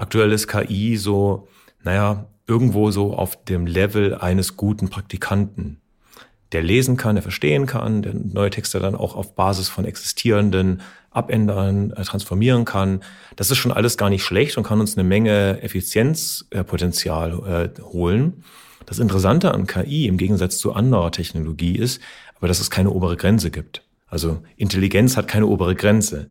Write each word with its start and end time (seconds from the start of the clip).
Aktuell 0.00 0.32
ist 0.32 0.48
KI 0.48 0.96
so, 0.96 1.46
naja, 1.82 2.24
irgendwo 2.46 2.90
so 2.90 3.12
auf 3.12 3.44
dem 3.44 3.66
Level 3.66 4.14
eines 4.14 4.56
guten 4.56 4.88
Praktikanten, 4.88 5.82
der 6.52 6.62
lesen 6.62 6.96
kann, 6.96 7.16
der 7.16 7.22
verstehen 7.22 7.66
kann, 7.66 8.00
der 8.00 8.14
neue 8.14 8.48
Texte 8.48 8.80
dann 8.80 8.94
auch 8.94 9.14
auf 9.14 9.34
Basis 9.34 9.68
von 9.68 9.84
existierenden 9.84 10.80
abändern, 11.10 11.90
äh, 11.90 12.02
transformieren 12.02 12.64
kann. 12.64 13.02
Das 13.36 13.50
ist 13.50 13.58
schon 13.58 13.72
alles 13.72 13.98
gar 13.98 14.08
nicht 14.08 14.24
schlecht 14.24 14.56
und 14.56 14.62
kann 14.62 14.80
uns 14.80 14.96
eine 14.96 15.06
Menge 15.06 15.60
Effizienzpotenzial 15.60 17.70
äh, 17.76 17.82
holen. 17.82 18.42
Das 18.86 19.00
Interessante 19.00 19.52
an 19.52 19.66
KI 19.66 20.06
im 20.06 20.16
Gegensatz 20.16 20.56
zu 20.56 20.72
anderer 20.72 21.12
Technologie 21.12 21.76
ist, 21.76 22.00
aber 22.36 22.48
dass 22.48 22.60
es 22.60 22.70
keine 22.70 22.88
obere 22.88 23.18
Grenze 23.18 23.50
gibt. 23.50 23.82
Also 24.06 24.42
Intelligenz 24.56 25.18
hat 25.18 25.28
keine 25.28 25.46
obere 25.46 25.74
Grenze. 25.74 26.30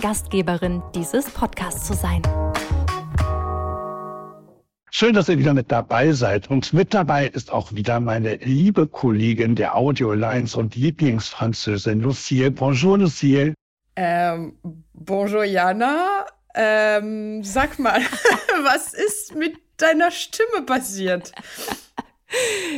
Gastgeberin 0.01 0.81
dieses 0.95 1.29
Podcasts 1.29 1.85
zu 1.85 1.93
sein. 1.93 2.23
Schön, 4.89 5.13
dass 5.13 5.29
ihr 5.29 5.37
wieder 5.37 5.53
mit 5.53 5.71
dabei 5.71 6.11
seid. 6.11 6.49
Und 6.49 6.73
mit 6.73 6.93
dabei 6.93 7.27
ist 7.27 7.51
auch 7.51 7.71
wieder 7.73 7.99
meine 7.99 8.35
liebe 8.37 8.87
Kollegin 8.87 9.55
der 9.55 9.77
Audio 9.77 10.13
Lines 10.13 10.55
und 10.55 10.75
Lieblingsfranzösin 10.75 12.01
Lucille. 12.01 12.49
Bonjour, 12.49 12.97
Lucille. 12.97 13.53
Ähm, 13.95 14.57
bonjour, 14.93 15.43
Jana. 15.43 16.25
Ähm, 16.55 17.43
sag 17.43 17.77
mal, 17.77 18.01
was 18.63 18.93
ist 18.93 19.35
mit 19.35 19.57
deiner 19.77 20.09
Stimme 20.09 20.65
passiert? 20.65 21.31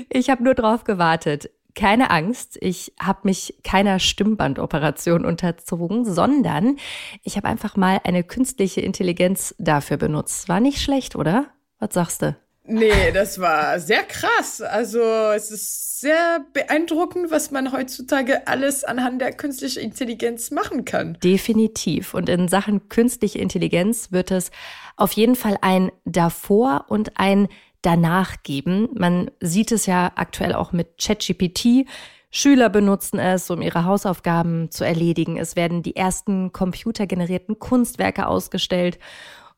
Ich 0.10 0.30
habe 0.30 0.44
nur 0.44 0.56
drauf 0.56 0.84
gewartet 0.84 1.50
keine 1.76 2.12
Angst, 2.12 2.58
ich 2.62 2.94
habe 3.02 3.22
mich 3.24 3.56
keiner 3.64 4.00
Stimmbandoperation 4.00 5.26
unterzogen, 5.26 6.06
sondern 6.06 6.78
ich 7.24 7.38
habe 7.38 7.48
einfach 7.48 7.76
mal 7.76 8.00
eine 8.04 8.24
künstliche 8.24 8.82
Intelligenz 8.82 9.56
dafür 9.58 9.98
benutzt. 9.98 10.50
War 10.50 10.60
nicht 10.60 10.82
schlecht, 10.82 11.16
oder? 11.16 11.48
Was 11.80 11.94
sagst 11.94 12.22
du? 12.22 12.36
Nee, 12.66 13.12
das 13.14 13.40
war 13.40 13.80
sehr 13.80 14.04
krass. 14.04 14.62
Also 14.62 15.02
es 15.02 15.52
ist 15.52 16.00
sehr 16.00 16.46
beeindruckend, 16.54 17.30
was 17.30 17.52
man 17.52 17.74
heutzutage 17.74 18.48
alles 18.48 18.86
anhand 18.86 19.22
der 19.22 19.34
künstlichen 19.34 19.80
Intelligenz 19.80 20.50
machen 20.50 20.86
kann. 20.86 21.18
Definitiv. 21.22 22.14
Und 22.14 22.30
in 22.30 22.48
Sachen 22.48 22.88
künstliche 22.88 23.40
Intelligenz 23.40 24.12
wird 24.12 24.32
es 24.32 24.50
auf 24.96 25.12
jeden 25.12 25.36
Fall 25.36 25.58
ein 25.62 25.92
davor 26.06 26.86
und 26.88 27.20
ein 27.20 27.50
danach 27.84 28.42
geben. 28.42 28.90
Man 28.96 29.30
sieht 29.40 29.72
es 29.72 29.86
ja 29.86 30.12
aktuell 30.16 30.54
auch 30.54 30.72
mit 30.72 30.98
ChatGPT. 30.98 31.86
Schüler 32.32 32.70
benutzen 32.70 33.20
es, 33.20 33.52
um 33.52 33.62
ihre 33.62 33.86
Hausaufgaben 33.86 34.72
zu 34.72 34.84
erledigen. 34.84 35.38
Es 35.38 35.56
werden 35.56 35.84
die 35.84 35.96
ersten 35.96 36.52
computergenerierten 36.52 37.60
Kunstwerke 37.60 38.26
ausgestellt. 38.26 38.98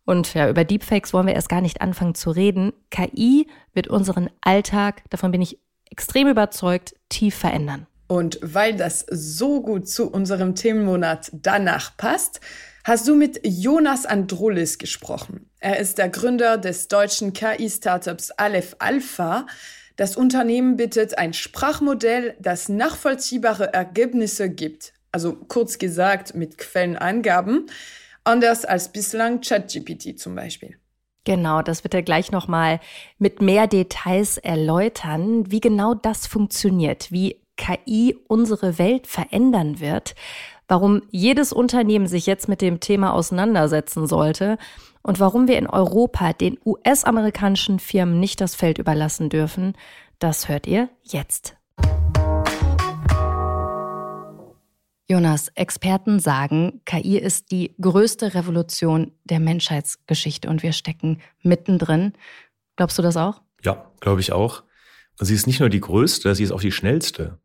Und 0.03 0.33
ja, 0.33 0.49
über 0.49 0.65
Deepfakes 0.65 1.13
wollen 1.13 1.27
wir 1.27 1.33
erst 1.33 1.49
gar 1.49 1.61
nicht 1.61 1.81
anfangen 1.81 2.15
zu 2.15 2.31
reden. 2.31 2.73
KI 2.91 3.47
wird 3.73 3.87
unseren 3.87 4.29
Alltag, 4.41 5.03
davon 5.09 5.31
bin 5.31 5.41
ich 5.41 5.59
extrem 5.89 6.27
überzeugt, 6.27 6.95
tief 7.07 7.35
verändern. 7.35 7.87
Und 8.07 8.39
weil 8.41 8.75
das 8.75 9.05
so 9.09 9.61
gut 9.61 9.87
zu 9.87 10.11
unserem 10.11 10.53
Themenmonat 10.53 11.31
danach 11.33 11.97
passt, 11.97 12.39
hast 12.85 13.07
du 13.07 13.15
mit 13.15 13.41
Jonas 13.43 14.05
Andrulis 14.05 14.77
gesprochen. 14.77 15.49
Er 15.59 15.79
ist 15.79 15.97
der 15.97 16.07
Gründer 16.07 16.57
des 16.57 16.87
deutschen 16.87 17.33
KI-Startups 17.33 18.29
Aleph 18.31 18.75
Alpha. 18.77 19.47
Das 19.95 20.15
Unternehmen 20.15 20.77
bittet 20.77 21.17
ein 21.17 21.33
Sprachmodell, 21.33 22.37
das 22.39 22.69
nachvollziehbare 22.69 23.73
Ergebnisse 23.73 24.51
gibt. 24.51 24.93
Also 25.11 25.33
kurz 25.33 25.79
gesagt 25.79 26.35
mit 26.35 26.59
Quellenangaben, 26.59 27.65
anders 28.23 28.65
als 28.65 28.91
bislang 28.91 29.41
ChatGPT 29.41 30.19
zum 30.19 30.35
Beispiel. 30.35 30.77
Genau, 31.23 31.63
das 31.63 31.83
wird 31.83 31.95
er 31.95 32.03
gleich 32.03 32.31
nochmal 32.31 32.79
mit 33.17 33.41
mehr 33.41 33.65
Details 33.65 34.37
erläutern, 34.37 35.49
wie 35.49 35.59
genau 35.59 35.95
das 35.95 36.27
funktioniert, 36.27 37.11
wie 37.11 37.41
KI 37.57 38.15
unsere 38.27 38.77
Welt 38.77 39.07
verändern 39.07 39.79
wird 39.79 40.13
warum 40.67 41.01
jedes 41.09 41.53
Unternehmen 41.53 42.07
sich 42.07 42.25
jetzt 42.25 42.47
mit 42.47 42.61
dem 42.61 42.79
Thema 42.79 43.13
auseinandersetzen 43.13 44.07
sollte 44.07 44.57
und 45.01 45.19
warum 45.19 45.47
wir 45.47 45.57
in 45.57 45.67
Europa 45.67 46.33
den 46.33 46.57
US-amerikanischen 46.65 47.79
Firmen 47.79 48.19
nicht 48.19 48.41
das 48.41 48.55
Feld 48.55 48.77
überlassen 48.77 49.29
dürfen, 49.29 49.73
das 50.19 50.49
hört 50.49 50.67
ihr 50.67 50.89
jetzt. 51.03 51.55
Jonas, 55.07 55.49
Experten 55.49 56.19
sagen, 56.19 56.81
KI 56.85 57.19
ist 57.19 57.51
die 57.51 57.75
größte 57.79 58.33
Revolution 58.33 59.11
der 59.23 59.39
Menschheitsgeschichte 59.39 60.49
und 60.49 60.63
wir 60.63 60.73
stecken 60.73 61.21
mittendrin. 61.43 62.13
Glaubst 62.75 62.97
du 62.97 63.03
das 63.03 63.15
auch? 63.15 63.43
Ja, 63.63 63.91
glaube 63.99 64.21
ich 64.21 64.31
auch. 64.31 64.63
Und 65.19 65.27
sie 65.27 65.35
ist 65.35 65.45
nicht 65.45 65.59
nur 65.59 65.69
die 65.69 65.79
größte, 65.79 66.33
sie 66.33 66.43
ist 66.43 66.51
auch 66.51 66.61
die 66.61 66.71
schnellste. 66.71 67.37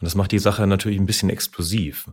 Und 0.00 0.06
das 0.06 0.14
macht 0.14 0.32
die 0.32 0.38
Sache 0.38 0.66
natürlich 0.66 0.98
ein 0.98 1.06
bisschen 1.06 1.28
explosiv 1.28 2.08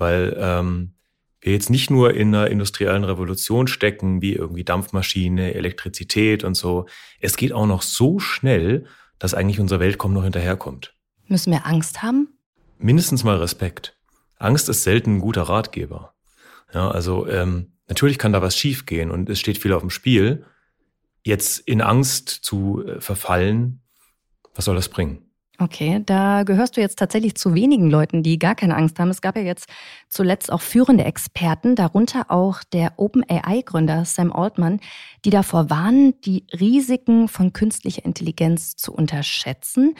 weil 0.00 0.36
ähm, 0.38 0.94
wir 1.40 1.52
jetzt 1.52 1.70
nicht 1.70 1.90
nur 1.90 2.14
in 2.14 2.34
einer 2.34 2.48
industriellen 2.48 3.04
Revolution 3.04 3.66
stecken, 3.66 4.20
wie 4.20 4.34
irgendwie 4.34 4.64
Dampfmaschine, 4.64 5.54
Elektrizität 5.54 6.44
und 6.44 6.54
so. 6.54 6.86
Es 7.20 7.36
geht 7.36 7.52
auch 7.52 7.66
noch 7.66 7.82
so 7.82 8.18
schnell, 8.18 8.86
dass 9.18 9.34
eigentlich 9.34 9.60
unser 9.60 9.80
Weltkommen 9.80 10.14
noch 10.14 10.24
hinterherkommt. 10.24 10.94
Müssen 11.28 11.52
wir 11.52 11.66
Angst 11.66 12.02
haben? 12.02 12.28
Mindestens 12.78 13.24
mal 13.24 13.36
Respekt. 13.36 13.96
Angst 14.38 14.68
ist 14.68 14.82
selten 14.82 15.16
ein 15.16 15.20
guter 15.20 15.42
Ratgeber. 15.42 16.14
Ja, 16.72 16.90
also 16.90 17.26
ähm, 17.28 17.72
natürlich 17.88 18.18
kann 18.18 18.32
da 18.32 18.42
was 18.42 18.56
schiefgehen 18.56 19.10
und 19.10 19.28
es 19.28 19.38
steht 19.38 19.58
viel 19.58 19.72
auf 19.72 19.82
dem 19.82 19.90
Spiel. 19.90 20.44
Jetzt 21.22 21.58
in 21.60 21.82
Angst 21.82 22.28
zu 22.28 22.84
äh, 22.86 23.00
verfallen, 23.00 23.82
was 24.54 24.64
soll 24.64 24.76
das 24.76 24.88
bringen? 24.88 25.29
Okay, 25.60 26.02
da 26.06 26.44
gehörst 26.44 26.78
du 26.78 26.80
jetzt 26.80 26.98
tatsächlich 26.98 27.34
zu 27.34 27.54
wenigen 27.54 27.90
Leuten, 27.90 28.22
die 28.22 28.38
gar 28.38 28.54
keine 28.54 28.76
Angst 28.76 28.98
haben. 28.98 29.10
Es 29.10 29.20
gab 29.20 29.36
ja 29.36 29.42
jetzt 29.42 29.68
zuletzt 30.08 30.50
auch 30.50 30.62
führende 30.62 31.04
Experten, 31.04 31.76
darunter 31.76 32.30
auch 32.30 32.64
der 32.64 32.94
OpenAI-Gründer 32.96 34.06
Sam 34.06 34.32
Altman, 34.32 34.80
die 35.26 35.28
davor 35.28 35.68
warnen, 35.68 36.18
die 36.22 36.46
Risiken 36.58 37.28
von 37.28 37.52
künstlicher 37.52 38.06
Intelligenz 38.06 38.76
zu 38.76 38.94
unterschätzen. 38.94 39.96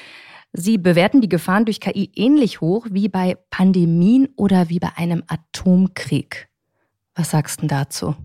Sie 0.55 0.79
bewerten 0.79 1.21
die 1.21 1.29
Gefahren 1.29 1.67
durch 1.67 1.79
KI 1.79 2.11
ähnlich 2.15 2.63
hoch 2.63 2.87
wie 2.91 3.11
bei 3.11 3.37
Pandemien 3.51 4.31
oder 4.37 4.71
wie 4.71 4.79
bei 4.79 4.97
einem 4.97 5.25
Atomkrieg. 5.27 6.49
Was 7.15 7.33
sagst 7.33 7.61
du 7.61 7.67
dazu? 7.67 8.17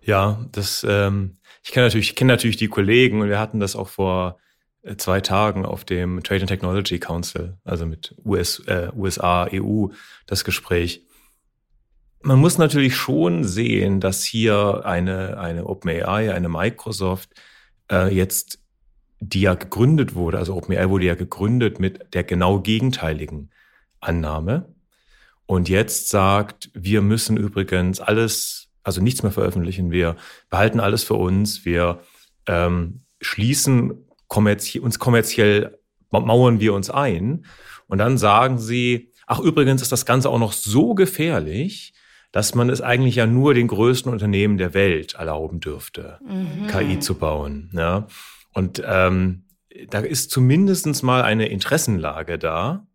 Ja, 0.00 0.46
das, 0.50 0.86
ähm, 0.88 1.36
ich 1.62 1.72
kenne 1.72 1.88
natürlich, 1.88 2.08
ich 2.08 2.16
kenne 2.16 2.32
natürlich 2.32 2.56
die 2.56 2.68
Kollegen 2.68 3.20
und 3.20 3.28
wir 3.28 3.38
hatten 3.38 3.60
das 3.60 3.76
auch 3.76 3.88
vor 3.88 4.38
zwei 4.96 5.20
Tagen 5.20 5.66
auf 5.66 5.84
dem 5.84 6.22
Trade 6.22 6.42
and 6.42 6.48
Technology 6.48 6.98
Council, 6.98 7.58
also 7.64 7.86
mit 7.86 8.14
US, 8.24 8.60
äh, 8.66 8.90
USA, 8.96 9.46
EU, 9.52 9.88
das 10.26 10.44
Gespräch. 10.44 11.06
Man 12.22 12.38
muss 12.38 12.58
natürlich 12.58 12.96
schon 12.96 13.44
sehen, 13.44 14.00
dass 14.00 14.24
hier 14.24 14.82
eine, 14.84 15.38
eine 15.38 15.66
OpenAI, 15.66 16.32
eine 16.34 16.48
Microsoft 16.48 17.30
äh, 17.90 18.14
jetzt, 18.14 18.58
die 19.20 19.42
ja 19.42 19.54
gegründet 19.54 20.14
wurde, 20.14 20.38
also 20.38 20.54
OpenAI 20.54 20.88
wurde 20.88 21.06
ja 21.06 21.14
gegründet 21.14 21.78
mit 21.78 22.14
der 22.14 22.24
genau 22.24 22.60
gegenteiligen 22.60 23.50
Annahme. 24.00 24.74
Und 25.46 25.68
jetzt 25.68 26.08
sagt, 26.08 26.70
wir 26.74 27.02
müssen 27.02 27.36
übrigens 27.36 28.00
alles, 28.00 28.70
also 28.82 29.02
nichts 29.02 29.22
mehr 29.22 29.32
veröffentlichen, 29.32 29.90
wir 29.90 30.16
behalten 30.48 30.80
alles 30.80 31.04
für 31.04 31.14
uns, 31.14 31.64
wir 31.64 32.00
ähm, 32.46 33.02
schließen 33.20 34.06
kommerzie 34.30 34.80
uns 34.80 34.98
kommerziell 34.98 35.78
mauern 36.10 36.60
wir 36.60 36.72
uns 36.72 36.88
ein. 36.88 37.44
Und 37.86 37.98
dann 37.98 38.16
sagen 38.16 38.58
sie, 38.58 39.12
ach 39.26 39.40
übrigens 39.40 39.82
ist 39.82 39.92
das 39.92 40.06
Ganze 40.06 40.30
auch 40.30 40.38
noch 40.38 40.52
so 40.52 40.94
gefährlich, 40.94 41.92
dass 42.32 42.54
man 42.54 42.70
es 42.70 42.80
eigentlich 42.80 43.16
ja 43.16 43.26
nur 43.26 43.54
den 43.54 43.66
größten 43.66 44.10
Unternehmen 44.10 44.56
der 44.56 44.72
Welt 44.72 45.14
erlauben 45.14 45.60
dürfte, 45.60 46.18
mhm. 46.24 46.68
KI 46.68 47.00
zu 47.00 47.16
bauen. 47.16 47.70
Ja? 47.74 48.06
Und 48.52 48.82
ähm, 48.86 49.44
da 49.88 49.98
ist 49.98 50.30
zumindestens 50.30 51.02
mal 51.02 51.22
eine 51.22 51.48
Interessenlage 51.48 52.38
da. 52.38 52.86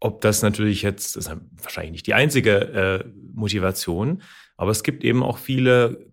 Ob 0.00 0.20
das 0.20 0.42
natürlich 0.42 0.82
jetzt, 0.82 1.16
das 1.16 1.26
ist 1.26 1.36
wahrscheinlich 1.62 1.92
nicht 1.92 2.06
die 2.06 2.14
einzige 2.14 3.04
äh, 3.04 3.04
Motivation, 3.32 4.22
aber 4.56 4.70
es 4.70 4.82
gibt 4.82 5.02
eben 5.02 5.22
auch 5.22 5.38
viele 5.38 6.07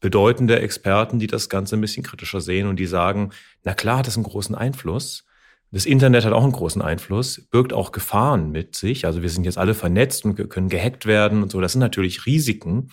bedeutende 0.00 0.60
Experten, 0.60 1.18
die 1.18 1.26
das 1.26 1.48
Ganze 1.48 1.76
ein 1.76 1.80
bisschen 1.80 2.02
kritischer 2.02 2.40
sehen 2.40 2.66
und 2.66 2.76
die 2.76 2.86
sagen, 2.86 3.30
na 3.64 3.74
klar 3.74 3.98
hat 3.98 4.08
es 4.08 4.16
einen 4.16 4.24
großen 4.24 4.54
Einfluss. 4.54 5.24
Das 5.72 5.86
Internet 5.86 6.24
hat 6.24 6.32
auch 6.32 6.42
einen 6.42 6.52
großen 6.52 6.82
Einfluss, 6.82 7.46
birgt 7.50 7.72
auch 7.72 7.92
Gefahren 7.92 8.50
mit 8.50 8.74
sich. 8.74 9.06
Also 9.06 9.22
wir 9.22 9.28
sind 9.28 9.44
jetzt 9.44 9.58
alle 9.58 9.74
vernetzt 9.74 10.24
und 10.24 10.34
können 10.50 10.68
gehackt 10.68 11.06
werden 11.06 11.42
und 11.42 11.52
so. 11.52 11.60
Das 11.60 11.72
sind 11.72 11.80
natürlich 11.80 12.26
Risiken, 12.26 12.90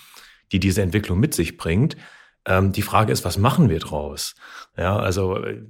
die 0.51 0.59
diese 0.59 0.83
Entwicklung 0.83 1.19
mit 1.19 1.33
sich 1.33 1.57
bringt. 1.57 1.97
Ähm, 2.45 2.71
die 2.73 2.83
Frage 2.83 3.11
ist, 3.11 3.25
was 3.25 3.37
machen 3.37 3.69
wir 3.69 3.79
draus? 3.79 4.35
Ja, 4.77 4.97
also 4.97 5.37
äh, 5.37 5.63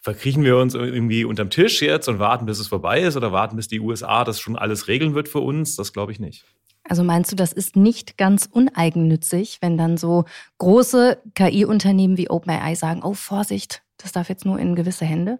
verkriechen 0.00 0.44
wir 0.44 0.58
uns 0.58 0.74
irgendwie 0.74 1.24
unterm 1.24 1.50
Tisch 1.50 1.82
jetzt 1.82 2.08
und 2.08 2.18
warten, 2.20 2.46
bis 2.46 2.60
es 2.60 2.68
vorbei 2.68 3.00
ist 3.00 3.16
oder 3.16 3.32
warten, 3.32 3.56
bis 3.56 3.68
die 3.68 3.80
USA 3.80 4.22
das 4.22 4.38
schon 4.38 4.56
alles 4.56 4.86
regeln 4.86 5.14
wird 5.14 5.28
für 5.28 5.40
uns? 5.40 5.74
Das 5.76 5.92
glaube 5.92 6.12
ich 6.12 6.20
nicht. 6.20 6.44
Also 6.86 7.02
meinst 7.02 7.32
du, 7.32 7.36
das 7.36 7.52
ist 7.52 7.76
nicht 7.76 8.18
ganz 8.18 8.46
uneigennützig, 8.50 9.58
wenn 9.62 9.78
dann 9.78 9.96
so 9.96 10.26
große 10.58 11.18
KI-Unternehmen 11.34 12.18
wie 12.18 12.28
OpenAI 12.28 12.74
sagen, 12.74 13.02
oh 13.02 13.14
Vorsicht, 13.14 13.82
das 13.96 14.12
darf 14.12 14.28
jetzt 14.28 14.44
nur 14.44 14.58
in 14.58 14.74
gewisse 14.74 15.06
Hände? 15.06 15.38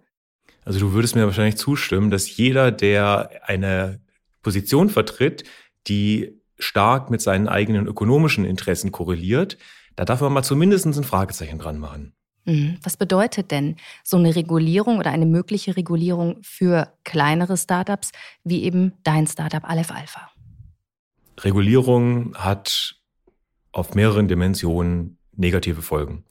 Also 0.63 0.79
du 0.79 0.93
würdest 0.93 1.15
mir 1.15 1.25
wahrscheinlich 1.25 1.57
zustimmen, 1.57 2.09
dass 2.09 2.35
jeder, 2.35 2.71
der 2.71 3.29
eine 3.45 3.99
Position 4.41 4.89
vertritt, 4.89 5.43
die 5.87 6.41
stark 6.57 7.11
mit 7.11 7.21
seinen 7.21 7.47
eigenen 7.47 7.85
ökonomischen 7.85 8.45
Interessen 8.45 8.91
korreliert, 8.91 9.57
da 9.95 10.05
darf 10.05 10.21
man 10.21 10.33
mal 10.33 10.43
zumindest 10.43 10.85
ein 10.85 11.03
Fragezeichen 11.03 11.59
dran 11.59 11.77
machen. 11.77 12.13
Mhm. 12.45 12.77
Was 12.83 12.97
bedeutet 12.97 13.51
denn 13.51 13.75
so 14.03 14.17
eine 14.17 14.35
Regulierung 14.35 14.97
oder 14.97 15.11
eine 15.11 15.25
mögliche 15.25 15.75
Regulierung 15.75 16.37
für 16.41 16.93
kleinere 17.03 17.57
Startups 17.57 18.11
wie 18.43 18.63
eben 18.63 18.93
dein 19.03 19.27
Startup 19.27 19.63
Aleph 19.63 19.91
Alpha? 19.91 20.31
Regulierung 21.39 22.35
hat 22.35 22.95
auf 23.71 23.93
mehreren 23.93 24.27
Dimensionen 24.27 25.17
negative 25.35 25.81
Folgen. 25.81 26.25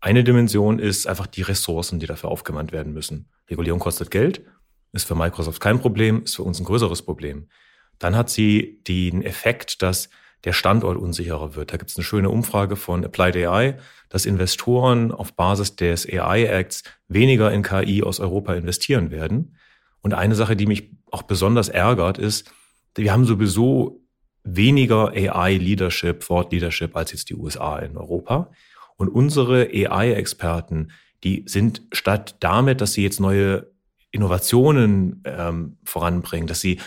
Eine 0.00 0.24
Dimension 0.24 0.78
ist 0.78 1.06
einfach 1.06 1.26
die 1.26 1.42
Ressourcen, 1.42 1.98
die 1.98 2.06
dafür 2.06 2.30
aufgewandt 2.30 2.72
werden 2.72 2.92
müssen. 2.92 3.28
Regulierung 3.50 3.80
kostet 3.80 4.10
Geld, 4.10 4.44
ist 4.92 5.06
für 5.06 5.14
Microsoft 5.14 5.60
kein 5.60 5.80
Problem, 5.80 6.22
ist 6.22 6.36
für 6.36 6.44
uns 6.44 6.60
ein 6.60 6.64
größeres 6.64 7.02
Problem. 7.02 7.48
Dann 7.98 8.16
hat 8.16 8.30
sie 8.30 8.80
den 8.86 9.22
Effekt, 9.22 9.82
dass 9.82 10.08
der 10.44 10.52
Standort 10.52 10.96
unsicherer 10.96 11.56
wird. 11.56 11.72
Da 11.72 11.76
gibt 11.76 11.90
es 11.90 11.96
eine 11.96 12.04
schöne 12.04 12.30
Umfrage 12.30 12.76
von 12.76 13.04
Applied 13.04 13.36
AI, 13.36 13.76
dass 14.08 14.24
Investoren 14.24 15.10
auf 15.10 15.34
Basis 15.34 15.74
des 15.74 16.06
AI 16.08 16.44
Acts 16.44 16.84
weniger 17.08 17.52
in 17.52 17.62
KI 17.62 18.04
aus 18.04 18.20
Europa 18.20 18.54
investieren 18.54 19.10
werden. 19.10 19.56
Und 20.00 20.14
eine 20.14 20.36
Sache, 20.36 20.54
die 20.54 20.66
mich 20.66 20.92
auch 21.10 21.22
besonders 21.22 21.68
ärgert, 21.68 22.18
ist, 22.18 22.52
wir 22.94 23.12
haben 23.12 23.24
sowieso 23.24 24.00
weniger 24.44 25.08
AI-Leadership, 25.08 26.20
Thought 26.20 26.52
Leadership 26.52 26.96
als 26.96 27.12
jetzt 27.12 27.30
die 27.30 27.34
USA 27.34 27.78
in 27.78 27.96
Europa. 27.96 28.50
Und 28.96 29.08
unsere 29.08 29.68
AI-Experten, 29.72 30.90
die 31.24 31.44
sind 31.46 31.82
statt 31.92 32.36
damit, 32.40 32.80
dass 32.80 32.92
sie 32.92 33.02
jetzt 33.02 33.20
neue 33.20 33.70
Innovationen 34.10 35.22
ähm, 35.24 35.78
voranbringen, 35.84 36.46
dass 36.46 36.60
sie 36.60 36.80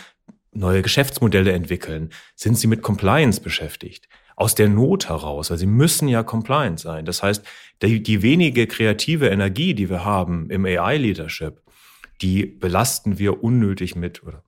neue 0.52 0.82
Geschäftsmodelle 0.82 1.52
entwickeln, 1.52 2.10
sind 2.34 2.58
sie 2.58 2.66
mit 2.66 2.82
Compliance 2.82 3.40
beschäftigt. 3.40 4.08
Aus 4.36 4.54
der 4.54 4.68
Not 4.68 5.08
heraus, 5.08 5.50
weil 5.50 5.58
sie 5.58 5.66
müssen 5.66 6.08
ja 6.08 6.22
compliant 6.22 6.80
sein. 6.80 7.04
Das 7.04 7.22
heißt, 7.22 7.44
die, 7.82 8.02
die 8.02 8.22
wenige 8.22 8.66
kreative 8.66 9.28
Energie, 9.28 9.74
die 9.74 9.88
wir 9.88 10.04
haben 10.04 10.50
im 10.50 10.64
AI-Leadership, 10.64 11.60
die 12.22 12.46
belasten 12.46 13.18
wir 13.18 13.42
unnötig 13.42 13.94
mit, 13.94 14.22
oder 14.22 14.42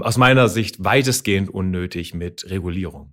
aus 0.00 0.16
meiner 0.16 0.48
Sicht 0.48 0.82
weitestgehend 0.84 1.50
unnötig 1.50 2.14
mit 2.14 2.48
Regulierung. 2.50 3.12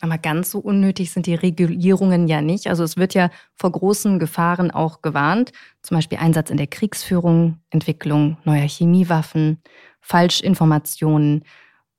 Aber 0.00 0.16
ganz 0.16 0.50
so 0.50 0.58
unnötig 0.58 1.12
sind 1.12 1.26
die 1.26 1.34
Regulierungen 1.34 2.26
ja 2.26 2.40
nicht. 2.40 2.68
Also 2.68 2.82
es 2.84 2.96
wird 2.96 3.12
ja 3.12 3.30
vor 3.54 3.70
großen 3.70 4.18
Gefahren 4.18 4.70
auch 4.70 5.02
gewarnt, 5.02 5.52
zum 5.82 5.96
Beispiel 5.96 6.18
Einsatz 6.18 6.50
in 6.50 6.56
der 6.56 6.68
Kriegsführung, 6.68 7.58
Entwicklung 7.68 8.38
neuer 8.44 8.66
Chemiewaffen, 8.66 9.58
Falschinformationen 10.00 11.44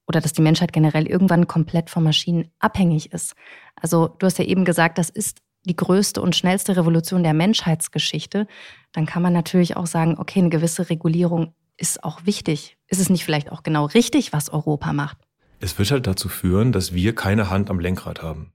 oder 0.08 0.20
dass 0.20 0.34
die 0.34 0.42
Menschheit 0.42 0.74
generell 0.74 1.08
irgendwann 1.08 1.48
komplett 1.48 1.92
von 1.92 2.04
Maschinen 2.04 2.50
abhängig 2.60 3.14
ist. 3.14 3.36
Also 3.76 4.08
du 4.08 4.26
hast 4.26 4.40
ja 4.40 4.46
eben 4.46 4.66
gesagt, 4.66 4.98
das 4.98 5.12
ist 5.12 5.40
die 5.66 5.76
größte 5.76 6.22
und 6.22 6.36
schnellste 6.36 6.76
Revolution 6.76 7.22
der 7.22 7.36
Menschheitsgeschichte. 7.36 8.48
Dann 8.94 9.06
kann 9.06 9.22
man 9.22 9.34
natürlich 9.34 9.78
auch 9.78 9.86
sagen, 9.86 10.18
okay, 10.18 10.40
eine 10.40 10.50
gewisse 10.50 10.90
Regulierung 10.90 11.54
ist 11.78 12.04
auch 12.04 12.26
wichtig. 12.26 12.78
Ist 12.88 13.00
es 13.00 13.10
nicht 13.10 13.26
vielleicht 13.26 13.52
auch 13.52 13.64
genau 13.64 13.86
richtig, 13.86 14.34
was 14.34 14.50
Europa 14.50 14.94
macht? 14.94 15.18
Es 15.60 15.78
wird 15.78 15.92
halt 15.92 16.08
dazu 16.08 16.28
führen, 16.28 16.72
dass 16.72 16.94
wir 16.94 17.16
keine 17.16 17.50
Hand 17.50 17.70
am 17.70 17.80
Lenkrad 17.80 18.22
haben. 18.22 18.54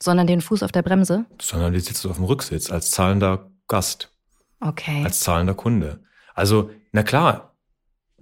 Sondern 0.00 0.26
den 0.26 0.40
Fuß 0.40 0.62
auf 0.62 0.72
der 0.72 0.82
Bremse? 0.82 1.26
Sondern 1.40 1.72
die 1.72 1.80
sitzt 1.80 2.04
auf 2.06 2.16
dem 2.16 2.24
Rücksitz 2.24 2.70
als 2.70 2.90
zahlender 2.90 3.50
Gast. 3.68 4.10
Okay. 4.60 5.04
Als 5.04 5.20
zahlender 5.20 5.54
Kunde. 5.54 6.04
Also, 6.34 6.70
na 6.92 7.02
klar, 7.02 7.56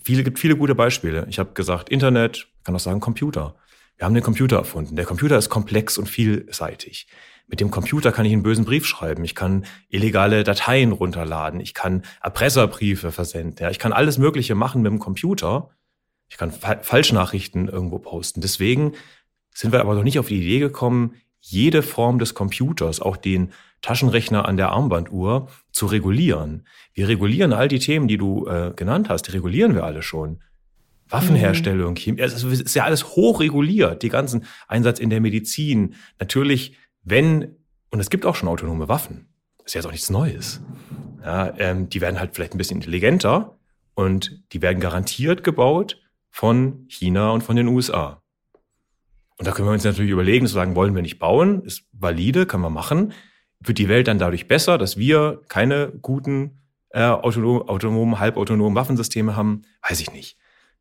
viele 0.02 0.22
gibt 0.22 0.38
viele 0.38 0.56
gute 0.56 0.74
Beispiele. 0.74 1.26
Ich 1.30 1.38
habe 1.38 1.52
gesagt, 1.52 1.88
Internet, 1.88 2.48
kann 2.64 2.74
auch 2.74 2.80
sagen 2.80 3.00
Computer. 3.00 3.54
Wir 3.96 4.06
haben 4.06 4.14
den 4.14 4.22
Computer 4.22 4.56
erfunden. 4.56 4.96
Der 4.96 5.04
Computer 5.04 5.36
ist 5.36 5.50
komplex 5.50 5.98
und 5.98 6.08
vielseitig. 6.08 7.06
Mit 7.50 7.60
dem 7.60 7.72
Computer 7.72 8.12
kann 8.12 8.24
ich 8.24 8.32
einen 8.32 8.44
bösen 8.44 8.64
Brief 8.64 8.86
schreiben. 8.86 9.24
Ich 9.24 9.34
kann 9.34 9.64
illegale 9.88 10.44
Dateien 10.44 10.92
runterladen. 10.92 11.60
Ich 11.60 11.74
kann 11.74 12.02
Erpresserbriefe 12.22 13.10
versenden. 13.10 13.56
Ja, 13.60 13.70
ich 13.70 13.80
kann 13.80 13.92
alles 13.92 14.18
Mögliche 14.18 14.54
machen 14.54 14.82
mit 14.82 14.92
dem 14.92 15.00
Computer. 15.00 15.70
Ich 16.28 16.36
kann 16.36 16.52
Fa 16.52 16.78
Falschnachrichten 16.80 17.66
irgendwo 17.66 17.98
posten. 17.98 18.40
Deswegen 18.40 18.92
sind 19.52 19.72
wir 19.72 19.80
aber 19.80 19.96
noch 19.96 20.04
nicht 20.04 20.20
auf 20.20 20.28
die 20.28 20.38
Idee 20.38 20.60
gekommen, 20.60 21.16
jede 21.40 21.82
Form 21.82 22.20
des 22.20 22.34
Computers, 22.34 23.00
auch 23.00 23.16
den 23.16 23.50
Taschenrechner 23.82 24.46
an 24.46 24.56
der 24.56 24.70
Armbanduhr, 24.70 25.48
zu 25.72 25.86
regulieren. 25.86 26.66
Wir 26.94 27.08
regulieren 27.08 27.52
all 27.52 27.66
die 27.66 27.78
Themen, 27.80 28.06
die 28.06 28.18
du 28.18 28.46
äh, 28.46 28.72
genannt 28.76 29.08
hast, 29.08 29.22
die 29.22 29.32
regulieren 29.32 29.74
wir 29.74 29.84
alle 29.84 30.02
schon. 30.02 30.40
Waffenherstellung, 31.08 31.96
Chemie, 31.96 32.20
es 32.20 32.44
ist 32.44 32.74
ja 32.74 32.84
alles 32.84 33.16
hochreguliert, 33.16 34.04
die 34.04 34.10
ganzen 34.10 34.44
Einsatz 34.68 35.00
in 35.00 35.10
der 35.10 35.20
Medizin. 35.20 35.94
Natürlich 36.20 36.76
wenn, 37.10 37.56
und 37.90 38.00
es 38.00 38.10
gibt 38.10 38.24
auch 38.26 38.34
schon 38.34 38.48
autonome 38.48 38.88
Waffen, 38.88 39.28
das 39.58 39.66
ist 39.66 39.74
jetzt 39.74 39.86
auch 39.86 39.92
nichts 39.92 40.10
Neues, 40.10 40.60
ja, 41.22 41.52
ähm, 41.58 41.88
die 41.88 42.00
werden 42.00 42.18
halt 42.18 42.34
vielleicht 42.34 42.54
ein 42.54 42.58
bisschen 42.58 42.78
intelligenter 42.78 43.58
und 43.94 44.42
die 44.52 44.62
werden 44.62 44.80
garantiert 44.80 45.44
gebaut 45.44 46.00
von 46.30 46.86
China 46.88 47.30
und 47.30 47.42
von 47.42 47.56
den 47.56 47.68
USA. 47.68 48.22
Und 49.36 49.46
da 49.46 49.52
können 49.52 49.68
wir 49.68 49.72
uns 49.72 49.84
natürlich 49.84 50.10
überlegen, 50.10 50.46
zu 50.46 50.52
sagen, 50.52 50.76
wollen 50.76 50.94
wir 50.94 51.02
nicht 51.02 51.18
bauen, 51.18 51.62
ist 51.64 51.84
valide, 51.92 52.46
kann 52.46 52.60
man 52.60 52.72
machen. 52.72 53.12
Wird 53.58 53.78
die 53.78 53.88
Welt 53.88 54.06
dann 54.06 54.18
dadurch 54.18 54.48
besser, 54.48 54.78
dass 54.78 54.96
wir 54.96 55.40
keine 55.48 55.92
guten 56.02 56.60
äh, 56.90 57.04
autonom, 57.04 57.68
autonomen, 57.68 58.20
halbautonomen 58.20 58.74
Waffensysteme 58.74 59.36
haben? 59.36 59.62
Weiß 59.88 60.00
ich 60.00 60.12
nicht. 60.12 60.36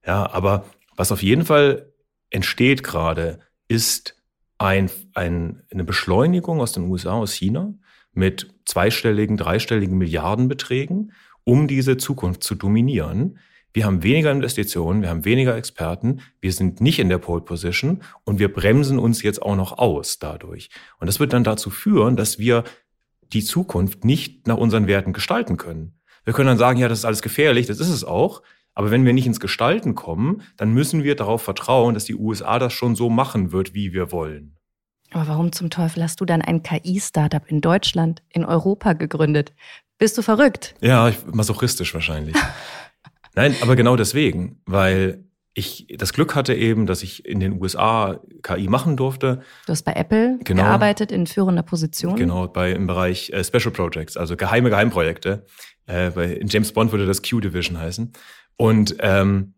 Ja, 0.06 0.30
aber 0.32 0.66
was 0.96 1.12
auf 1.12 1.24
jeden 1.24 1.46
Fall 1.46 1.94
entsteht 2.30 2.84
gerade, 2.84 3.40
ist 3.70 4.19
ein, 4.60 4.92
ein, 5.14 5.64
eine 5.72 5.84
Beschleunigung 5.84 6.62
aus 6.62 6.74
den 6.74 6.84
USA, 6.84 7.14
aus 7.14 7.34
China 7.34 7.74
mit 8.14 8.54
zweistelligen, 8.66 9.38
dreistelligen 9.38 9.98
Milliardenbeträgen, 9.98 11.14
um 11.44 11.68
diese 11.68 11.98
Zukunft 11.98 12.44
zu 12.44 12.56
dominieren. 12.56 13.40
Wir 13.74 13.86
haben 13.86 14.04
weniger 14.04 14.32
Investitionen, 14.32 15.02
wir 15.02 15.10
haben 15.10 15.26
weniger 15.26 15.56
Experten, 15.56 16.22
wir 16.42 16.52
sind 16.52 16.82
nicht 16.82 17.00
in 17.00 17.10
der 17.10 17.20
Pole 17.20 17.42
Position 17.42 18.02
und 18.26 18.40
wir 18.40 18.52
bremsen 18.52 19.00
uns 19.00 19.24
jetzt 19.24 19.42
auch 19.42 19.56
noch 19.56 19.78
aus 19.78 20.20
dadurch. 20.20 20.70
Und 21.00 21.08
das 21.08 21.20
wird 21.20 21.34
dann 21.34 21.44
dazu 21.44 21.70
führen, 21.70 22.16
dass 22.16 22.40
wir 22.40 22.64
die 23.32 23.44
Zukunft 23.44 24.06
nicht 24.06 24.48
nach 24.48 24.58
unseren 24.58 24.88
Werten 24.88 25.14
gestalten 25.14 25.58
können. 25.58 26.00
Wir 26.26 26.34
können 26.34 26.48
dann 26.48 26.58
sagen, 26.58 26.80
ja, 26.80 26.88
das 26.88 27.00
ist 27.00 27.06
alles 27.06 27.22
gefährlich, 27.22 27.68
das 27.68 27.80
ist 27.80 27.90
es 27.90 28.04
auch. 28.04 28.42
Aber 28.80 28.92
wenn 28.92 29.04
wir 29.04 29.12
nicht 29.12 29.28
ins 29.28 29.42
Gestalten 29.42 29.94
kommen, 29.94 30.42
dann 30.56 30.74
müssen 30.74 31.04
wir 31.04 31.18
darauf 31.18 31.42
vertrauen, 31.42 31.96
dass 31.96 32.06
die 32.06 32.16
USA 32.16 32.60
das 32.60 32.72
schon 32.72 32.96
so 32.96 33.10
machen 33.10 33.52
wird, 33.52 33.74
wie 33.74 33.92
wir 33.92 34.14
wollen. 34.14 34.56
Aber 35.12 35.28
warum 35.28 35.52
zum 35.52 35.70
Teufel 35.70 36.02
hast 36.02 36.22
du 36.22 36.26
dann 36.26 36.42
ein 36.42 36.64
KI-Startup 36.64 37.46
in 37.48 37.60
Deutschland, 37.60 38.24
in 38.30 38.46
Europa 38.46 38.94
gegründet? 38.94 39.52
Bist 39.98 40.18
du 40.18 40.22
verrückt? 40.22 40.76
Ja, 40.80 41.12
masochistisch 41.26 41.94
wahrscheinlich. 41.94 42.38
Nein, 43.36 43.54
aber 43.62 43.76
genau 43.76 43.98
deswegen, 43.98 44.62
weil 44.66 45.26
ich 45.54 45.88
das 45.98 46.14
Glück 46.14 46.34
hatte 46.34 46.54
eben, 46.54 46.86
dass 46.86 47.04
ich 47.04 47.26
in 47.26 47.42
den 47.42 47.62
USA 47.62 48.22
KI 48.44 48.70
machen 48.70 48.96
durfte. 48.96 49.42
Du 49.66 49.74
hast 49.74 49.84
bei 49.84 49.92
Apple 49.92 50.40
genau, 50.46 50.64
gearbeitet 50.64 51.12
in 51.12 51.28
führender 51.28 51.64
Position. 51.64 52.16
Genau, 52.16 52.48
bei 52.48 52.72
im 52.72 52.88
Bereich 52.88 53.30
äh, 53.32 53.44
Special 53.44 53.72
Projects, 53.72 54.16
also 54.16 54.38
geheime 54.38 54.70
Geheimprojekte. 54.70 55.46
Äh, 55.86 56.12
bei, 56.12 56.28
in 56.28 56.48
James 56.48 56.72
Bond 56.72 56.94
würde 56.94 57.06
das 57.06 57.22
Q-Division 57.22 57.78
heißen. 57.78 58.14
Und 58.62 58.98
ähm, 59.00 59.54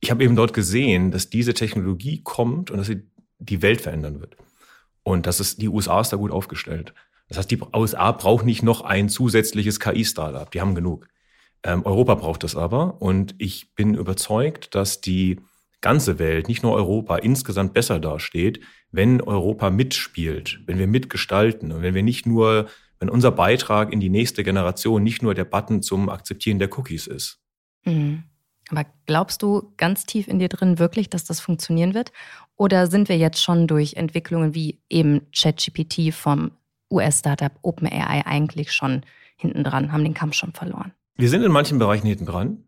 ich 0.00 0.10
habe 0.10 0.24
eben 0.24 0.34
dort 0.34 0.54
gesehen, 0.54 1.10
dass 1.10 1.28
diese 1.28 1.52
Technologie 1.52 2.22
kommt 2.22 2.70
und 2.70 2.78
dass 2.78 2.86
sie 2.86 3.02
die 3.38 3.60
Welt 3.60 3.82
verändern 3.82 4.18
wird. 4.20 4.34
Und 5.02 5.26
das 5.26 5.40
ist, 5.40 5.60
die 5.60 5.68
USA 5.68 6.00
ist 6.00 6.10
da 6.10 6.16
gut 6.16 6.30
aufgestellt. 6.30 6.94
Das 7.28 7.36
heißt, 7.36 7.50
die 7.50 7.60
USA 7.74 8.12
braucht 8.12 8.46
nicht 8.46 8.62
noch 8.62 8.80
ein 8.80 9.10
zusätzliches 9.10 9.78
KI-Startup. 9.78 10.50
Die 10.50 10.62
haben 10.62 10.74
genug. 10.74 11.06
Ähm, 11.64 11.84
Europa 11.84 12.14
braucht 12.14 12.44
das 12.44 12.56
aber. 12.56 13.02
Und 13.02 13.34
ich 13.36 13.74
bin 13.74 13.94
überzeugt, 13.94 14.74
dass 14.74 15.02
die 15.02 15.40
ganze 15.82 16.18
Welt, 16.18 16.48
nicht 16.48 16.62
nur 16.62 16.72
Europa, 16.72 17.16
insgesamt 17.16 17.74
besser 17.74 18.00
dasteht, 18.00 18.60
wenn 18.90 19.20
Europa 19.20 19.68
mitspielt, 19.68 20.60
wenn 20.66 20.78
wir 20.78 20.86
mitgestalten 20.86 21.72
und 21.72 21.82
wenn 21.82 21.94
wir 21.94 22.02
nicht 22.02 22.24
nur, 22.24 22.68
wenn 23.00 23.10
unser 23.10 23.32
Beitrag 23.32 23.92
in 23.92 24.00
die 24.00 24.08
nächste 24.08 24.44
Generation 24.44 25.02
nicht 25.02 25.22
nur 25.22 25.34
der 25.34 25.44
Button 25.44 25.82
zum 25.82 26.08
Akzeptieren 26.08 26.58
der 26.58 26.70
Cookies 26.78 27.06
ist. 27.06 27.41
Mhm. 27.84 28.24
Aber 28.70 28.86
glaubst 29.06 29.42
du 29.42 29.72
ganz 29.76 30.06
tief 30.06 30.28
in 30.28 30.38
dir 30.38 30.48
drin 30.48 30.78
wirklich, 30.78 31.10
dass 31.10 31.24
das 31.24 31.40
funktionieren 31.40 31.94
wird? 31.94 32.12
Oder 32.56 32.86
sind 32.86 33.08
wir 33.08 33.18
jetzt 33.18 33.42
schon 33.42 33.66
durch 33.66 33.94
Entwicklungen 33.94 34.54
wie 34.54 34.80
eben 34.88 35.26
ChatGPT 35.32 36.14
vom 36.14 36.52
US-Startup 36.90 37.52
OpenAI 37.62 38.24
eigentlich 38.26 38.72
schon 38.72 39.02
hinten 39.36 39.64
dran, 39.64 39.92
haben 39.92 40.04
den 40.04 40.14
Kampf 40.14 40.34
schon 40.34 40.52
verloren? 40.52 40.92
Wir 41.16 41.28
sind 41.28 41.42
in 41.42 41.52
manchen 41.52 41.78
Bereichen 41.78 42.06
hinten 42.06 42.26
dran. 42.26 42.64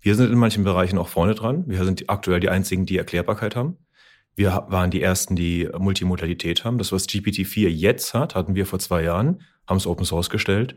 Wir 0.00 0.14
sind 0.14 0.30
in 0.30 0.38
manchen 0.38 0.64
Bereichen 0.64 0.98
auch 0.98 1.08
vorne 1.08 1.34
dran. 1.34 1.64
Wir 1.66 1.84
sind 1.84 2.08
aktuell 2.08 2.40
die 2.40 2.48
einzigen, 2.48 2.86
die 2.86 2.98
Erklärbarkeit 2.98 3.56
haben. 3.56 3.76
Wir 4.34 4.66
waren 4.68 4.90
die 4.90 5.02
ersten, 5.02 5.36
die 5.36 5.68
Multimodalität 5.76 6.64
haben. 6.64 6.78
Das, 6.78 6.92
was 6.92 7.08
GPT-4 7.08 7.68
jetzt 7.68 8.14
hat, 8.14 8.34
hatten 8.34 8.54
wir 8.54 8.64
vor 8.66 8.78
zwei 8.78 9.02
Jahren, 9.02 9.42
haben 9.66 9.76
es 9.76 9.86
Open 9.86 10.06
Source 10.06 10.30
gestellt. 10.30 10.76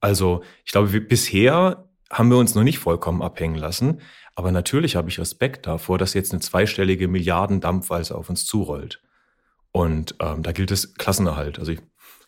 Also 0.00 0.42
ich 0.64 0.72
glaube, 0.72 0.92
wir, 0.92 1.06
bisher 1.06 1.85
haben 2.10 2.30
wir 2.30 2.38
uns 2.38 2.54
noch 2.54 2.62
nicht 2.62 2.78
vollkommen 2.78 3.22
abhängen 3.22 3.56
lassen. 3.56 4.00
Aber 4.34 4.52
natürlich 4.52 4.96
habe 4.96 5.08
ich 5.08 5.18
Respekt 5.18 5.66
davor, 5.66 5.98
dass 5.98 6.14
jetzt 6.14 6.32
eine 6.32 6.40
zweistellige 6.40 7.08
Milliardendampfweise 7.08 8.14
auf 8.14 8.28
uns 8.28 8.44
zurollt. 8.44 9.00
Und 9.72 10.14
ähm, 10.20 10.42
da 10.42 10.52
gilt 10.52 10.70
es 10.70 10.94
Klassenerhalt. 10.94 11.58
Also 11.58 11.72
ich, 11.72 11.80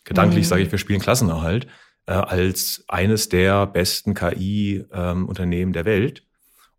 gedanklich 0.05 0.45
mhm. 0.45 0.49
sage 0.49 0.63
ich, 0.63 0.73
wir 0.73 0.79
spielen 0.79 1.01
Klassenerhalt 1.01 1.67
äh, 2.07 2.13
als 2.13 2.85
eines 2.89 3.29
der 3.29 3.67
besten 3.67 4.15
KI-Unternehmen 4.15 5.71
ähm, 5.71 5.73
der 5.73 5.85
Welt. 5.85 6.25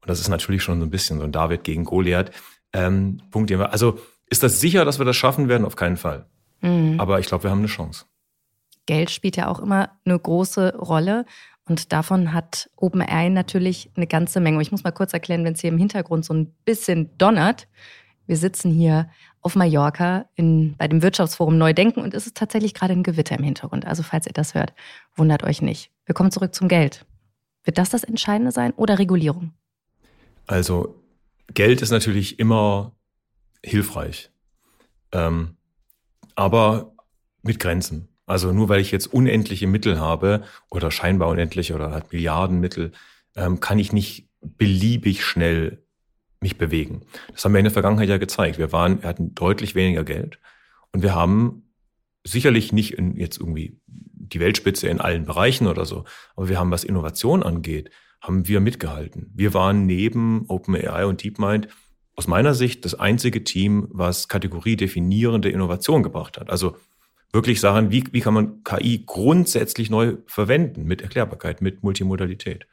Und 0.01 0.09
das 0.09 0.19
ist 0.19 0.29
natürlich 0.29 0.63
schon 0.63 0.79
so 0.79 0.85
ein 0.85 0.89
bisschen 0.89 1.19
so 1.19 1.25
ein 1.25 1.31
David 1.31 1.63
gegen 1.63 1.85
Goliath. 1.85 2.31
Ähm, 2.73 3.21
Punkt. 3.31 3.51
Also 3.51 3.99
ist 4.29 4.43
das 4.43 4.59
sicher, 4.59 4.85
dass 4.85 4.99
wir 4.99 5.05
das 5.05 5.15
schaffen 5.15 5.47
werden? 5.47 5.65
Auf 5.65 5.75
keinen 5.75 5.97
Fall. 5.97 6.27
Mhm. 6.61 6.99
Aber 6.99 7.19
ich 7.19 7.27
glaube, 7.27 7.43
wir 7.43 7.51
haben 7.51 7.59
eine 7.59 7.67
Chance. 7.67 8.05
Geld 8.85 9.11
spielt 9.11 9.37
ja 9.37 9.47
auch 9.47 9.59
immer 9.59 9.91
eine 10.03 10.17
große 10.17 10.75
Rolle. 10.75 11.25
Und 11.69 11.93
davon 11.93 12.33
hat 12.33 12.69
OpenAI 12.75 13.29
natürlich 13.29 13.91
eine 13.95 14.07
ganze 14.07 14.39
Menge. 14.39 14.61
Ich 14.61 14.71
muss 14.71 14.83
mal 14.83 14.91
kurz 14.91 15.13
erklären, 15.13 15.45
wenn 15.45 15.53
es 15.53 15.61
hier 15.61 15.69
im 15.69 15.77
Hintergrund 15.77 16.25
so 16.25 16.33
ein 16.33 16.51
bisschen 16.65 17.15
donnert. 17.17 17.67
Wir 18.25 18.37
sitzen 18.37 18.71
hier 18.71 19.09
auf 19.41 19.55
Mallorca 19.55 20.25
in, 20.35 20.75
bei 20.77 20.87
dem 20.87 21.01
Wirtschaftsforum 21.01 21.57
Neudenken 21.57 22.01
und 22.01 22.13
es 22.13 22.25
ist 22.25 22.35
tatsächlich 22.35 22.73
gerade 22.73 22.93
ein 22.93 23.03
Gewitter 23.03 23.37
im 23.37 23.43
Hintergrund. 23.43 23.85
Also 23.85 24.03
falls 24.03 24.25
ihr 24.25 24.33
das 24.33 24.55
hört, 24.55 24.73
wundert 25.15 25.43
euch 25.43 25.61
nicht. 25.61 25.91
Wir 26.05 26.15
kommen 26.15 26.31
zurück 26.31 26.53
zum 26.53 26.67
Geld. 26.67 27.05
Wird 27.63 27.77
das 27.77 27.89
das 27.89 28.03
Entscheidende 28.03 28.51
sein 28.51 28.73
oder 28.73 28.99
Regulierung? 28.99 29.53
Also 30.47 31.03
Geld 31.53 31.81
ist 31.81 31.91
natürlich 31.91 32.39
immer 32.39 32.93
hilfreich, 33.63 34.31
ähm, 35.11 35.55
aber 36.35 36.93
mit 37.43 37.59
Grenzen. 37.59 38.08
Also 38.29 38.53
nur 38.53 38.69
weil 38.69 38.79
ich 38.79 38.91
jetzt 38.91 39.07
unendliche 39.07 39.65
Mittel 39.65 39.99
habe 39.99 40.43
oder 40.69 40.91
scheinbar 40.91 41.29
unendliche 41.29 41.73
oder 41.73 41.89
halt 41.89 42.13
Milliardenmittel, 42.13 42.91
ähm, 43.35 43.59
kann 43.59 43.79
ich 43.79 43.91
nicht 43.91 44.29
beliebig 44.39 45.25
schnell 45.25 45.83
mich 46.39 46.57
bewegen. 46.59 47.01
Das 47.33 47.43
haben 47.43 47.53
wir 47.53 47.59
in 47.59 47.65
der 47.65 47.73
Vergangenheit 47.73 48.07
ja 48.07 48.17
gezeigt. 48.17 48.59
Wir 48.59 48.71
waren, 48.71 49.01
wir 49.01 49.09
hatten 49.09 49.33
deutlich 49.33 49.73
weniger 49.73 50.03
Geld 50.03 50.37
und 50.91 51.01
wir 51.01 51.15
haben 51.15 51.71
sicherlich 52.23 52.71
nicht 52.71 52.93
in 52.93 53.17
jetzt 53.17 53.39
irgendwie 53.39 53.79
die 53.87 54.39
Weltspitze 54.39 54.87
in 54.87 55.01
allen 55.01 55.25
Bereichen 55.25 55.65
oder 55.65 55.85
so, 55.85 56.05
aber 56.35 56.49
wir 56.49 56.59
haben, 56.59 56.69
was 56.69 56.83
Innovation 56.83 57.41
angeht, 57.41 57.89
haben 58.21 58.47
wir 58.47 58.59
mitgehalten. 58.59 59.31
Wir 59.33 59.55
waren 59.55 59.87
neben 59.87 60.45
OpenAI 60.49 61.07
und 61.07 61.23
DeepMind 61.23 61.67
aus 62.15 62.27
meiner 62.27 62.53
Sicht 62.53 62.85
das 62.85 62.93
einzige 62.93 63.43
Team, 63.43 63.87
was 63.89 64.27
kategoriedefinierende 64.27 65.49
Innovation 65.49 66.03
gebracht 66.03 66.37
hat. 66.37 66.51
Also 66.51 66.75
wirklich 67.31 67.61
Sachen, 67.61 67.91
wie, 67.91 68.03
wie 68.11 68.21
kann 68.21 68.33
man 68.33 68.63
KI 68.63 69.03
grundsätzlich 69.05 69.89
neu 69.89 70.17
verwenden 70.25 70.85
mit 70.85 71.01
Erklärbarkeit, 71.01 71.61
mit 71.61 71.83
Multimodalität. 71.83 72.65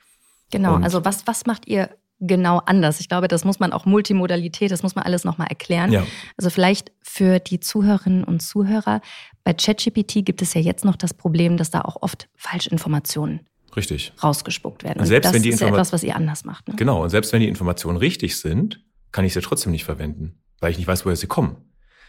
Genau, 0.50 0.76
und 0.76 0.84
also 0.84 1.04
was, 1.04 1.26
was 1.26 1.46
macht 1.46 1.66
ihr 1.66 1.90
genau 2.20 2.58
anders? 2.64 3.00
Ich 3.00 3.08
glaube, 3.08 3.28
das 3.28 3.44
muss 3.44 3.58
man 3.58 3.72
auch 3.72 3.84
Multimodalität, 3.84 4.70
das 4.70 4.82
muss 4.82 4.94
man 4.94 5.04
alles 5.04 5.24
nochmal 5.24 5.48
erklären. 5.48 5.92
Ja. 5.92 6.06
Also 6.36 6.50
vielleicht 6.50 6.92
für 7.02 7.38
die 7.38 7.60
Zuhörerinnen 7.60 8.24
und 8.24 8.40
Zuhörer, 8.40 9.00
bei 9.44 9.52
ChatGPT 9.52 10.24
gibt 10.24 10.42
es 10.42 10.54
ja 10.54 10.60
jetzt 10.60 10.84
noch 10.84 10.96
das 10.96 11.12
Problem, 11.12 11.56
dass 11.56 11.70
da 11.70 11.82
auch 11.82 12.02
oft 12.02 12.28
Falschinformationen 12.36 13.40
Richtig. 13.76 14.12
rausgespuckt 14.22 14.84
werden. 14.84 15.00
Und 15.00 15.06
selbst 15.06 15.26
das 15.26 15.34
wenn 15.34 15.42
die 15.42 15.50
ist 15.50 15.60
ja 15.60 15.68
etwas, 15.68 15.92
was 15.92 16.02
ihr 16.02 16.16
anders 16.16 16.44
macht. 16.44 16.68
Ne? 16.68 16.74
Genau, 16.76 17.02
und 17.02 17.10
selbst 17.10 17.32
wenn 17.32 17.40
die 17.40 17.48
Informationen 17.48 17.98
richtig 17.98 18.38
sind, 18.38 18.82
kann 19.12 19.24
ich 19.24 19.34
sie 19.34 19.40
trotzdem 19.40 19.72
nicht 19.72 19.84
verwenden, 19.84 20.38
weil 20.60 20.70
ich 20.70 20.78
nicht 20.78 20.86
weiß, 20.86 21.04
woher 21.04 21.16
sie 21.16 21.26
kommen. 21.26 21.56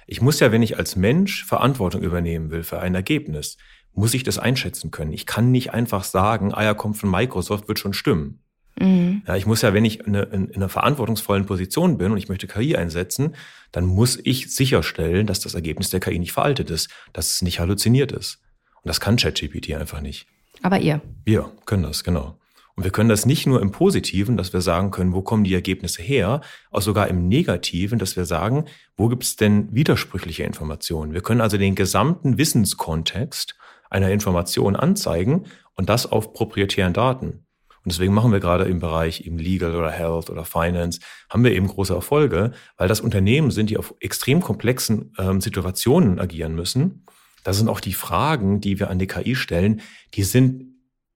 Ich 0.08 0.22
muss 0.22 0.40
ja, 0.40 0.54
wenn 0.54 0.64
ich 0.64 0.78
als 0.78 0.96
Mensch 0.96 1.44
Verantwortung 1.44 2.02
übernehmen 2.02 2.50
will 2.50 2.64
für 2.64 2.80
ein 2.80 2.96
Ergebnis, 2.96 3.58
muss 3.94 4.14
ich 4.14 4.24
das 4.24 4.40
einschätzen 4.40 4.90
können. 4.90 5.12
Ich 5.12 5.26
kann 5.26 5.52
nicht 5.52 5.74
einfach 5.74 6.06
sagen, 6.06 6.54
ah 6.54 6.64
ja, 6.64 6.74
kommt 6.74 6.98
von 6.98 7.12
Microsoft, 7.12 7.68
wird 7.68 7.78
schon 7.78 7.94
stimmen. 7.94 8.40
Mhm. 8.80 9.24
Ja, 9.28 9.36
ich 9.36 9.46
muss 9.46 9.62
ja, 9.64 9.74
wenn 9.74 9.84
ich 9.84 10.00
in, 10.02 10.16
eine, 10.16 10.24
in 10.24 10.56
einer 10.56 10.70
verantwortungsvollen 10.70 11.46
Position 11.46 11.98
bin 11.98 12.12
und 12.12 12.18
ich 12.18 12.30
möchte 12.30 12.48
KI 12.48 12.78
einsetzen, 12.78 13.36
dann 13.72 13.86
muss 13.86 14.18
ich 14.24 14.54
sicherstellen, 14.54 15.28
dass 15.28 15.42
das 15.42 15.56
Ergebnis 15.56 15.90
der 15.90 16.00
KI 16.00 16.20
nicht 16.20 16.32
veraltet 16.32 16.70
ist, 16.70 16.90
dass 17.12 17.32
es 17.32 17.42
nicht 17.42 17.60
halluziniert 17.60 18.14
ist. 18.14 18.40
Und 18.84 18.88
das 18.88 19.02
kann 19.02 19.18
ChatGPT 19.18 19.74
einfach 19.74 20.00
nicht. 20.00 20.28
Aber 20.62 20.80
ihr. 20.80 21.02
Wir 21.26 21.52
können 21.66 21.84
das, 21.84 22.04
genau. 22.04 22.40
Und 22.78 22.84
wir 22.84 22.92
können 22.92 23.10
das 23.10 23.26
nicht 23.26 23.48
nur 23.48 23.60
im 23.62 23.72
Positiven, 23.72 24.38
dass 24.38 24.54
wir 24.54 24.62
sagen 24.62 24.92
können, 24.92 25.14
wo 25.14 25.24
kommen 25.24 25.44
die 25.44 25.54
Ergebnisse 25.54 26.04
her, 26.04 26.42
auch 26.70 26.84
sogar 26.84 27.08
im 27.08 27.28
Negativen, 27.28 27.98
dass 27.98 28.16
wir 28.16 28.26
sagen, 28.26 28.66
wo 28.96 29.08
gibt 29.08 29.24
es 29.24 29.36
denn 29.36 29.74
widersprüchliche 29.74 30.44
Informationen. 30.44 31.12
Wir 31.12 31.22
können 31.22 31.42
also 31.42 31.58
den 31.58 31.74
gesamten 31.74 32.38
Wissenskontext 32.38 33.56
einer 33.90 34.12
Information 34.12 34.76
anzeigen 34.76 35.46
und 35.74 35.90
das 35.90 36.06
auf 36.06 36.34
proprietären 36.34 36.94
Daten. 36.94 37.46
Und 37.84 37.94
deswegen 37.94 38.14
machen 38.14 38.32
wir 38.32 38.40
gerade 38.40 38.66
im 38.66 38.80
Bereich 38.80 39.26
eben 39.26 39.40
Legal 39.40 39.76
oder 39.76 39.90
Health 39.90 40.30
oder 40.30 40.46
Finance, 40.46 41.00
haben 41.30 41.44
wir 41.44 41.54
eben 41.54 41.68
große 41.68 41.96
Erfolge, 41.96 42.52
weil 42.78 42.88
das 42.88 43.02
Unternehmen 43.02 43.50
sind, 43.50 43.72
die 43.72 43.78
auf 43.78 43.96
extrem 44.02 44.40
komplexen 44.40 45.14
ähm, 45.18 45.42
Situationen 45.42 46.20
agieren 46.20 46.54
müssen 46.54 47.08
das 47.48 47.56
sind 47.58 47.70
auch 47.70 47.80
die 47.80 47.94
Fragen, 47.94 48.60
die 48.60 48.78
wir 48.78 48.90
an 48.90 49.00
die 49.00 49.08
KI 49.08 49.34
stellen, 49.34 49.80
die 50.16 50.24
sind 50.24 50.66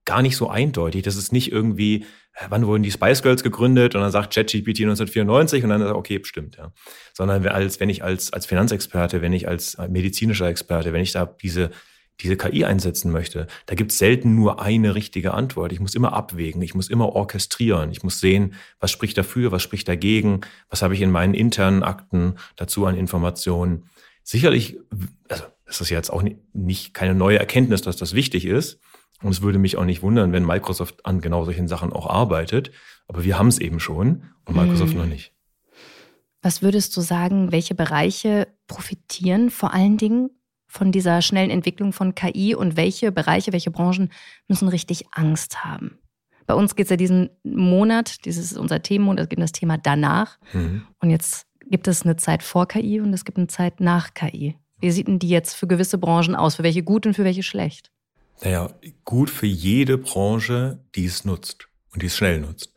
gar 0.04 0.22
nicht 0.22 0.36
so 0.36 0.48
eindeutig. 0.48 1.02
Das 1.02 1.16
ist 1.16 1.32
nicht 1.32 1.52
irgendwie, 1.52 2.04
äh, 2.34 2.46
wann 2.48 2.66
wurden 2.66 2.82
die 2.82 2.90
Spice 2.90 3.22
Girls 3.22 3.42
gegründet 3.42 3.94
und 3.94 4.00
dann 4.00 4.10
sagt 4.10 4.34
ChatGPT 4.34 4.80
1994 4.80 5.64
und 5.64 5.70
dann 5.70 5.80
sagt, 5.80 5.94
okay, 5.94 6.20
stimmt, 6.24 6.56
ja. 6.56 6.72
Sondern 7.14 7.46
als, 7.46 7.80
wenn 7.80 7.88
ich 7.88 8.02
als, 8.02 8.32
als 8.32 8.46
Finanzexperte, 8.46 9.22
wenn 9.22 9.32
ich 9.32 9.48
als 9.48 9.76
medizinischer 9.88 10.48
Experte, 10.48 10.92
wenn 10.92 11.02
ich 11.02 11.12
da 11.12 11.26
diese, 11.26 11.70
diese 12.20 12.36
KI 12.36 12.64
einsetzen 12.64 13.10
möchte, 13.10 13.46
da 13.66 13.74
gibt 13.74 13.92
es 13.92 13.98
selten 13.98 14.34
nur 14.34 14.60
eine 14.60 14.94
richtige 14.94 15.34
Antwort. 15.34 15.72
Ich 15.72 15.80
muss 15.80 15.94
immer 15.94 16.12
abwägen, 16.12 16.62
ich 16.62 16.74
muss 16.74 16.88
immer 16.88 17.10
orchestrieren, 17.10 17.90
ich 17.90 18.02
muss 18.02 18.20
sehen, 18.20 18.54
was 18.80 18.90
spricht 18.90 19.16
dafür, 19.18 19.52
was 19.52 19.62
spricht 19.62 19.88
dagegen, 19.88 20.40
was 20.68 20.82
habe 20.82 20.94
ich 20.94 21.00
in 21.00 21.10
meinen 21.10 21.34
internen 21.34 21.82
Akten 21.82 22.36
dazu 22.56 22.86
an 22.86 22.96
Informationen. 22.96 23.84
Sicherlich, 24.22 24.78
also 25.28 25.44
das 25.66 25.80
ist 25.80 25.90
jetzt 25.90 26.10
auch 26.10 26.22
nicht 26.52 26.94
keine 26.94 27.14
neue 27.14 27.38
Erkenntnis, 27.38 27.82
dass 27.82 27.96
das 27.96 28.14
wichtig 28.14 28.44
ist. 28.44 28.78
Und 29.22 29.30
es 29.30 29.42
würde 29.42 29.58
mich 29.58 29.76
auch 29.76 29.84
nicht 29.84 30.02
wundern, 30.02 30.32
wenn 30.32 30.44
Microsoft 30.44 31.06
an 31.06 31.20
genau 31.20 31.44
solchen 31.44 31.68
Sachen 31.68 31.92
auch 31.92 32.08
arbeitet. 32.08 32.72
Aber 33.06 33.24
wir 33.24 33.38
haben 33.38 33.48
es 33.48 33.58
eben 33.58 33.80
schon 33.80 34.24
und 34.44 34.56
Microsoft 34.56 34.92
hm. 34.92 34.98
noch 34.98 35.06
nicht. 35.06 35.32
Was 36.42 36.60
würdest 36.60 36.96
du 36.96 37.00
sagen, 37.00 37.52
welche 37.52 37.74
Bereiche 37.74 38.48
profitieren 38.66 39.50
vor 39.50 39.72
allen 39.72 39.96
Dingen 39.96 40.30
von 40.66 40.90
dieser 40.90 41.22
schnellen 41.22 41.50
Entwicklung 41.50 41.92
von 41.92 42.14
KI 42.14 42.54
und 42.54 42.76
welche 42.76 43.12
Bereiche, 43.12 43.52
welche 43.52 43.70
Branchen 43.70 44.10
müssen 44.48 44.68
richtig 44.68 45.04
Angst 45.12 45.64
haben? 45.64 45.98
Bei 46.46 46.54
uns 46.54 46.74
geht 46.74 46.86
es 46.86 46.90
ja 46.90 46.96
diesen 46.96 47.30
Monat, 47.44 48.24
dieses 48.24 48.50
ist 48.50 48.58
unser 48.58 48.82
Themenmonat, 48.82 49.24
es 49.24 49.28
gibt 49.28 49.42
das 49.42 49.52
Thema 49.52 49.78
danach. 49.78 50.38
Mhm. 50.52 50.82
Und 51.00 51.10
jetzt 51.10 51.46
gibt 51.70 51.86
es 51.86 52.02
eine 52.02 52.16
Zeit 52.16 52.42
vor 52.42 52.66
KI 52.66 53.00
und 53.00 53.12
es 53.12 53.24
gibt 53.24 53.38
eine 53.38 53.46
Zeit 53.46 53.80
nach 53.80 54.14
KI. 54.14 54.56
Wie 54.80 54.90
sieht 54.90 55.06
denn 55.06 55.20
die 55.20 55.28
jetzt 55.28 55.54
für 55.54 55.68
gewisse 55.68 55.98
Branchen 55.98 56.34
aus? 56.34 56.56
Für 56.56 56.64
welche 56.64 56.82
gut 56.82 57.06
und 57.06 57.14
für 57.14 57.24
welche 57.24 57.44
schlecht? 57.44 57.92
Naja, 58.42 58.70
gut 59.04 59.30
für 59.30 59.46
jede 59.46 59.98
Branche, 59.98 60.84
die 60.94 61.04
es 61.04 61.24
nutzt 61.24 61.68
und 61.92 62.02
die 62.02 62.06
es 62.06 62.16
schnell 62.16 62.40
nutzt. 62.40 62.74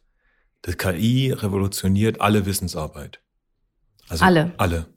Das 0.62 0.78
KI 0.78 1.32
revolutioniert 1.32 2.22
alle 2.22 2.46
Wissensarbeit. 2.46 3.22
Also 4.08 4.26
alle. 4.26 4.54
Alle. 4.58 4.88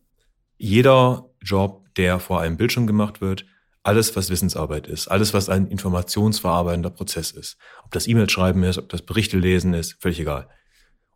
Jeder 0.59 1.31
Job, 1.41 1.87
der 1.97 2.21
vor 2.21 2.41
einem 2.41 2.57
Bildschirm 2.57 2.87
gemacht 2.87 3.21
wird, 3.21 3.47
alles, 3.83 4.15
was 4.17 4.29
Wissensarbeit 4.29 4.87
ist, 4.87 5.09
alles, 5.09 5.33
was 5.33 5.49
ein 5.49 5.69
informationsverarbeitender 5.69 6.91
Prozess 6.91 7.31
ist. 7.31 7.57
Ob 7.85 7.93
das 7.93 8.07
E-Mail 8.07 8.29
schreiben 8.29 8.63
ist, 8.65 8.77
ob 8.77 8.89
das 8.91 9.03
Berichte 9.03 9.39
lesen 9.39 9.73
ist, 9.73 9.97
völlig 10.01 10.21
egal. 10.21 10.49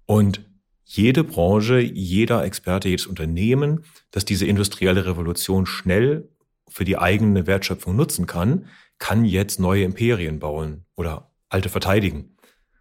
Und 0.06 0.48
jede 0.84 1.24
Branche, 1.24 1.80
jeder 1.80 2.44
Experte, 2.44 2.88
jedes 2.88 3.06
Unternehmen, 3.06 3.84
das 4.10 4.24
diese 4.24 4.46
industrielle 4.46 5.04
Revolution 5.04 5.66
schnell 5.66 6.28
für 6.68 6.84
die 6.84 6.96
eigene 6.96 7.46
Wertschöpfung 7.46 7.94
nutzen 7.94 8.26
kann, 8.26 8.66
kann 9.02 9.24
jetzt 9.24 9.58
neue 9.58 9.82
Imperien 9.82 10.38
bauen 10.38 10.84
oder 10.94 11.32
alte 11.48 11.68
verteidigen. 11.68 12.36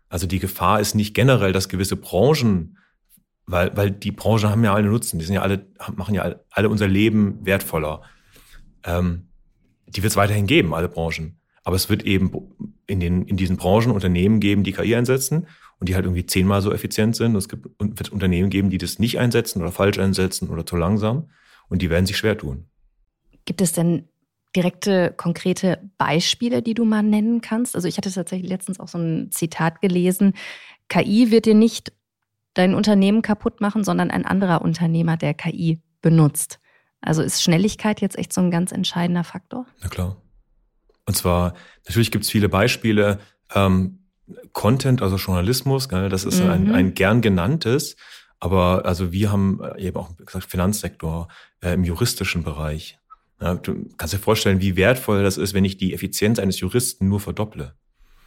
Also 0.07 0.27
die 0.27 0.39
Gefahr 0.39 0.79
ist 0.79 0.93
nicht 0.93 1.15
generell, 1.15 1.51
dass 1.51 1.67
gewisse 1.67 1.95
Branchen 1.95 2.77
weil, 3.51 3.75
weil 3.75 3.91
die 3.91 4.11
Branchen 4.11 4.49
haben 4.49 4.63
ja 4.63 4.73
alle 4.73 4.87
Nutzen, 4.87 5.19
die 5.19 5.25
sind 5.25 5.35
ja 5.35 5.41
alle, 5.41 5.65
machen 5.95 6.15
ja 6.15 6.35
alle 6.51 6.69
unser 6.69 6.87
Leben 6.87 7.45
wertvoller. 7.45 8.01
Ähm, 8.83 9.27
die 9.87 10.01
wird 10.01 10.11
es 10.11 10.17
weiterhin 10.17 10.47
geben, 10.47 10.73
alle 10.73 10.87
Branchen. 10.87 11.39
Aber 11.63 11.75
es 11.75 11.89
wird 11.89 12.03
eben 12.03 12.31
in, 12.87 12.99
den, 12.99 13.25
in 13.25 13.37
diesen 13.37 13.57
Branchen 13.57 13.91
Unternehmen 13.91 14.39
geben, 14.39 14.63
die 14.63 14.71
KI 14.71 14.95
einsetzen 14.95 15.47
und 15.79 15.89
die 15.89 15.95
halt 15.95 16.05
irgendwie 16.05 16.25
zehnmal 16.25 16.61
so 16.61 16.71
effizient 16.71 17.15
sind. 17.15 17.35
Es 17.35 17.49
gibt, 17.49 17.67
wird 17.77 18.09
Unternehmen 18.09 18.49
geben, 18.49 18.69
die 18.69 18.77
das 18.77 18.99
nicht 18.99 19.19
einsetzen 19.19 19.61
oder 19.61 19.71
falsch 19.71 19.99
einsetzen 19.99 20.49
oder 20.49 20.65
zu 20.65 20.77
langsam. 20.77 21.29
Und 21.67 21.81
die 21.81 21.89
werden 21.89 22.05
sich 22.05 22.17
schwer 22.17 22.37
tun. 22.37 22.67
Gibt 23.45 23.61
es 23.61 23.73
denn 23.73 24.07
direkte, 24.55 25.13
konkrete 25.15 25.79
Beispiele, 25.97 26.61
die 26.61 26.73
du 26.73 26.85
mal 26.85 27.03
nennen 27.03 27.41
kannst? 27.41 27.75
Also 27.75 27.87
ich 27.87 27.97
hatte 27.97 28.11
tatsächlich 28.11 28.49
letztens 28.49 28.79
auch 28.79 28.87
so 28.87 28.97
ein 28.97 29.31
Zitat 29.31 29.81
gelesen. 29.81 30.33
KI 30.89 31.31
wird 31.31 31.45
dir 31.45 31.55
nicht 31.55 31.93
dein 32.53 32.75
Unternehmen 32.75 33.21
kaputt 33.21 33.61
machen, 33.61 33.83
sondern 33.83 34.11
ein 34.11 34.25
anderer 34.25 34.61
Unternehmer, 34.61 35.17
der 35.17 35.33
KI 35.33 35.81
benutzt. 36.01 36.59
Also 37.01 37.21
ist 37.21 37.41
Schnelligkeit 37.41 38.01
jetzt 38.01 38.17
echt 38.17 38.33
so 38.33 38.41
ein 38.41 38.51
ganz 38.51 38.71
entscheidender 38.71 39.23
Faktor? 39.23 39.65
Na 39.81 39.89
klar. 39.89 40.17
Und 41.05 41.15
zwar, 41.15 41.55
natürlich 41.87 42.11
gibt 42.11 42.25
es 42.25 42.29
viele 42.29 42.49
Beispiele. 42.49 43.19
Ähm, 43.53 43.99
Content, 44.53 45.01
also 45.01 45.17
Journalismus, 45.17 45.89
gell, 45.89 46.09
das 46.09 46.23
ist 46.23 46.43
mhm. 46.43 46.49
ein, 46.49 46.71
ein 46.71 46.93
gern 46.93 47.21
genanntes. 47.21 47.95
Aber 48.39 48.85
also 48.85 49.11
wir 49.11 49.31
haben 49.31 49.61
äh, 49.61 49.81
eben 49.81 49.97
auch 49.97 50.15
gesagt 50.17 50.45
Finanzsektor 50.45 51.27
äh, 51.61 51.73
im 51.73 51.83
juristischen 51.83 52.43
Bereich. 52.43 52.97
Ja, 53.41 53.55
du 53.55 53.89
kannst 53.97 54.13
dir 54.13 54.19
vorstellen, 54.19 54.61
wie 54.61 54.75
wertvoll 54.75 55.23
das 55.23 55.37
ist, 55.37 55.53
wenn 55.53 55.65
ich 55.65 55.77
die 55.77 55.93
Effizienz 55.93 56.37
eines 56.39 56.59
Juristen 56.59 57.07
nur 57.07 57.19
verdopple. 57.19 57.73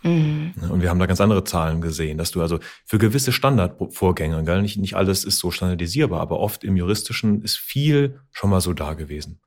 Mhm. 0.03 0.53
Und 0.69 0.83
wir 0.83 0.91
haben 0.91 0.99
da 0.99 1.07
ganz 1.07 1.21
andere 1.21 1.45
Zahlen 1.45 1.81
gesehen, 1.81 2.19
dass 2.19 2.31
du 2.31 2.43
also 2.43 2.59
für 2.85 2.99
gewisse 2.99 3.33
Standardvorgänge, 3.33 4.43
gell, 4.45 4.61
nicht, 4.61 4.77
nicht 4.77 4.95
alles 4.95 5.25
ist 5.25 5.39
so 5.39 5.51
standardisierbar, 5.51 6.21
aber 6.21 6.41
oft 6.41 6.63
im 6.63 6.77
Juristischen 6.77 7.43
ist 7.43 7.57
viel 7.57 8.21
schon 8.31 8.51
mal 8.51 8.61
so 8.61 8.75
da 8.75 8.95
gewesen. 8.95 9.41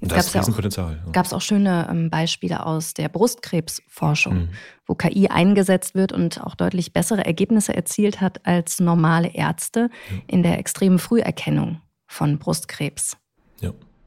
Und 0.00 0.10
das 0.10 0.26
ist 0.26 0.34
Riesenpotenzial. 0.34 1.02
Ja. 1.06 1.12
Gab 1.12 1.24
es 1.24 1.32
auch 1.32 1.40
schöne 1.40 1.86
ähm, 1.88 2.10
Beispiele 2.10 2.66
aus 2.66 2.94
der 2.94 3.08
Brustkrebsforschung, 3.08 4.34
mhm. 4.34 4.48
wo 4.86 4.94
KI 4.94 5.28
eingesetzt 5.28 5.94
wird 5.94 6.12
und 6.12 6.42
auch 6.42 6.56
deutlich 6.56 6.92
bessere 6.92 7.24
Ergebnisse 7.24 7.74
erzielt 7.74 8.20
hat 8.20 8.44
als 8.44 8.80
normale 8.80 9.28
Ärzte 9.34 9.88
ja. 10.10 10.16
in 10.26 10.42
der 10.42 10.58
extremen 10.58 10.98
Früherkennung 10.98 11.80
von 12.06 12.38
Brustkrebs. 12.38 13.16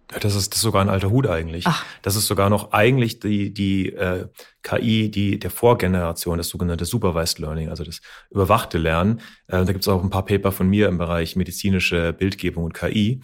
Das 0.08 0.36
ist, 0.36 0.54
das 0.54 0.58
ist 0.58 0.64
sogar 0.64 0.82
ein 0.82 0.90
alter 0.90 1.10
Hut 1.10 1.28
eigentlich. 1.28 1.66
Ach. 1.68 1.84
Das 2.02 2.16
ist 2.16 2.28
sogar 2.28 2.50
noch 2.50 2.72
eigentlich 2.72 3.20
die, 3.20 3.54
die 3.54 3.94
äh, 3.94 4.28
KI, 4.64 5.12
die 5.12 5.38
der 5.38 5.52
Vorgeneration, 5.52 6.38
das 6.38 6.48
sogenannte 6.48 6.86
Supervised 6.86 7.40
Learning, 7.40 7.70
also 7.70 7.84
das 7.84 8.02
überwachte 8.30 8.78
Lernen. 8.78 9.20
Äh, 9.48 9.66
da 9.66 9.72
gibt 9.72 9.82
es 9.82 9.88
auch 9.88 10.02
ein 10.02 10.10
paar 10.10 10.26
Paper 10.26 10.52
von 10.52 10.70
mir 10.70 10.88
im 10.88 10.98
Bereich 10.98 11.36
medizinische 11.36 12.14
Bildgebung 12.14 12.64
und 12.64 12.74
KI. 12.74 13.22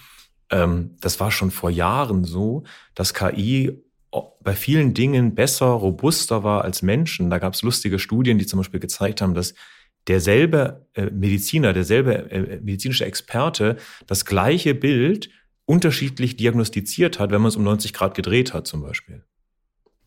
Ähm, 0.50 0.98
das 1.00 1.20
war 1.20 1.32
schon 1.32 1.52
vor 1.52 1.70
Jahren 1.70 2.26
so, 2.26 2.64
dass 2.96 3.14
KI 3.14 3.82
bei 4.42 4.54
vielen 4.54 4.94
Dingen 4.94 5.34
besser, 5.36 5.66
robuster 5.66 6.44
war 6.44 6.64
als 6.64 6.82
Menschen. 6.82 7.30
Da 7.30 7.40
gab 7.40 7.54
es 7.54 7.64
lustige 7.64 7.98
Studien, 7.98 8.38
die 8.38 8.46
zum 8.46 8.60
Beispiel 8.60 8.80
gezeigt 8.80 9.22
haben, 9.22 9.34
dass 9.34 9.54
derselbe 10.08 10.86
äh, 10.94 11.06
Mediziner, 11.06 11.74
derselbe 11.74 12.30
äh, 12.30 12.60
medizinische 12.62 13.06
Experte 13.06 13.78
das 14.06 14.26
gleiche 14.26 14.76
Bild 14.76 15.30
unterschiedlich 15.66 16.36
diagnostiziert 16.36 17.20
hat, 17.20 17.32
wenn 17.32 17.42
man 17.42 17.50
es 17.50 17.56
um 17.56 17.64
90 17.64 17.94
Grad 17.94 18.16
gedreht 18.16 18.54
hat, 18.54 18.68
zum 18.68 18.82
Beispiel. 18.82 19.24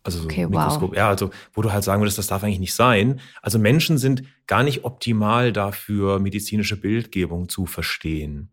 Also 0.06 0.20
so 0.20 0.26
okay, 0.26 0.46
Mikroskop. 0.46 0.90
Wow. 0.90 0.96
Ja, 0.96 1.08
also 1.08 1.30
wo 1.52 1.62
du 1.62 1.72
halt 1.72 1.82
sagen 1.82 2.00
würdest, 2.00 2.16
das 2.16 2.28
darf 2.28 2.44
eigentlich 2.44 2.60
nicht 2.60 2.74
sein. 2.74 3.20
Also 3.42 3.58
Menschen 3.58 3.98
sind 3.98 4.22
gar 4.46 4.62
nicht 4.62 4.84
optimal 4.84 5.52
dafür, 5.52 6.20
medizinische 6.20 6.76
Bildgebung 6.76 7.48
zu 7.48 7.66
verstehen. 7.66 8.50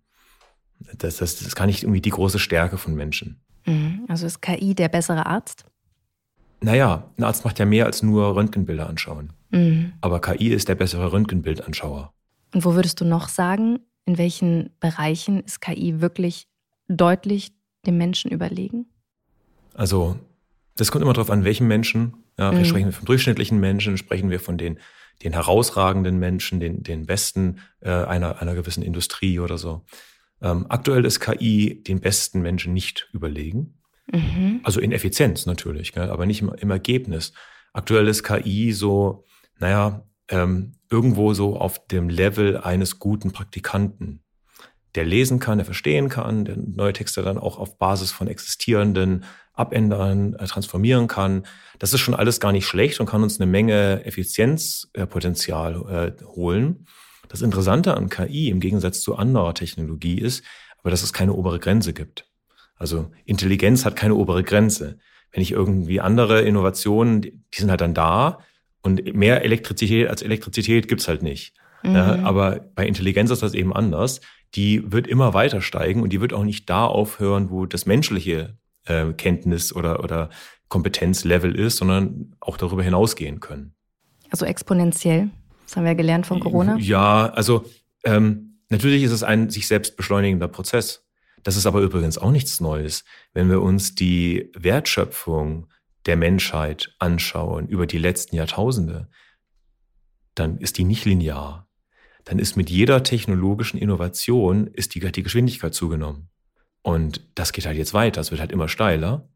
Das, 0.98 1.18
das, 1.18 1.38
das 1.38 1.56
kann 1.56 1.68
nicht 1.68 1.84
irgendwie 1.84 2.02
die 2.02 2.10
große 2.10 2.40
Stärke 2.40 2.78
von 2.78 2.96
Menschen. 2.96 3.40
Mhm. 3.68 4.06
Also 4.08 4.26
ist 4.26 4.42
KI 4.42 4.74
der 4.74 4.90
bessere 4.90 5.28
Arzt? 5.28 5.66
Naja, 6.62 7.12
ein 7.18 7.24
Arzt 7.24 7.46
macht 7.46 7.60
ja 7.60 7.66
mehr 7.66 7.86
als 7.86 8.02
nur 8.02 8.36
Röntgenbilder 8.36 8.90
anschauen. 8.90 9.34
Mhm. 9.52 9.94
Aber 10.02 10.22
KI 10.22 10.48
ist 10.48 10.70
der 10.70 10.76
bessere 10.76 11.12
Röntgenbildanschaue. 11.12 12.10
Und 12.54 12.66
wo 12.66 12.74
würdest 12.74 13.00
du 13.00 13.06
noch 13.06 13.30
sagen, 13.30 13.80
in 14.06 14.18
welchen 14.18 14.72
Bereichen 14.80 15.42
ist 15.42 15.62
KI 15.62 16.02
wirklich 16.02 16.48
deutlich 16.98 17.52
dem 17.86 17.98
Menschen 17.98 18.32
überlegen? 18.32 18.86
Also, 19.74 20.18
das 20.76 20.92
kommt 20.92 21.04
immer 21.04 21.14
darauf 21.14 21.30
an, 21.30 21.44
welchen 21.44 21.68
Menschen. 21.68 22.14
Ja, 22.38 22.52
mhm. 22.52 22.66
Sprechen 22.66 22.86
wir 22.86 22.94
vom 22.94 23.06
durchschnittlichen 23.06 23.60
Menschen, 23.60 23.98
sprechen 23.98 24.30
wir 24.30 24.40
von 24.40 24.58
den, 24.58 24.80
den 25.24 25.34
herausragenden 25.34 26.18
Menschen, 26.20 26.60
den, 26.60 26.84
den 26.84 27.06
Besten 27.06 27.60
äh, 27.82 27.90
einer, 27.90 28.42
einer 28.42 28.56
gewissen 28.56 28.84
Industrie 28.84 29.40
oder 29.40 29.58
so. 29.58 29.86
Ähm, 30.42 30.66
aktuell 30.70 31.06
ist 31.06 31.20
KI 31.20 31.84
den 31.84 32.02
besten 32.02 32.42
Menschen 32.42 32.74
nicht 32.74 33.10
überlegen. 33.14 33.80
Mhm. 34.12 34.62
Also 34.64 34.80
in 34.80 34.92
Effizienz 34.92 35.46
natürlich, 35.46 35.94
gell, 35.94 36.10
aber 36.10 36.26
nicht 36.26 36.42
im, 36.42 36.54
im 36.54 36.72
Ergebnis. 36.72 37.34
Aktuell 37.72 38.08
ist 38.08 38.24
KI 38.24 38.74
so, 38.74 39.26
naja, 39.60 40.06
ähm, 40.30 40.74
irgendwo 40.90 41.34
so 41.34 41.58
auf 41.58 41.88
dem 41.88 42.10
Level 42.10 42.58
eines 42.58 43.00
guten 43.00 43.32
Praktikanten 43.32 44.24
der 44.96 45.06
lesen 45.06 45.40
kann, 45.40 45.58
der 45.58 45.66
verstehen 45.66 46.10
kann, 46.10 46.46
der 46.46 46.58
neue 46.58 46.94
Texte 46.94 47.22
dann 47.22 47.38
auch 47.38 47.58
auf 47.58 47.78
Basis 47.78 48.12
von 48.12 48.28
existierenden 48.28 49.26
abändern, 49.54 50.36
äh, 50.36 50.46
transformieren 50.46 51.08
kann. 51.08 51.46
Das 51.80 51.94
ist 51.94 52.00
schon 52.00 52.16
alles 52.16 52.40
gar 52.40 52.52
nicht 52.52 52.66
schlecht 52.66 53.00
und 53.00 53.06
kann 53.06 53.24
uns 53.24 53.40
eine 53.40 53.50
Menge 53.50 54.04
Effizienzpotenzial 54.06 56.16
äh, 56.20 56.26
holen. 56.26 56.86
Das 57.28 57.42
Interessante 57.42 57.96
an 57.96 58.10
KI 58.10 58.50
im 58.50 58.60
Gegensatz 58.60 59.02
zu 59.02 59.16
anderer 59.16 59.54
Technologie 59.54 60.20
ist, 60.20 60.44
aber 60.80 60.92
dass 60.92 61.04
es 61.04 61.14
keine 61.14 61.34
obere 61.34 61.60
Grenze 61.60 61.94
gibt. 61.94 62.26
Also 62.76 63.12
Intelligenz 63.26 63.86
hat 63.86 63.96
keine 63.96 64.16
obere 64.16 64.44
Grenze. 64.44 65.00
Wenn 65.32 65.42
ich 65.42 65.52
irgendwie 65.52 66.02
andere 66.02 66.42
Innovationen, 66.42 67.22
die 67.22 67.42
sind 67.56 67.70
halt 67.70 67.82
dann 67.82 67.94
da 67.94 68.40
und 68.82 69.16
mehr 69.16 69.44
Elektrizität 69.44 70.10
als 70.10 70.22
Elektrizität 70.22 70.88
gibt's 70.88 71.08
halt 71.08 71.24
nicht. 71.24 71.56
Mhm. 71.84 71.96
Ja, 71.96 72.20
aber 72.24 72.60
bei 72.76 72.86
Intelligenz 72.86 73.32
ist 73.32 73.42
das 73.42 73.54
eben 73.54 73.74
anders 73.74 74.22
die 74.56 74.92
wird 74.92 75.08
immer 75.08 75.34
weiter 75.34 75.62
steigen 75.62 76.02
und 76.02 76.12
die 76.12 76.22
wird 76.22 76.34
auch 76.34 76.44
nicht 76.44 76.70
da 76.70 76.86
aufhören, 76.86 77.50
wo 77.50 77.66
das 77.66 77.86
menschliche 77.86 78.58
äh, 78.86 79.14
Kenntnis 79.14 79.74
oder, 79.74 80.04
oder 80.04 80.30
Kompetenzlevel 80.68 81.56
ist, 81.56 81.78
sondern 81.78 82.36
auch 82.40 82.58
darüber 82.58 82.84
hinausgehen 82.84 83.40
können. 83.40 83.76
Also 84.30 84.46
exponentiell. 84.46 85.30
Das 85.66 85.76
haben 85.76 85.86
wir 85.86 85.96
gelernt 85.96 86.28
von 86.28 86.40
Corona. 86.40 86.78
Ja, 86.78 87.28
also 87.28 87.66
ähm, 88.04 88.60
natürlich 88.70 89.04
ist 89.04 89.12
es 89.12 89.24
ein 89.24 89.50
sich 89.50 89.68
selbst 89.68 89.96
beschleunigender 89.96 90.48
Prozess. 90.48 91.06
Das 91.44 91.58
ist 91.58 91.66
aber 91.66 91.82
übrigens 91.82 92.18
auch 92.18 92.32
nichts 92.32 92.62
Neues. 92.62 93.04
Wenn 93.34 93.50
wir 93.50 93.62
uns 93.62 93.96
die 93.96 94.52
Wertschöpfung 94.56 95.68
der 96.06 96.18
Menschheit 96.18 96.96
anschauen 97.00 97.68
über 97.68 97.88
die 97.88 97.98
letzten 97.98 98.36
Jahrtausende, 98.36 99.10
dann 100.36 100.58
ist 100.58 100.78
die 100.78 100.84
nicht 100.84 101.06
linear 101.06 101.68
dann 102.26 102.40
ist 102.40 102.56
mit 102.56 102.70
jeder 102.70 103.04
technologischen 103.04 103.78
Innovation 103.78 104.68
ist 104.68 104.96
die, 104.96 105.00
die 105.00 105.24
Geschwindigkeit 105.24 105.74
zugenommen. 105.74 106.30
Und 106.82 107.22
das 107.36 107.54
geht 107.54 107.66
halt 107.66 107.78
jetzt 107.78 107.94
weiter. 107.94 108.22
Es 108.22 108.32
wird 108.32 108.42
halt 108.42 108.52
immer 108.52 108.68
steiler. 108.68 109.28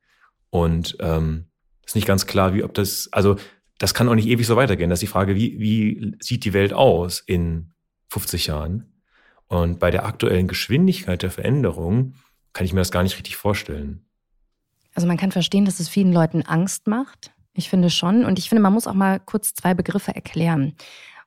Und 0.49 0.97
ähm, 0.99 1.47
ist 1.85 1.95
nicht 1.95 2.07
ganz 2.07 2.25
klar, 2.27 2.53
wie 2.53 2.63
ob 2.63 2.73
das, 2.73 3.09
also 3.11 3.37
das 3.77 3.93
kann 3.93 4.09
auch 4.09 4.15
nicht 4.15 4.27
ewig 4.27 4.45
so 4.45 4.55
weitergehen. 4.55 4.89
Das 4.89 4.97
ist 4.97 5.07
die 5.07 5.11
Frage, 5.11 5.35
wie, 5.35 5.59
wie 5.59 6.15
sieht 6.19 6.45
die 6.45 6.53
Welt 6.53 6.73
aus 6.73 7.19
in 7.19 7.73
50 8.09 8.47
Jahren? 8.47 8.93
Und 9.47 9.79
bei 9.79 9.91
der 9.91 10.05
aktuellen 10.05 10.47
Geschwindigkeit 10.47 11.21
der 11.21 11.31
Veränderung 11.31 12.15
kann 12.53 12.65
ich 12.65 12.73
mir 12.73 12.81
das 12.81 12.91
gar 12.91 13.03
nicht 13.03 13.17
richtig 13.17 13.37
vorstellen. 13.37 14.05
Also 14.93 15.07
man 15.07 15.17
kann 15.17 15.31
verstehen, 15.31 15.65
dass 15.65 15.79
es 15.79 15.89
vielen 15.89 16.11
Leuten 16.11 16.41
Angst 16.41 16.87
macht. 16.87 17.31
Ich 17.53 17.69
finde 17.69 17.89
schon. 17.89 18.25
Und 18.25 18.39
ich 18.39 18.49
finde, 18.49 18.61
man 18.61 18.73
muss 18.73 18.87
auch 18.87 18.93
mal 18.93 19.19
kurz 19.19 19.53
zwei 19.53 19.73
Begriffe 19.73 20.15
erklären. 20.15 20.75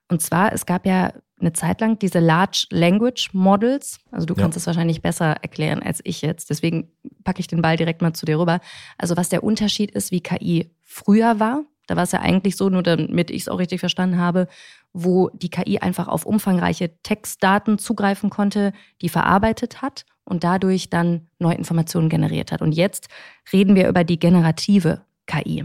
Und 0.09 0.20
zwar, 0.23 0.53
es 0.53 0.66
gab 0.66 0.87
ja 0.87 1.12
eine 1.40 1.53
Zeit 1.53 1.81
lang 1.81 1.98
diese 1.98 2.18
Large 2.18 2.66
Language 2.70 3.31
Models. 3.33 4.00
Also 4.11 4.26
du 4.26 4.35
kannst 4.35 4.57
es 4.57 4.66
wahrscheinlich 4.66 5.03
besser 5.03 5.37
erklären 5.42 5.83
als 5.83 6.00
ich 6.05 6.22
jetzt. 6.22 6.50
Deswegen 6.50 6.90
packe 7.24 7.40
ich 7.40 7.46
den 7.46 7.62
Ball 7.62 7.76
direkt 7.76 8.03
mal 8.03 8.12
zu 8.12 8.26
dir 8.26 8.38
rüber. 8.38 8.61
Also 8.98 9.16
was 9.16 9.29
der 9.29 9.42
Unterschied 9.42 9.90
ist, 9.90 10.12
wie 10.12 10.20
KI 10.20 10.70
früher 10.85 11.40
war. 11.40 11.64
Da 11.87 11.96
war 11.96 12.05
es 12.05 12.12
ja 12.12 12.20
eigentlich 12.20 12.57
so, 12.57 12.68
nur 12.68 12.85
damit 12.85 13.31
ich 13.31 13.42
es 13.42 13.48
auch 13.48 13.59
richtig 13.59 13.81
verstanden 13.81 14.18
habe, 14.18 14.46
wo 14.92 15.29
die 15.31 15.50
KI 15.50 15.81
einfach 15.81 16.07
auf 16.07 16.24
umfangreiche 16.24 17.03
Textdaten 17.03 17.79
zugreifen 17.79 18.31
konnte, 18.31 18.72
die 19.03 19.09
verarbeitet 19.09 19.83
hat 19.83 20.05
und 20.24 20.44
dadurch 20.44 20.90
dann 20.90 21.26
neue 21.40 21.57
Informationen 21.57 22.09
generiert 22.09 22.53
hat. 22.53 22.62
Und 22.62 22.72
jetzt 22.72 23.09
reden 23.53 23.74
wir 23.74 23.88
über 23.88 24.05
die 24.05 24.20
generative 24.20 25.05
KI. 25.26 25.64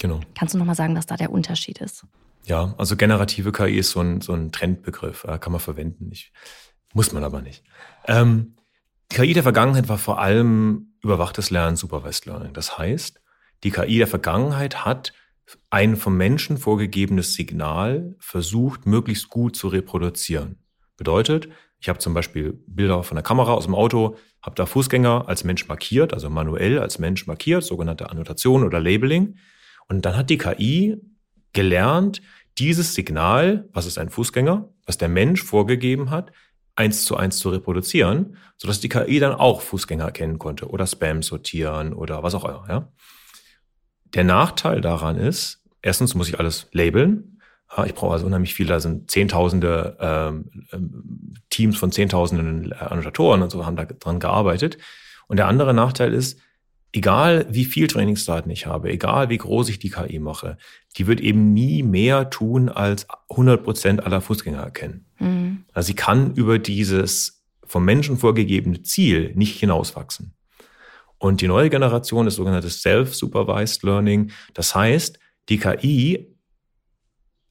Genau. 0.00 0.20
Kannst 0.34 0.54
du 0.54 0.58
nochmal 0.58 0.74
sagen, 0.74 0.96
was 0.96 1.04
da 1.04 1.16
der 1.16 1.30
Unterschied 1.30 1.78
ist? 1.82 2.06
Ja, 2.44 2.74
also 2.78 2.96
generative 2.96 3.52
KI 3.52 3.78
ist 3.78 3.90
so 3.90 4.00
ein, 4.00 4.20
so 4.20 4.32
ein 4.32 4.50
Trendbegriff, 4.52 5.26
kann 5.40 5.52
man 5.52 5.60
verwenden. 5.60 6.10
Ich, 6.10 6.32
muss 6.94 7.12
man 7.12 7.22
aber 7.24 7.40
nicht. 7.40 7.62
Ähm, 8.06 8.56
die 9.12 9.16
KI 9.16 9.32
der 9.34 9.42
Vergangenheit 9.42 9.88
war 9.88 9.98
vor 9.98 10.20
allem 10.20 10.94
überwachtes 11.02 11.50
Lernen, 11.50 11.76
Supervised 11.76 12.26
Learning. 12.26 12.52
Das 12.52 12.78
heißt, 12.78 13.20
die 13.64 13.70
KI 13.70 13.98
der 13.98 14.06
Vergangenheit 14.06 14.84
hat 14.84 15.12
ein 15.70 15.96
vom 15.96 16.16
Menschen 16.16 16.58
vorgegebenes 16.58 17.34
Signal 17.34 18.14
versucht, 18.18 18.86
möglichst 18.86 19.28
gut 19.28 19.56
zu 19.56 19.68
reproduzieren. 19.68 20.58
Bedeutet, 20.96 21.48
Ich 21.82 21.88
habe 21.88 21.98
zum 21.98 22.12
Beispiel 22.12 22.62
Bilder 22.66 23.02
von 23.02 23.14
der 23.14 23.22
Kamera 23.22 23.54
aus 23.54 23.64
dem 23.64 23.74
Auto, 23.74 24.16
habe 24.42 24.54
da 24.54 24.66
Fußgänger 24.66 25.28
als 25.28 25.44
Mensch 25.44 25.66
markiert, 25.66 26.12
also 26.12 26.28
manuell 26.28 26.78
als 26.78 26.98
Mensch 26.98 27.26
markiert, 27.26 27.64
sogenannte 27.64 28.10
Annotation 28.10 28.64
oder 28.64 28.80
Labeling. 28.80 29.38
Und 29.88 30.04
dann 30.04 30.14
hat 30.14 30.28
die 30.28 30.36
KI 30.36 31.00
gelernt, 31.52 32.22
dieses 32.58 32.94
Signal, 32.94 33.68
was 33.72 33.86
ist 33.86 33.98
ein 33.98 34.10
Fußgänger, 34.10 34.68
was 34.86 34.98
der 34.98 35.08
Mensch 35.08 35.42
vorgegeben 35.42 36.10
hat, 36.10 36.32
eins 36.76 37.04
zu 37.04 37.16
eins 37.16 37.38
zu 37.38 37.50
reproduzieren, 37.50 38.36
sodass 38.56 38.80
die 38.80 38.88
KI 38.88 39.18
dann 39.18 39.34
auch 39.34 39.60
Fußgänger 39.60 40.04
erkennen 40.04 40.38
konnte 40.38 40.68
oder 40.68 40.86
Spam 40.86 41.22
sortieren 41.22 41.92
oder 41.92 42.22
was 42.22 42.34
auch 42.34 42.44
immer. 42.44 42.64
Ja? 42.68 42.92
Der 44.14 44.24
Nachteil 44.24 44.80
daran 44.80 45.16
ist, 45.16 45.62
erstens 45.82 46.14
muss 46.14 46.28
ich 46.28 46.38
alles 46.38 46.68
labeln. 46.72 47.40
Ich 47.84 47.94
brauche 47.94 48.14
also 48.14 48.26
unheimlich 48.26 48.54
viel, 48.54 48.66
da 48.66 48.80
sind 48.80 49.10
Zehntausende 49.10 49.96
ähm, 50.00 50.66
ähm, 50.72 51.34
Teams 51.50 51.78
von 51.78 51.92
Zehntausenden 51.92 52.72
Annotatoren 52.72 53.42
und 53.42 53.50
so 53.50 53.64
haben 53.64 53.76
da 53.76 53.84
dran 53.84 54.18
gearbeitet. 54.18 54.78
Und 55.28 55.36
der 55.36 55.46
andere 55.46 55.72
Nachteil 55.72 56.12
ist, 56.12 56.40
egal 56.92 57.46
wie 57.50 57.64
viel 57.64 57.86
Trainingsdaten 57.86 58.50
ich 58.50 58.66
habe, 58.66 58.90
egal 58.90 59.28
wie 59.28 59.38
groß 59.38 59.68
ich 59.68 59.78
die 59.78 59.90
KI 59.90 60.18
mache, 60.18 60.56
die 60.96 61.06
wird 61.06 61.20
eben 61.20 61.52
nie 61.52 61.82
mehr 61.82 62.30
tun 62.30 62.68
als 62.68 63.06
100 63.30 63.62
Prozent 63.62 64.04
aller 64.04 64.20
Fußgänger 64.20 64.62
erkennen. 64.62 65.06
Mhm. 65.18 65.64
Also 65.72 65.88
sie 65.88 65.94
kann 65.94 66.34
über 66.34 66.58
dieses 66.58 67.44
vom 67.64 67.84
Menschen 67.84 68.18
vorgegebene 68.18 68.82
Ziel 68.82 69.32
nicht 69.36 69.58
hinauswachsen. 69.60 70.34
Und 71.18 71.40
die 71.40 71.48
neue 71.48 71.70
Generation 71.70 72.26
ist 72.26 72.36
sogenanntes 72.36 72.82
Self-Supervised 72.82 73.82
Learning. 73.84 74.32
Das 74.54 74.74
heißt, 74.74 75.18
die 75.48 75.58
KI 75.58 76.34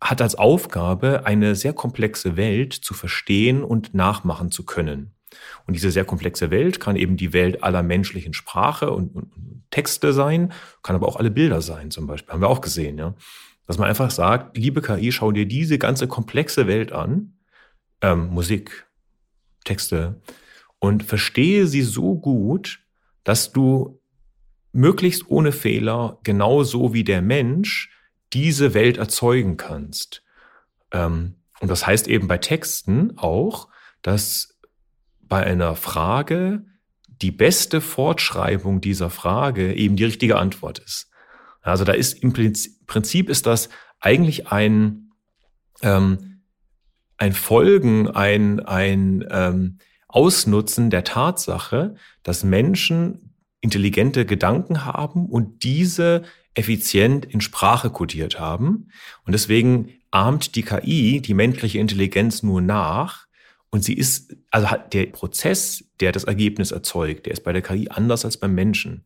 hat 0.02 0.21
als 0.21 0.36
Aufgabe, 0.36 1.25
eine 1.25 1.56
sehr 1.56 1.73
komplexe 1.73 2.36
Welt 2.36 2.73
zu 2.73 2.93
verstehen 2.93 3.63
und 3.63 3.93
nachmachen 3.93 4.52
zu 4.52 4.65
können. 4.65 5.13
Und 5.65 5.73
diese 5.75 5.91
sehr 5.91 6.06
komplexe 6.06 6.52
Welt 6.52 6.80
kann 6.80 6.95
eben 6.95 7.17
die 7.17 7.34
Welt 7.34 7.63
aller 7.63 7.84
menschlichen 7.84 8.34
Sprache 8.34 8.91
und, 8.91 9.15
und, 9.15 9.32
Texte 9.71 10.13
sein, 10.13 10.52
kann 10.82 10.95
aber 10.95 11.08
auch 11.08 11.17
alle 11.17 11.30
Bilder 11.30 11.62
sein, 11.62 11.91
zum 11.91 12.08
Beispiel. 12.08 12.34
Haben 12.34 12.41
wir 12.41 12.49
auch 12.49 12.62
gesehen, 12.62 12.97
ja. 12.97 13.13
Dass 13.67 13.78
man 13.78 13.88
einfach 13.88 14.10
sagt, 14.10 14.58
liebe 14.58 14.82
KI, 14.82 15.12
schau 15.12 15.32
dir 15.32 15.45
diese 15.45 15.78
ganze 15.78 16.08
komplexe 16.08 16.65
Welt 16.65 16.91
an, 16.91 17.38
ähm, 18.02 18.30
Musik, 18.30 18.88
Texte, 19.65 20.21
und 20.80 21.04
verstehe 21.04 21.67
sie 21.67 21.84
so 21.84 22.15
gut, 22.15 22.80
dass 23.23 23.52
du 23.52 24.02
möglichst 24.71 25.30
ohne 25.30 25.52
Fehler, 25.52 26.17
genauso 26.23 26.93
wie 26.93 27.04
der 27.04 27.21
Mensch, 27.21 27.91
diese 28.34 28.73
Welt 28.73 28.97
erzeugen 28.97 29.58
kannst. 29.58 30.23
Ähm, 30.91 31.36
und 31.60 31.69
das 31.69 31.86
heißt 31.86 32.08
eben 32.08 32.28
bei 32.28 32.38
Texten 32.38 33.17
auch, 33.17 33.67
dass 34.02 34.59
bei 35.30 35.44
einer 35.44 35.76
Frage 35.76 36.65
die 37.22 37.32
beste 37.32 37.82
Fortschreibung 37.82 38.82
dieser 38.82 39.10
Frage 39.10 39.74
eben 39.74 39.96
die 39.96 40.06
richtige 40.06 40.38
Antwort 40.38 40.80
ist. 40.80 41.10
Also 41.62 41.84
da 41.84 41.92
ist 41.94 42.24
im 42.24 42.34
Prinzip 42.34 43.30
ist 43.30 43.46
das 43.46 43.70
eigentlich 44.00 44.48
ein, 44.48 45.12
ähm, 45.82 46.42
ein 47.18 47.34
Folgen, 47.34 48.08
ein, 48.10 48.60
ein 48.62 49.26
ähm, 49.30 49.78
Ausnutzen 50.08 50.89
der 50.89 51.04
Tatsache, 51.04 51.96
dass 52.24 52.44
Menschen 52.44 53.36
intelligente 53.62 54.26
Gedanken 54.26 54.86
haben 54.86 55.28
und 55.28 55.63
diese 55.63 56.24
effizient 56.54 57.26
in 57.26 57.42
Sprache 57.42 57.89
kodiert 57.89 58.39
haben. 58.39 58.89
Und 59.26 59.34
deswegen 59.34 59.92
ahmt 60.12 60.56
die 60.56 60.63
KI 60.63 61.22
die 61.22 61.34
menschliche 61.34 61.80
Intelligenz 61.80 62.42
nur 62.42 62.62
nach, 62.62 63.28
und 63.71 63.84
sie 63.84 63.93
ist, 63.93 64.36
also 64.49 64.71
hat 64.71 64.93
der 64.93 65.08
Prozess, 65.08 65.84
der 65.99 66.12
das 66.12 66.23
Ergebnis 66.23 66.71
erzeugt, 66.71 67.25
der 67.25 67.34
ist 67.34 67.43
bei 67.43 67.53
der 67.53 67.62
KI 67.62 67.89
anders 67.89 68.25
als 68.25 68.38
beim 68.38 68.55
Menschen. 68.55 69.05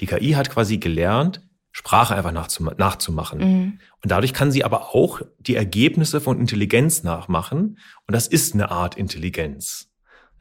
Die 0.00 0.06
KI 0.06 0.32
hat 0.32 0.50
quasi 0.50 0.78
gelernt, 0.78 1.42
Sprache 1.72 2.14
einfach 2.14 2.32
nachzumachen. 2.32 3.38
Mhm. 3.38 3.78
Und 4.02 4.10
dadurch 4.10 4.34
kann 4.34 4.52
sie 4.52 4.64
aber 4.64 4.94
auch 4.94 5.22
die 5.38 5.56
Ergebnisse 5.56 6.20
von 6.20 6.38
Intelligenz 6.38 7.02
nachmachen. 7.02 7.78
Und 8.06 8.14
das 8.14 8.26
ist 8.26 8.52
eine 8.52 8.70
Art 8.70 8.96
Intelligenz. 8.96 9.90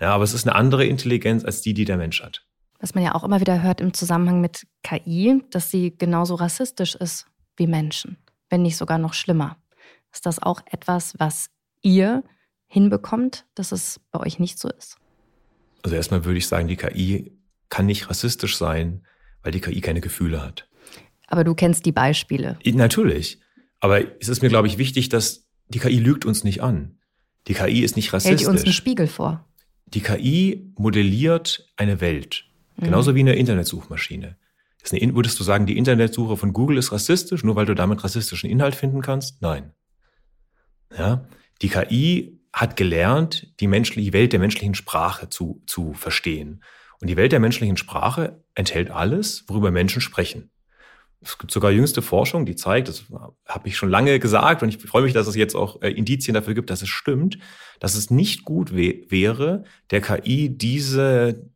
Ja, 0.02 0.14
aber 0.14 0.26
es 0.26 0.34
ist 0.34 0.46
eine 0.46 0.56
andere 0.56 0.86
Intelligenz 0.86 1.46
als 1.46 1.62
die, 1.62 1.74
die 1.74 1.86
der 1.86 1.96
Mensch 1.96 2.22
hat. 2.22 2.46
Was 2.80 2.96
man 2.96 3.04
ja 3.04 3.16
auch 3.16 3.24
immer 3.24 3.40
wieder 3.40 3.62
hört 3.62 3.80
im 3.80 3.94
Zusammenhang 3.94 4.42
mit 4.42 4.68
KI, 4.84 5.42
dass 5.52 5.72
sie 5.72 5.96
genauso 5.96 6.36
rassistisch 6.36 6.96
ist 6.96 7.28
wie 7.56 7.68
Menschen, 7.68 8.18
wenn 8.50 8.64
nicht 8.64 8.76
sogar 8.76 8.98
noch 8.98 9.14
schlimmer. 9.14 9.58
Ist 10.12 10.26
das 10.26 10.42
auch 10.42 10.62
etwas, 10.66 11.14
was 11.20 11.50
ihr 11.82 12.24
hinbekommt, 12.72 13.46
dass 13.54 13.74
es 13.74 14.00
bei 14.12 14.20
euch 14.22 14.40
nicht 14.40 14.58
so 14.58 14.70
ist? 14.70 14.98
Also 15.84 15.96
erstmal 15.96 16.24
würde 16.24 16.38
ich 16.38 16.48
sagen, 16.48 16.70
die 16.70 16.78
KI 16.78 17.34
kann 17.70 17.86
nicht 17.86 18.10
rassistisch 18.10 18.58
sein, 18.58 19.06
weil 19.44 19.52
die 19.52 19.60
KI 19.60 19.82
keine 19.82 20.00
Gefühle 20.00 20.42
hat. 20.42 20.70
Aber 21.28 21.44
du 21.44 21.54
kennst 21.54 21.86
die 21.86 21.92
Beispiele. 21.92 22.58
Natürlich. 22.66 23.42
Aber 23.82 24.00
es 24.22 24.30
ist 24.30 24.42
mir, 24.42 24.50
glaube 24.50 24.68
ich, 24.68 24.78
wichtig, 24.78 25.10
dass 25.10 25.48
die 25.68 25.80
KI 25.80 26.00
lügt 26.00 26.26
uns 26.26 26.44
nicht 26.44 26.62
an. 26.62 26.98
Die 27.48 27.56
KI 27.56 27.82
ist 27.82 27.96
nicht 27.96 28.14
rassistisch. 28.14 28.42
Hält 28.42 28.50
uns 28.50 28.64
einen 28.64 28.74
Spiegel 28.74 29.08
vor? 29.08 29.46
Die 29.88 30.02
KI 30.02 30.72
modelliert 30.78 31.70
eine 31.76 32.00
Welt. 32.00 32.46
Mhm. 32.78 32.86
Genauso 32.86 33.16
wie 33.16 33.22
eine 33.22 33.36
Internetsuchmaschine. 33.36 34.38
Eine, 34.92 35.16
würdest 35.16 35.40
du 35.40 35.44
sagen, 35.44 35.66
die 35.66 35.78
Internetsuche 35.78 36.38
von 36.38 36.54
Google 36.54 36.78
ist 36.78 36.92
rassistisch, 36.92 37.44
nur 37.44 37.56
weil 37.56 37.66
du 37.66 37.76
damit 37.76 38.04
rassistischen 38.04 38.50
Inhalt 38.50 38.76
finden 38.76 39.02
kannst? 39.02 39.42
Nein. 39.42 39.74
Ja, 40.98 41.26
die 41.62 41.70
KI 41.70 42.41
hat 42.54 42.76
gelernt, 42.76 43.48
die 43.60 43.68
menschliche 43.68 44.14
Welt 44.14 44.34
der 44.34 44.40
menschlichen 44.40 44.76
Sprache 44.76 45.30
zu, 45.30 45.62
zu 45.66 45.94
verstehen. 45.94 46.64
Und 47.00 47.10
die 47.10 47.18
Welt 47.18 47.32
der 47.32 47.40
menschlichen 47.40 47.78
Sprache 47.78 48.44
enthält 48.54 48.92
alles, 48.92 49.46
worüber 49.48 49.72
Menschen 49.72 50.02
sprechen. 50.02 50.52
Es 51.24 51.38
gibt 51.38 51.52
sogar 51.52 51.72
jüngste 51.72 52.02
Forschung, 52.02 52.46
die 52.46 52.56
zeigt, 52.56 52.88
das 52.88 53.06
habe 53.48 53.68
ich 53.68 53.78
schon 53.78 53.90
lange 53.90 54.20
gesagt 54.20 54.64
und 54.64 54.70
ich 54.70 54.78
freue 54.78 55.04
mich, 55.04 55.14
dass 55.14 55.28
es 55.28 55.36
jetzt 55.36 55.56
auch 55.56 55.82
äh, 55.82 55.92
Indizien 55.92 56.34
dafür 56.34 56.56
gibt, 56.56 56.72
dass 56.72 56.82
es 56.82 56.90
stimmt, 56.90 57.38
dass 57.80 57.94
es 57.94 58.10
nicht 58.10 58.44
gut 58.44 58.74
wäre, 58.74 59.64
der 59.92 60.02
KI 60.02 60.50
diese 60.50 61.48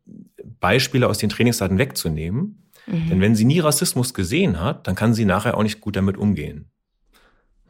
Beispiele 0.60 1.08
aus 1.08 1.18
den 1.18 1.30
Trainingsdaten 1.30 1.78
wegzunehmen. 1.78 2.70
Mhm. 2.86 3.08
Denn 3.10 3.20
wenn 3.20 3.34
sie 3.34 3.44
nie 3.44 3.58
Rassismus 3.58 4.14
gesehen 4.14 4.60
hat, 4.60 4.86
dann 4.86 4.94
kann 4.94 5.14
sie 5.14 5.24
nachher 5.24 5.56
auch 5.56 5.64
nicht 5.64 5.80
gut 5.80 5.96
damit 5.96 6.16
umgehen. 6.16 6.70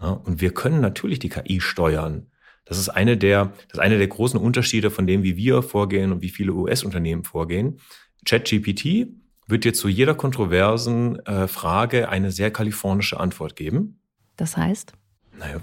Ja, 0.01 0.11
und 0.11 0.43
wir 0.43 0.53
können 0.53 0.83
natürlich 0.83 1.19
die 1.19 1.31
KI 1.31 1.63
steuern. 1.63 2.27
Das 2.67 2.79
ist 2.79 2.89
eine 2.89 3.17
der, 3.17 3.47
das 3.69 3.75
ist 3.75 3.79
eine 3.79 3.97
der 3.97 4.09
großen 4.09 4.39
Unterschiede 4.39 4.91
von 4.91 5.07
dem, 5.07 5.23
wie 5.23 5.37
wir 5.37 5.63
vorgehen 5.63 6.13
und 6.13 6.21
wie 6.21 6.29
viele 6.29 6.53
US-Unternehmen 6.53 7.25
vorgehen. 7.25 7.81
ChatGPT 8.27 9.09
wird 9.47 9.65
dir 9.65 9.73
zu 9.73 9.89
jeder 9.89 10.15
kontroversen 10.15 11.25
äh, 11.27 11.47
Frage 11.47 12.09
eine 12.09 12.33
sehr 12.33 12.51
kalifornische 12.51 13.19
Antwort 13.19 13.55
geben. 13.57 14.01
Das 14.37 14.57
heißt? 14.57 14.93
Naja, 15.39 15.61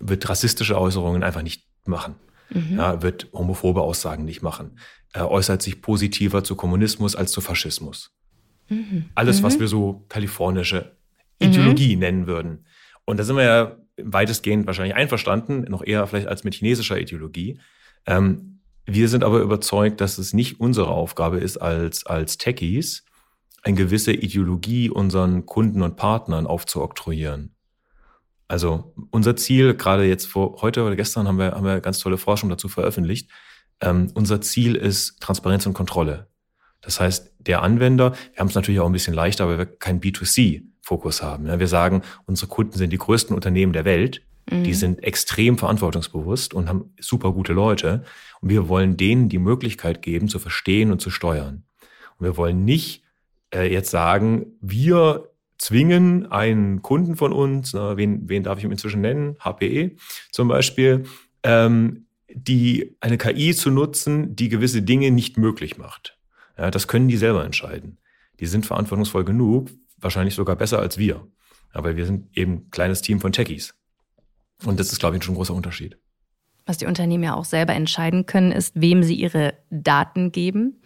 wird 0.00 0.28
rassistische 0.28 0.78
Äußerungen 0.78 1.22
einfach 1.22 1.42
nicht 1.42 1.64
machen. 1.86 2.16
Mhm. 2.50 2.76
Ja, 2.76 3.00
wird 3.02 3.28
homophobe 3.32 3.82
Aussagen 3.82 4.24
nicht 4.24 4.42
machen. 4.42 4.78
Er 5.12 5.30
äußert 5.30 5.62
sich 5.62 5.80
positiver 5.80 6.42
zu 6.42 6.56
Kommunismus 6.56 7.14
als 7.14 7.30
zu 7.30 7.40
Faschismus. 7.40 8.12
Mhm. 8.68 9.06
Alles, 9.14 9.40
mhm. 9.40 9.44
was 9.44 9.60
wir 9.60 9.68
so 9.68 10.04
kalifornische 10.08 10.96
Ideologie 11.38 11.94
mhm. 11.94 12.00
nennen 12.00 12.26
würden. 12.26 12.66
Und 13.04 13.18
da 13.18 13.24
sind 13.24 13.36
wir 13.36 13.44
ja 13.44 13.76
weitestgehend 13.96 14.66
wahrscheinlich 14.66 14.94
einverstanden, 14.94 15.64
noch 15.68 15.82
eher 15.82 16.06
vielleicht 16.06 16.28
als 16.28 16.44
mit 16.44 16.54
chinesischer 16.54 16.98
Ideologie. 16.98 17.60
Ähm, 18.06 18.60
wir 18.86 19.08
sind 19.08 19.24
aber 19.24 19.40
überzeugt, 19.40 20.00
dass 20.00 20.18
es 20.18 20.32
nicht 20.32 20.60
unsere 20.60 20.88
Aufgabe 20.88 21.38
ist, 21.38 21.56
als, 21.56 22.04
als 22.06 22.36
Techies 22.36 23.04
eine 23.62 23.76
gewisse 23.76 24.12
Ideologie 24.12 24.90
unseren 24.90 25.46
Kunden 25.46 25.82
und 25.82 25.96
Partnern 25.96 26.46
aufzuoktroyieren. 26.46 27.54
Also 28.46 28.94
unser 29.10 29.36
Ziel, 29.36 29.74
gerade 29.74 30.04
jetzt 30.04 30.26
vor 30.26 30.60
heute 30.60 30.84
oder 30.84 30.96
gestern 30.96 31.26
haben 31.26 31.38
wir, 31.38 31.52
haben 31.52 31.64
wir 31.64 31.80
ganz 31.80 31.98
tolle 31.98 32.18
Forschung 32.18 32.50
dazu 32.50 32.68
veröffentlicht. 32.68 33.30
Ähm, 33.80 34.10
unser 34.14 34.42
Ziel 34.42 34.74
ist 34.74 35.18
Transparenz 35.20 35.64
und 35.64 35.72
Kontrolle. 35.72 36.28
Das 36.84 37.00
heißt, 37.00 37.32
der 37.38 37.62
Anwender, 37.62 38.12
wir 38.32 38.40
haben 38.40 38.48
es 38.48 38.54
natürlich 38.54 38.80
auch 38.80 38.86
ein 38.86 38.92
bisschen 38.92 39.14
leichter, 39.14 39.48
weil 39.48 39.58
wir 39.58 39.66
kein 39.66 40.00
B2C 40.00 40.62
Fokus 40.80 41.22
haben. 41.22 41.46
Wir 41.58 41.68
sagen, 41.68 42.02
unsere 42.26 42.48
Kunden 42.48 42.76
sind 42.76 42.90
die 42.90 42.98
größten 42.98 43.34
Unternehmen 43.34 43.72
der 43.72 43.84
Welt. 43.84 44.22
Mhm. 44.50 44.64
Die 44.64 44.74
sind 44.74 45.02
extrem 45.02 45.56
verantwortungsbewusst 45.56 46.52
und 46.52 46.68
haben 46.68 46.92
super 47.00 47.32
gute 47.32 47.54
Leute. 47.54 48.04
Und 48.40 48.50
wir 48.50 48.68
wollen 48.68 48.96
denen 48.96 49.28
die 49.28 49.38
Möglichkeit 49.38 50.02
geben, 50.02 50.28
zu 50.28 50.38
verstehen 50.38 50.92
und 50.92 51.00
zu 51.00 51.10
steuern. 51.10 51.64
Und 52.18 52.26
wir 52.26 52.36
wollen 52.36 52.64
nicht 52.64 53.02
äh, 53.54 53.72
jetzt 53.72 53.90
sagen, 53.90 54.46
wir 54.60 55.30
zwingen 55.58 56.30
einen 56.30 56.82
Kunden 56.82 57.16
von 57.16 57.32
uns, 57.32 57.72
na, 57.72 57.96
wen, 57.96 58.28
wen 58.28 58.42
darf 58.42 58.58
ich 58.58 58.64
inzwischen 58.64 59.00
nennen? 59.00 59.36
HPE 59.42 59.92
zum 60.30 60.48
Beispiel, 60.48 61.04
ähm, 61.42 62.06
die 62.28 62.96
eine 63.00 63.16
KI 63.16 63.54
zu 63.54 63.70
nutzen, 63.70 64.36
die 64.36 64.48
gewisse 64.48 64.82
Dinge 64.82 65.10
nicht 65.10 65.38
möglich 65.38 65.78
macht. 65.78 66.18
Ja, 66.56 66.70
das 66.70 66.88
können 66.88 67.08
die 67.08 67.16
selber 67.16 67.44
entscheiden. 67.44 67.98
Die 68.40 68.46
sind 68.46 68.66
verantwortungsvoll 68.66 69.24
genug, 69.24 69.70
wahrscheinlich 69.98 70.34
sogar 70.34 70.56
besser 70.56 70.78
als 70.78 70.98
wir. 70.98 71.26
Ja, 71.74 71.96
wir 71.96 72.06
sind 72.06 72.36
eben 72.36 72.52
ein 72.52 72.70
kleines 72.70 73.02
Team 73.02 73.20
von 73.20 73.32
Techies. 73.32 73.74
Und 74.64 74.78
das 74.78 74.92
ist, 74.92 75.00
glaube 75.00 75.16
ich, 75.16 75.24
schon 75.24 75.34
ein 75.34 75.36
großer 75.36 75.54
Unterschied. 75.54 75.98
Was 76.66 76.78
die 76.78 76.86
Unternehmen 76.86 77.24
ja 77.24 77.34
auch 77.34 77.44
selber 77.44 77.74
entscheiden 77.74 78.26
können, 78.26 78.52
ist, 78.52 78.72
wem 78.80 79.02
sie 79.02 79.14
ihre 79.14 79.54
Daten 79.70 80.32
geben. 80.32 80.80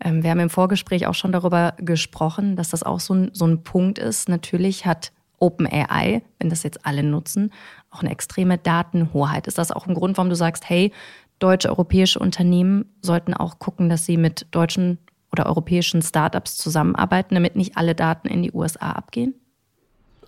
Ähm, 0.00 0.22
wir 0.22 0.30
haben 0.30 0.40
im 0.40 0.50
Vorgespräch 0.50 1.06
auch 1.06 1.14
schon 1.14 1.32
darüber 1.32 1.74
gesprochen, 1.78 2.56
dass 2.56 2.70
das 2.70 2.82
auch 2.82 3.00
so 3.00 3.14
ein, 3.14 3.30
so 3.32 3.46
ein 3.46 3.62
Punkt 3.62 3.98
ist. 3.98 4.28
Natürlich 4.28 4.84
hat 4.84 5.12
OpenAI, 5.38 6.22
wenn 6.38 6.50
das 6.50 6.62
jetzt 6.62 6.84
alle 6.84 7.02
nutzen, 7.02 7.52
auch 7.90 8.00
eine 8.00 8.10
extreme 8.10 8.58
Datenhoheit. 8.58 9.46
Ist 9.46 9.58
das 9.58 9.70
auch 9.70 9.86
ein 9.86 9.94
Grund, 9.94 10.16
warum 10.16 10.30
du 10.30 10.36
sagst, 10.36 10.68
hey, 10.68 10.92
deutsche, 11.38 11.68
europäische 11.68 12.18
Unternehmen 12.18 12.86
sollten 13.02 13.34
auch 13.34 13.58
gucken, 13.58 13.88
dass 13.88 14.06
sie 14.06 14.16
mit 14.16 14.46
deutschen 14.50 14.98
oder 15.32 15.46
europäischen 15.46 16.02
Startups 16.02 16.56
zusammenarbeiten, 16.56 17.34
damit 17.34 17.56
nicht 17.56 17.76
alle 17.76 17.94
Daten 17.94 18.28
in 18.28 18.42
die 18.42 18.52
USA 18.52 18.92
abgehen? 18.92 19.34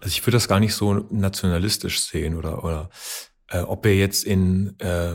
Also 0.01 0.09
ich 0.09 0.23
würde 0.23 0.37
das 0.37 0.49
gar 0.49 0.61
nicht 0.61 0.75
so 0.75 1.07
nationalistisch 1.11 2.01
sehen 2.01 2.37
oder, 2.37 2.63
oder 2.63 2.91
äh, 3.49 3.61
ob 3.61 3.85
wir 3.85 3.97
jetzt 3.97 4.25
in 4.25 4.79
äh, 4.79 5.15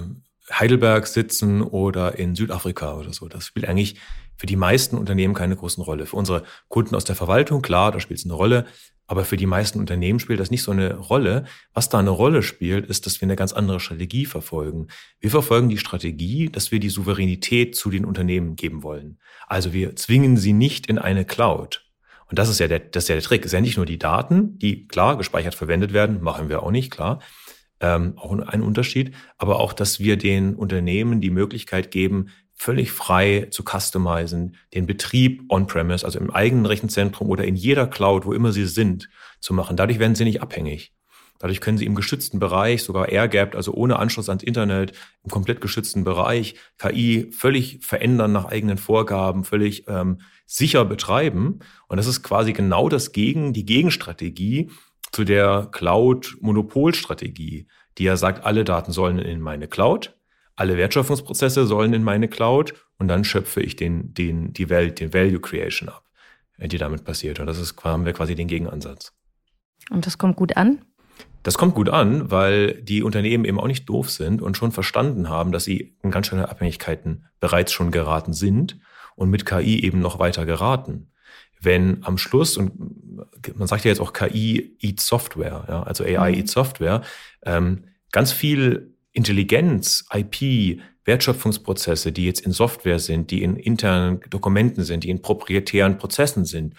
Heidelberg 0.51 1.07
sitzen 1.07 1.61
oder 1.61 2.17
in 2.17 2.35
Südafrika 2.35 2.95
oder 2.95 3.13
so. 3.13 3.27
Das 3.27 3.45
spielt 3.45 3.67
eigentlich 3.67 3.99
für 4.37 4.47
die 4.47 4.55
meisten 4.55 4.97
Unternehmen 4.97 5.33
keine 5.33 5.55
großen 5.55 5.83
Rolle. 5.83 6.05
Für 6.05 6.17
unsere 6.17 6.43
Kunden 6.67 6.95
aus 6.95 7.05
der 7.05 7.15
Verwaltung, 7.15 7.61
klar, 7.61 7.91
da 7.91 7.99
spielt 7.99 8.19
es 8.19 8.25
eine 8.25 8.33
Rolle. 8.33 8.65
Aber 9.05 9.25
für 9.25 9.37
die 9.37 9.45
meisten 9.45 9.79
Unternehmen 9.79 10.19
spielt 10.19 10.39
das 10.39 10.49
nicht 10.49 10.63
so 10.63 10.71
eine 10.71 10.95
Rolle. 10.95 11.43
Was 11.73 11.89
da 11.89 11.99
eine 11.99 12.09
Rolle 12.09 12.41
spielt, 12.41 12.85
ist, 12.87 13.05
dass 13.05 13.19
wir 13.19 13.25
eine 13.25 13.35
ganz 13.35 13.51
andere 13.51 13.79
Strategie 13.79 14.25
verfolgen. 14.25 14.87
Wir 15.19 15.29
verfolgen 15.29 15.69
die 15.69 15.77
Strategie, 15.77 16.49
dass 16.49 16.71
wir 16.71 16.79
die 16.79 16.89
Souveränität 16.89 17.75
zu 17.75 17.89
den 17.89 18.05
Unternehmen 18.05 18.55
geben 18.55 18.81
wollen. 18.81 19.19
Also 19.47 19.73
wir 19.73 19.95
zwingen 19.95 20.37
sie 20.37 20.53
nicht 20.53 20.87
in 20.87 20.97
eine 20.97 21.25
Cloud. 21.25 21.85
Und 22.29 22.39
das 22.39 22.49
ist 22.49 22.59
ja 22.59 22.67
der, 22.67 22.79
das 22.79 23.03
ist 23.03 23.09
ja 23.09 23.15
der 23.15 23.23
Trick. 23.23 23.41
Es 23.41 23.47
ist 23.47 23.53
ja 23.53 23.61
nicht 23.61 23.77
nur 23.77 23.85
die 23.85 23.99
Daten, 23.99 24.57
die 24.57 24.87
klar 24.87 25.17
gespeichert 25.17 25.53
verwendet 25.53 25.93
werden, 25.93 26.21
machen 26.21 26.49
wir 26.49 26.63
auch 26.63 26.71
nicht, 26.71 26.89
klar. 26.89 27.19
Ähm, 27.81 28.13
auch 28.17 28.31
ein 28.31 28.61
Unterschied. 28.61 29.13
Aber 29.37 29.59
auch, 29.59 29.73
dass 29.73 29.99
wir 29.99 30.17
den 30.17 30.55
Unternehmen 30.55 31.19
die 31.19 31.29
Möglichkeit 31.29 31.91
geben, 31.91 32.29
völlig 32.63 32.93
frei 32.93 33.47
zu 33.51 33.63
customizen, 33.63 34.55
den 34.73 34.85
Betrieb 34.85 35.43
on-premise, 35.49 36.05
also 36.05 36.17
im 36.17 36.31
eigenen 36.31 36.65
Rechenzentrum 36.65 37.29
oder 37.29 37.43
in 37.43 37.57
jeder 37.57 37.87
Cloud, 37.87 38.25
wo 38.25 38.31
immer 38.31 38.53
sie 38.53 38.65
sind, 38.67 39.09
zu 39.41 39.53
machen. 39.53 39.75
Dadurch 39.75 39.99
werden 39.99 40.15
sie 40.15 40.23
nicht 40.23 40.41
abhängig. 40.41 40.93
Dadurch 41.39 41.59
können 41.59 41.77
sie 41.77 41.85
im 41.85 41.93
geschützten 41.93 42.39
Bereich, 42.39 42.83
sogar 42.83 43.09
air-gapped, 43.09 43.57
also 43.57 43.73
ohne 43.73 43.99
Anschluss 43.99 44.29
ans 44.29 44.43
Internet, 44.43 44.93
im 45.25 45.29
komplett 45.29 45.59
geschützten 45.59 46.05
Bereich, 46.05 46.55
KI 46.77 47.29
völlig 47.31 47.79
verändern 47.81 48.31
nach 48.31 48.45
eigenen 48.45 48.77
Vorgaben, 48.77 49.43
völlig 49.43 49.85
ähm, 49.89 50.21
sicher 50.45 50.85
betreiben. 50.85 51.59
Und 51.89 51.97
das 51.97 52.07
ist 52.07 52.23
quasi 52.23 52.53
genau 52.53 52.87
das 52.87 53.11
Gegen, 53.11 53.51
die 53.51 53.65
Gegenstrategie 53.65 54.71
zu 55.11 55.25
der 55.25 55.67
Cloud-Monopolstrategie, 55.69 57.67
die 57.97 58.03
ja 58.05 58.15
sagt, 58.15 58.45
alle 58.45 58.63
Daten 58.63 58.93
sollen 58.93 59.19
in 59.19 59.41
meine 59.41 59.67
Cloud 59.67 60.15
alle 60.55 60.77
Wertschöpfungsprozesse 60.77 61.65
sollen 61.65 61.93
in 61.93 62.03
meine 62.03 62.27
Cloud 62.27 62.73
und 62.97 63.07
dann 63.07 63.23
schöpfe 63.23 63.61
ich 63.61 63.75
den, 63.75 64.13
den, 64.13 64.53
die 64.53 64.69
Welt, 64.69 64.99
den 64.99 65.13
Value 65.13 65.39
Creation 65.39 65.89
ab, 65.89 66.05
äh, 66.57 66.67
die 66.67 66.77
damit 66.77 67.03
passiert. 67.03 67.39
Und 67.39 67.47
das 67.47 67.59
ist, 67.59 67.83
haben 67.83 68.05
wir 68.05 68.13
quasi 68.13 68.35
den 68.35 68.47
Gegenansatz. 68.47 69.13
Und 69.89 70.05
das 70.05 70.17
kommt 70.17 70.35
gut 70.35 70.55
an? 70.55 70.85
Das 71.43 71.57
kommt 71.57 71.75
gut 71.75 71.89
an, 71.89 72.31
weil 72.31 72.81
die 72.81 73.03
Unternehmen 73.03 73.43
eben 73.43 73.59
auch 73.59 73.67
nicht 73.67 73.87
doof 73.89 74.09
sind 74.09 74.41
und 74.41 74.55
schon 74.55 74.71
verstanden 74.71 75.29
haben, 75.29 75.51
dass 75.51 75.65
sie 75.65 75.97
in 76.01 76.09
ganz 76.09 76.27
schöne 76.27 76.49
Abhängigkeiten 76.49 77.25
bereits 77.41 77.73
schon 77.73 77.91
geraten 77.91 78.31
sind 78.31 78.79
und 79.15 79.29
mit 79.29 79.45
KI 79.45 79.83
eben 79.83 79.99
noch 79.99 80.19
weiter 80.19 80.45
geraten. 80.45 81.11
Wenn 81.59 82.03
am 82.05 82.17
Schluss, 82.17 82.55
und 82.57 82.73
man 83.55 83.67
sagt 83.67 83.83
ja 83.83 83.89
jetzt 83.89 83.99
auch 83.99 84.13
KI 84.13 84.77
eats 84.79 85.05
Software, 85.05 85.65
ja, 85.67 85.83
also 85.83 86.05
AI 86.05 86.31
mhm. 86.31 86.37
eats 86.39 86.53
Software, 86.53 87.01
ähm, 87.45 87.85
ganz 88.11 88.31
viel 88.31 88.92
Intelligenz, 89.13 90.05
IP, 90.11 90.81
Wertschöpfungsprozesse, 91.05 92.11
die 92.11 92.25
jetzt 92.25 92.41
in 92.41 92.51
Software 92.51 92.99
sind, 92.99 93.31
die 93.31 93.43
in 93.43 93.55
internen 93.55 94.21
Dokumenten 94.29 94.83
sind, 94.83 95.03
die 95.03 95.09
in 95.09 95.21
proprietären 95.21 95.97
Prozessen 95.97 96.45
sind, 96.45 96.75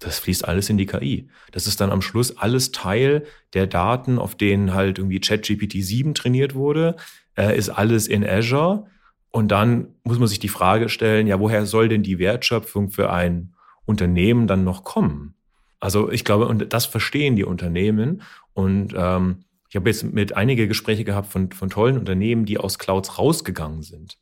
das 0.00 0.20
fließt 0.20 0.46
alles 0.46 0.70
in 0.70 0.78
die 0.78 0.86
KI. 0.86 1.28
Das 1.50 1.66
ist 1.66 1.80
dann 1.80 1.90
am 1.90 2.02
Schluss 2.02 2.36
alles 2.36 2.70
Teil 2.70 3.24
der 3.52 3.66
Daten, 3.66 4.18
auf 4.18 4.36
denen 4.36 4.74
halt 4.74 4.98
irgendwie 4.98 5.20
ChatGPT 5.20 5.82
7 5.82 6.14
trainiert 6.14 6.54
wurde, 6.54 6.96
äh, 7.36 7.56
ist 7.56 7.68
alles 7.68 8.06
in 8.06 8.24
Azure. 8.24 8.86
Und 9.30 9.48
dann 9.48 9.88
muss 10.04 10.18
man 10.18 10.28
sich 10.28 10.38
die 10.38 10.48
Frage 10.48 10.88
stellen, 10.88 11.26
ja, 11.26 11.40
woher 11.40 11.66
soll 11.66 11.88
denn 11.88 12.02
die 12.02 12.18
Wertschöpfung 12.18 12.90
für 12.90 13.10
ein 13.10 13.54
Unternehmen 13.86 14.46
dann 14.46 14.64
noch 14.64 14.84
kommen? 14.84 15.34
Also 15.80 16.10
ich 16.10 16.24
glaube, 16.24 16.46
und 16.46 16.72
das 16.72 16.86
verstehen 16.86 17.36
die 17.36 17.44
Unternehmen. 17.44 18.22
Und 18.52 18.94
ähm, 18.96 19.44
ich 19.68 19.76
habe 19.76 19.90
jetzt 19.90 20.04
mit 20.04 20.36
einige 20.36 20.66
Gespräche 20.66 21.04
gehabt 21.04 21.30
von, 21.30 21.52
von 21.52 21.68
tollen 21.68 21.98
Unternehmen, 21.98 22.44
die 22.44 22.58
aus 22.58 22.78
Clouds 22.78 23.18
rausgegangen 23.18 23.82
sind, 23.82 24.18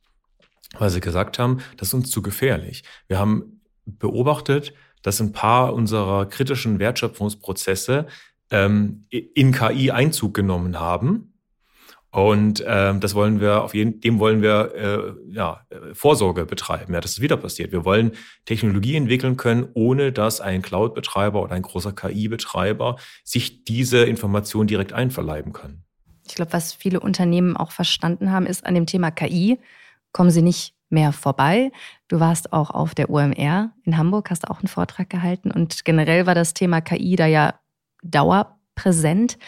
weil 0.79 0.91
sie 0.91 1.01
gesagt 1.01 1.39
haben, 1.39 1.59
das 1.77 1.89
ist 1.89 1.95
uns 1.95 2.11
zu 2.11 2.23
gefährlich. 2.23 2.83
Wir 3.07 3.19
haben 3.19 3.61
beobachtet, 3.85 4.75
dass 5.03 5.21
ein 5.21 5.33
paar 5.33 5.73
unserer 5.75 6.27
kritischen 6.27 6.79
Wertschöpfungsprozesse 6.81 8.07
ähm, 8.51 9.05
in 9.11 9.53
KI 9.53 9.91
Einzug 9.93 10.35
genommen 10.35 10.81
haben 10.81 11.33
und 12.11 12.65
ähm, 12.67 13.01
das 13.01 13.15
wollen 13.15 13.41
wir 13.41 13.63
auf 13.63 13.75
jeden, 13.75 14.01
dem 14.01 14.19
wollen 14.19 14.41
wir 14.41 14.75
äh, 14.75 15.35
ja, 15.35 15.61
Vorsorge 15.93 16.47
betreiben. 16.47 16.95
Ja, 16.95 17.01
das 17.01 17.13
ist 17.13 17.21
wieder 17.21 17.37
passiert. 17.37 17.73
Wir 17.73 17.85
wollen 17.85 18.13
Technologie 18.47 18.97
entwickeln 18.97 19.37
können, 19.37 19.69
ohne 19.75 20.13
dass 20.13 20.41
ein 20.41 20.63
Cloud-Betreiber 20.63 21.43
oder 21.43 21.55
ein 21.55 21.63
großer 21.63 21.93
KI-Betreiber 21.93 22.97
sich 23.23 23.65
diese 23.65 24.05
Information 24.05 24.67
direkt 24.67 24.93
einverleiben 24.93 25.53
kann. 25.53 25.83
Ich 26.27 26.35
glaube, 26.35 26.53
was 26.53 26.73
viele 26.73 27.01
Unternehmen 27.01 27.57
auch 27.57 27.71
verstanden 27.71 28.33
haben, 28.33 28.47
ist 28.47 28.67
an 28.67 28.75
dem 28.75 28.87
Thema 28.87 29.11
KI 29.11 29.59
kommen 30.13 30.31
sie 30.31 30.43
nicht 30.43 30.75
mehr 30.89 31.13
vorbei. 31.13 31.71
Du 32.09 32.21
warst 32.21 32.53
auch 32.53 32.71
auf 32.71 32.95
der 32.95 33.11
UMR 33.11 33.73
in 33.85 33.97
Hamburg, 33.99 34.31
hast 34.31 34.49
auch 34.49 34.61
einen 34.61 34.69
Vortrag 34.69 35.11
gehalten 35.11 35.51
und 35.51 35.85
generell 35.85 36.27
war 36.27 36.35
das 36.35 36.55
Thema 36.55 36.81
KI 36.81 37.17
da 37.17 37.27
ja 37.27 37.55
dauerpräsent. 38.03 39.39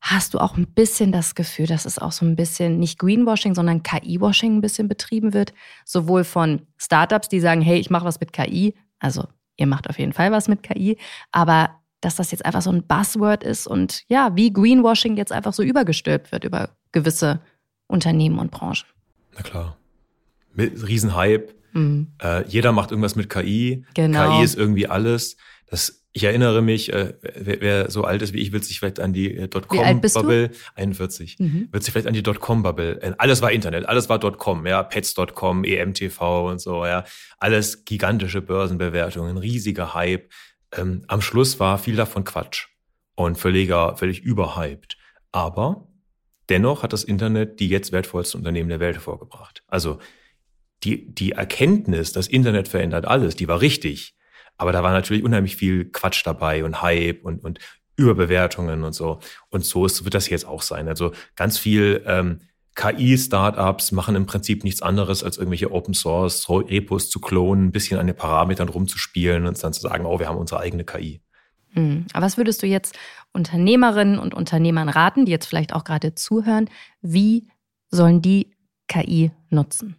Hast 0.00 0.32
du 0.32 0.38
auch 0.38 0.56
ein 0.56 0.66
bisschen 0.66 1.12
das 1.12 1.34
Gefühl, 1.34 1.66
dass 1.66 1.84
es 1.84 1.98
auch 1.98 2.12
so 2.12 2.24
ein 2.24 2.34
bisschen 2.34 2.78
nicht 2.78 2.98
Greenwashing, 2.98 3.54
sondern 3.54 3.82
KI-Washing 3.82 4.56
ein 4.56 4.60
bisschen 4.60 4.88
betrieben 4.88 5.34
wird? 5.34 5.52
Sowohl 5.84 6.24
von 6.24 6.62
Startups, 6.78 7.28
die 7.28 7.40
sagen, 7.40 7.60
hey, 7.60 7.78
ich 7.78 7.90
mache 7.90 8.06
was 8.06 8.18
mit 8.18 8.32
KI, 8.32 8.74
also 8.98 9.26
ihr 9.56 9.66
macht 9.66 9.90
auf 9.90 9.98
jeden 9.98 10.14
Fall 10.14 10.32
was 10.32 10.48
mit 10.48 10.62
KI, 10.62 10.96
aber 11.32 11.70
dass 12.00 12.16
das 12.16 12.30
jetzt 12.30 12.46
einfach 12.46 12.62
so 12.62 12.72
ein 12.72 12.86
Buzzword 12.86 13.44
ist 13.44 13.66
und 13.66 14.04
ja, 14.08 14.34
wie 14.34 14.52
Greenwashing 14.52 15.18
jetzt 15.18 15.32
einfach 15.32 15.52
so 15.52 15.62
übergestülpt 15.62 16.32
wird 16.32 16.44
über 16.44 16.70
gewisse 16.92 17.40
Unternehmen 17.86 18.38
und 18.38 18.50
Branchen. 18.50 18.86
Na 19.34 19.42
klar. 19.42 19.76
Riesenhype. 20.56 21.54
Mhm. 21.72 22.12
Äh, 22.22 22.48
jeder 22.48 22.72
macht 22.72 22.90
irgendwas 22.90 23.16
mit 23.16 23.28
KI. 23.28 23.84
Genau. 23.94 24.38
KI 24.38 24.44
ist 24.44 24.56
irgendwie 24.56 24.86
alles. 24.86 25.36
Das 25.66 25.99
ich 26.12 26.24
erinnere 26.24 26.60
mich, 26.60 26.92
äh, 26.92 27.14
wer, 27.22 27.60
wer 27.60 27.90
so 27.90 28.04
alt 28.04 28.22
ist 28.22 28.32
wie 28.32 28.40
ich, 28.40 28.52
wird 28.52 28.64
sich 28.64 28.80
vielleicht 28.80 28.98
an 28.98 29.12
die 29.12 29.36
äh, 29.36 29.48
Dotcom-Bubble, 29.48 30.50
41, 30.74 31.38
mhm. 31.38 31.68
wird 31.70 31.84
sich 31.84 31.92
vielleicht 31.92 32.08
an 32.08 32.14
die 32.14 32.22
Dotcom-Bubble, 32.22 33.00
äh, 33.00 33.12
alles 33.18 33.42
war 33.42 33.52
Internet, 33.52 33.86
alles 33.86 34.08
war 34.08 34.18
Dotcom, 34.18 34.66
ja, 34.66 34.82
Pets.com, 34.82 35.64
EMTV 35.64 36.48
und 36.48 36.60
so, 36.60 36.84
ja, 36.84 37.04
alles 37.38 37.84
gigantische 37.84 38.42
Börsenbewertungen, 38.42 39.36
riesiger 39.36 39.94
Hype. 39.94 40.30
Ähm, 40.76 41.04
am 41.06 41.20
Schluss 41.20 41.60
war 41.60 41.78
viel 41.78 41.96
davon 41.96 42.24
Quatsch 42.24 42.66
und 43.14 43.38
völliger, 43.38 43.96
völlig 43.96 44.20
überhyped. 44.20 44.96
Aber 45.30 45.88
dennoch 46.48 46.82
hat 46.82 46.92
das 46.92 47.04
Internet 47.04 47.60
die 47.60 47.68
jetzt 47.68 47.92
wertvollsten 47.92 48.40
Unternehmen 48.40 48.68
der 48.68 48.80
Welt 48.80 48.96
hervorgebracht. 48.96 49.62
Also 49.68 50.00
die, 50.82 51.14
die 51.14 51.32
Erkenntnis, 51.32 52.12
das 52.12 52.26
Internet 52.26 52.66
verändert 52.66 53.04
alles, 53.04 53.36
die 53.36 53.46
war 53.46 53.60
richtig. 53.60 54.16
Aber 54.60 54.72
da 54.72 54.82
war 54.82 54.92
natürlich 54.92 55.24
unheimlich 55.24 55.56
viel 55.56 55.86
Quatsch 55.86 56.20
dabei 56.26 56.64
und 56.64 56.82
Hype 56.82 57.24
und, 57.24 57.42
und 57.42 57.58
Überbewertungen 57.96 58.84
und 58.84 58.92
so. 58.92 59.20
Und 59.48 59.64
so 59.64 59.86
ist, 59.86 60.04
wird 60.04 60.12
das 60.12 60.28
jetzt 60.28 60.46
auch 60.46 60.60
sein. 60.60 60.86
Also 60.86 61.12
ganz 61.34 61.56
viel 61.56 62.02
ähm, 62.06 62.40
KI-Startups 62.74 63.90
machen 63.92 64.16
im 64.16 64.26
Prinzip 64.26 64.62
nichts 64.62 64.82
anderes, 64.82 65.24
als 65.24 65.38
irgendwelche 65.38 65.72
Open 65.72 65.94
Source 65.94 66.46
Repos 66.50 67.08
zu 67.08 67.20
klonen, 67.20 67.68
ein 67.68 67.72
bisschen 67.72 67.98
an 67.98 68.06
den 68.06 68.16
Parametern 68.16 68.68
rumzuspielen 68.68 69.46
und 69.46 69.62
dann 69.62 69.72
zu 69.72 69.80
sagen, 69.80 70.04
oh, 70.04 70.18
wir 70.18 70.28
haben 70.28 70.36
unsere 70.36 70.60
eigene 70.60 70.84
KI. 70.84 71.22
Hm. 71.72 72.04
Aber 72.12 72.26
was 72.26 72.36
würdest 72.36 72.62
du 72.62 72.66
jetzt 72.66 72.98
Unternehmerinnen 73.32 74.18
und 74.18 74.34
Unternehmern 74.34 74.90
raten, 74.90 75.24
die 75.24 75.32
jetzt 75.32 75.46
vielleicht 75.46 75.72
auch 75.72 75.84
gerade 75.84 76.14
zuhören? 76.14 76.68
Wie 77.00 77.48
sollen 77.88 78.20
die 78.20 78.54
KI 78.88 79.30
nutzen? 79.48 79.96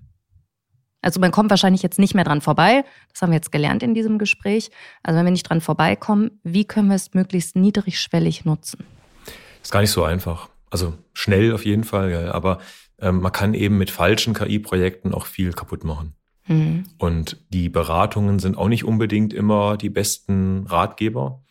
Also 1.01 1.19
man 1.19 1.31
kommt 1.31 1.49
wahrscheinlich 1.49 1.81
jetzt 1.81 1.99
nicht 1.99 2.13
mehr 2.13 2.23
dran 2.23 2.41
vorbei. 2.41 2.83
Das 3.11 3.21
haben 3.21 3.31
wir 3.31 3.37
jetzt 3.37 3.51
gelernt 3.51 3.83
in 3.83 3.93
diesem 3.93 4.17
Gespräch. 4.19 4.69
Also 5.03 5.17
wenn 5.17 5.25
wir 5.25 5.31
nicht 5.31 5.49
dran 5.49 5.61
vorbeikommen, 5.61 6.39
wie 6.43 6.65
können 6.65 6.89
wir 6.89 6.95
es 6.95 7.13
möglichst 7.13 7.55
niedrigschwellig 7.55 8.45
nutzen? 8.45 8.85
Ist 9.61 9.71
gar 9.71 9.81
nicht 9.81 9.91
so 9.91 10.03
einfach. 10.03 10.49
Also 10.69 10.93
schnell 11.13 11.53
auf 11.53 11.65
jeden 11.65 11.83
Fall, 11.83 12.31
aber 12.31 12.59
ähm, 12.99 13.19
man 13.21 13.31
kann 13.31 13.53
eben 13.53 13.77
mit 13.77 13.91
falschen 13.91 14.33
KI-Projekten 14.33 15.13
auch 15.13 15.25
viel 15.25 15.53
kaputt 15.53 15.83
machen. 15.83 16.15
Mhm. 16.47 16.83
Und 16.97 17.37
die 17.49 17.69
Beratungen 17.69 18.39
sind 18.39 18.57
auch 18.57 18.67
nicht 18.67 18.85
unbedingt 18.85 19.33
immer 19.33 19.77
die 19.77 19.89
besten 19.89 20.65
Ratgeber. 20.67 21.43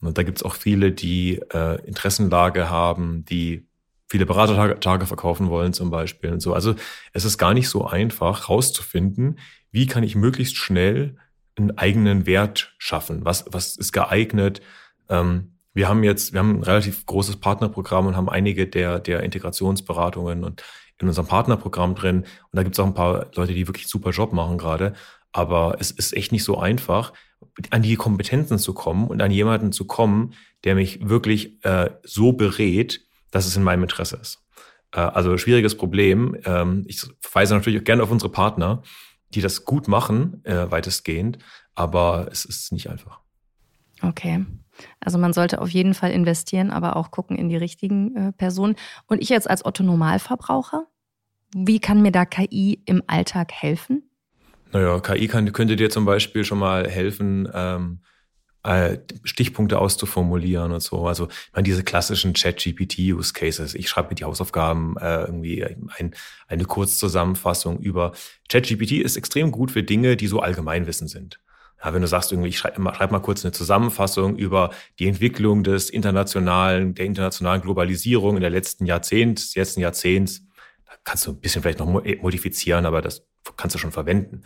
Und 0.00 0.18
da 0.18 0.22
gibt 0.22 0.38
es 0.38 0.42
auch 0.42 0.54
viele, 0.54 0.92
die 0.92 1.40
äh, 1.52 1.84
Interessenlage 1.86 2.70
haben, 2.70 3.24
die 3.24 3.66
viele 4.06 4.26
Beratertage 4.26 5.06
verkaufen 5.06 5.48
wollen 5.48 5.72
zum 5.72 5.90
Beispiel 5.90 6.32
und 6.32 6.40
so. 6.40 6.54
Also 6.54 6.74
es 7.12 7.24
ist 7.24 7.38
gar 7.38 7.54
nicht 7.54 7.68
so 7.68 7.86
einfach 7.86 8.48
rauszufinden, 8.48 9.38
wie 9.70 9.86
kann 9.86 10.02
ich 10.02 10.14
möglichst 10.14 10.56
schnell 10.56 11.16
einen 11.56 11.76
eigenen 11.78 12.26
Wert 12.26 12.74
schaffen? 12.78 13.24
Was, 13.24 13.44
was 13.50 13.76
ist 13.76 13.92
geeignet? 13.92 14.60
Ähm, 15.08 15.54
wir 15.72 15.88
haben 15.88 16.04
jetzt, 16.04 16.32
wir 16.32 16.40
haben 16.40 16.58
ein 16.58 16.62
relativ 16.62 17.04
großes 17.06 17.36
Partnerprogramm 17.36 18.06
und 18.06 18.16
haben 18.16 18.28
einige 18.28 18.66
der, 18.66 19.00
der 19.00 19.22
Integrationsberatungen 19.22 20.44
und 20.44 20.62
in 21.00 21.08
unserem 21.08 21.26
Partnerprogramm 21.26 21.94
drin. 21.94 22.18
Und 22.18 22.26
da 22.52 22.62
gibt 22.62 22.76
es 22.76 22.80
auch 22.80 22.86
ein 22.86 22.94
paar 22.94 23.26
Leute, 23.34 23.54
die 23.54 23.66
wirklich 23.66 23.88
super 23.88 24.10
Job 24.10 24.32
machen 24.32 24.58
gerade. 24.58 24.94
Aber 25.32 25.76
es 25.80 25.90
ist 25.90 26.16
echt 26.16 26.30
nicht 26.30 26.44
so 26.44 26.58
einfach, 26.58 27.12
an 27.70 27.82
die 27.82 27.96
Kompetenzen 27.96 28.58
zu 28.58 28.72
kommen 28.72 29.08
und 29.08 29.20
an 29.20 29.30
jemanden 29.30 29.72
zu 29.72 29.84
kommen, 29.86 30.34
der 30.62 30.76
mich 30.76 31.08
wirklich 31.08 31.64
äh, 31.64 31.90
so 32.04 32.32
berät, 32.32 33.00
dass 33.34 33.46
es 33.46 33.56
in 33.56 33.64
meinem 33.64 33.82
Interesse 33.82 34.16
ist. 34.16 34.38
Äh, 34.92 35.00
also 35.00 35.36
schwieriges 35.36 35.76
Problem. 35.76 36.36
Ähm, 36.44 36.84
ich 36.86 37.04
verweise 37.20 37.54
natürlich 37.54 37.80
auch 37.80 37.84
gerne 37.84 38.02
auf 38.02 38.10
unsere 38.10 38.30
Partner, 38.30 38.82
die 39.30 39.40
das 39.40 39.64
gut 39.64 39.88
machen, 39.88 40.40
äh, 40.44 40.70
weitestgehend, 40.70 41.38
aber 41.74 42.28
es 42.30 42.44
ist 42.44 42.72
nicht 42.72 42.88
einfach. 42.88 43.20
Okay. 44.02 44.46
Also 45.00 45.18
man 45.18 45.32
sollte 45.32 45.60
auf 45.60 45.70
jeden 45.70 45.94
Fall 45.94 46.12
investieren, 46.12 46.70
aber 46.70 46.96
auch 46.96 47.10
gucken 47.10 47.36
in 47.36 47.48
die 47.48 47.56
richtigen 47.56 48.16
äh, 48.16 48.32
Personen. 48.32 48.76
Und 49.06 49.20
ich 49.20 49.28
jetzt 49.28 49.50
als 49.50 49.64
Otto 49.64 49.82
Normalverbraucher, 49.82 50.86
wie 51.56 51.80
kann 51.80 52.02
mir 52.02 52.12
da 52.12 52.24
KI 52.24 52.82
im 52.86 53.02
Alltag 53.08 53.52
helfen? 53.52 54.08
Naja, 54.72 55.00
KI 55.00 55.26
kann, 55.26 55.52
könnte 55.52 55.74
dir 55.74 55.90
zum 55.90 56.04
Beispiel 56.04 56.44
schon 56.44 56.58
mal 56.58 56.88
helfen, 56.88 57.48
ähm, 57.52 58.00
äh, 58.64 58.98
Stichpunkte 59.24 59.78
auszuformulieren 59.78 60.72
und 60.72 60.82
so. 60.82 61.06
Also 61.06 61.28
ich 61.28 61.52
meine, 61.52 61.64
diese 61.64 61.84
klassischen 61.84 62.34
Chat-GPT-Use-Cases. 62.34 63.74
Ich 63.74 63.88
schreibe 63.88 64.08
mir 64.08 64.14
die 64.14 64.24
Hausaufgaben 64.24 64.96
äh, 64.98 65.24
irgendwie 65.24 65.64
ein, 65.64 66.14
eine 66.48 66.64
Kurzzusammenfassung 66.64 67.78
über 67.78 68.12
ChatGPT 68.48 68.92
ist 68.92 69.16
extrem 69.16 69.50
gut 69.50 69.70
für 69.70 69.82
Dinge, 69.82 70.16
die 70.16 70.26
so 70.26 70.40
Allgemeinwissen 70.40 71.08
sind. 71.08 71.40
Ja, 71.84 71.92
wenn 71.92 72.00
du 72.00 72.08
sagst, 72.08 72.32
irgendwie, 72.32 72.48
ich 72.48 72.58
schreibe 72.58 72.80
schreib 72.94 73.10
mal 73.10 73.20
kurz 73.20 73.44
eine 73.44 73.52
Zusammenfassung 73.52 74.36
über 74.36 74.70
die 74.98 75.08
Entwicklung 75.08 75.62
des 75.62 75.90
internationalen, 75.90 76.94
der 76.94 77.04
internationalen 77.04 77.60
Globalisierung 77.60 78.36
in 78.36 78.40
der 78.40 78.50
letzten 78.50 78.86
Jahrzehnts, 78.86 79.54
letzten 79.54 79.80
Jahrzehnts, 79.80 80.46
da 80.86 80.92
kannst 81.04 81.26
du 81.26 81.32
ein 81.32 81.40
bisschen 81.40 81.60
vielleicht 81.60 81.80
noch 81.80 81.86
modifizieren, 81.86 82.86
aber 82.86 83.02
das 83.02 83.26
kannst 83.58 83.74
du 83.74 83.78
schon 83.78 83.92
verwenden. 83.92 84.44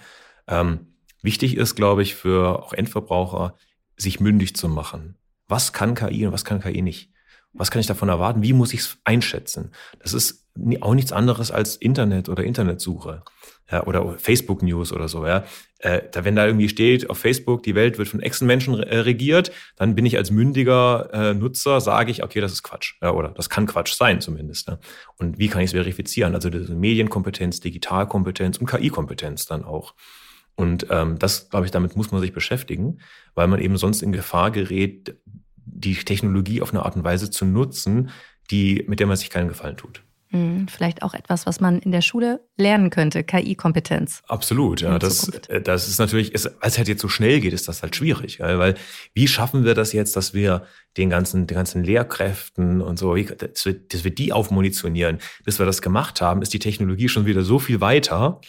Ähm, 0.48 0.94
wichtig 1.22 1.57
ist, 1.57 1.76
glaube 1.76 2.02
ich, 2.02 2.16
für 2.16 2.64
auch 2.64 2.72
Endverbraucher, 2.72 3.54
sich 3.98 4.20
mündig 4.20 4.56
zu 4.56 4.68
machen. 4.68 5.16
Was 5.48 5.72
kann 5.72 5.94
KI 5.94 6.26
und 6.26 6.32
was 6.32 6.44
kann 6.44 6.61
KI 6.61 6.82
nicht? 6.82 7.11
Was 7.52 7.70
kann 7.70 7.80
ich 7.80 7.87
davon 7.87 8.08
erwarten? 8.08 8.42
Wie 8.42 8.52
muss 8.52 8.72
ich 8.72 8.80
es 8.80 8.98
einschätzen? 9.04 9.72
Das 10.00 10.14
ist 10.14 10.46
auch 10.80 10.94
nichts 10.94 11.12
anderes 11.12 11.50
als 11.50 11.76
Internet 11.76 12.28
oder 12.28 12.44
Internetsuche 12.44 13.22
ja, 13.70 13.84
oder 13.87 14.18
Facebook 14.18 14.62
News 14.62 14.92
oder 14.92 15.08
so. 15.08 15.26
Ja. 15.26 15.44
Äh, 15.78 16.02
da, 16.11 16.24
wenn 16.24 16.37
da 16.37 16.46
irgendwie 16.46 16.68
steht 16.68 17.11
auf 17.11 17.18
Facebook, 17.18 17.62
die 17.62 17.74
Welt 17.74 17.98
wird 17.98 18.08
von 18.08 18.20
Echsenmenschen 18.20 18.80
äh, 18.80 18.98
regiert, 18.98 19.52
dann 19.76 19.94
bin 19.94 20.06
ich 20.06 20.16
als 20.16 20.30
mündiger 20.30 21.11
äh, 21.12 21.34
Nutzer, 21.34 21.80
sage 21.80 22.11
ich, 22.11 22.24
okay, 22.24 22.40
das 22.40 22.52
ist 22.52 22.62
Quatsch. 22.62 22.94
Ja, 23.02 23.12
oder 23.12 23.28
das 23.28 23.50
kann 23.50 23.66
Quatsch 23.66 23.94
sein 23.94 24.20
zumindest. 24.20 24.68
Ja. 24.68 24.78
Und 25.16 25.38
wie 25.38 25.48
kann 25.48 25.61
ich 25.61 25.66
es 25.66 25.72
verifizieren? 25.72 26.34
Also 26.34 26.50
diese 26.50 26.74
Medienkompetenz, 26.74 27.61
Digitalkompetenz 27.61 28.58
und 28.58 28.66
KI-Kompetenz 28.66 29.46
dann 29.46 29.64
auch. 29.64 29.94
Und 30.59 30.88
ähm, 30.90 31.21
das, 31.21 31.51
glaube 31.51 31.66
ich, 31.66 31.71
damit 31.71 31.94
muss 31.94 32.11
man 32.11 32.21
sich 32.21 32.33
beschäftigen, 32.33 32.99
weil 33.37 33.47
man 33.47 33.61
eben 33.61 33.77
sonst 33.77 34.03
in 34.03 34.11
Gefahr 34.11 34.51
gerät, 34.51 35.14
die 35.64 35.94
Technologie 35.94 36.61
auf 36.61 36.75
eine 36.75 36.85
Art 36.85 36.97
und 36.97 37.05
Weise 37.05 37.31
zu 37.31 37.44
nutzen, 37.44 38.11
die, 38.51 38.85
mit 38.88 38.99
der 38.99 39.07
man 39.07 39.16
sich 39.16 39.31
keinen 39.31 39.47
Gefallen 39.47 39.77
tut. 39.77 40.03
Hm, 40.31 40.66
vielleicht 40.66 41.05
auch 41.05 41.14
etwas, 41.14 41.47
was 41.47 41.61
man 41.61 41.79
in 41.79 41.92
der 41.92 42.03
Schule 42.03 42.40
lernen 42.57 42.90
könnte, 42.90 43.23
KI-Kompetenz. 43.23 44.23
Absolut, 44.27 44.81
ja. 44.81 44.99
Das, 44.99 45.29
äh, 45.29 45.61
das 45.61 45.87
ist 45.87 46.01
natürlich, 46.01 46.33
weil 46.35 46.53
es 46.61 46.77
halt 46.77 46.88
jetzt 46.88 47.03
so 47.03 47.09
schnell 47.09 47.38
geht, 47.38 47.53
ist 47.53 47.68
das 47.68 47.83
halt 47.83 47.94
schwierig. 47.94 48.40
Weil 48.40 48.75
wie 49.14 49.29
schaffen 49.29 49.64
wir 49.64 49.75
das 49.75 49.92
jetzt, 49.92 50.16
dass 50.16 50.35
wir 50.35 50.66
den 50.97 51.09
ganzen, 51.09 51.47
den 51.47 51.55
ganzen 51.55 51.85
Lehrkräften 51.85 52.83
und 52.83 52.99
so, 52.99 53.14
dass 53.14 53.64
wir, 53.64 53.75
dass 53.75 54.03
wir 54.03 54.11
die 54.11 54.33
aufmunitionieren? 54.33 55.18
Bis 55.44 55.61
wir 55.61 55.66
das 55.66 55.83
gemacht 55.83 56.21
haben, 56.21 56.42
ist 56.42 56.53
die 56.53 56.59
Technologie 56.59 57.09
schon 57.09 57.27
wieder 57.27 57.42
so 57.42 57.61
viel 57.61 57.81
weiter, 57.81 58.40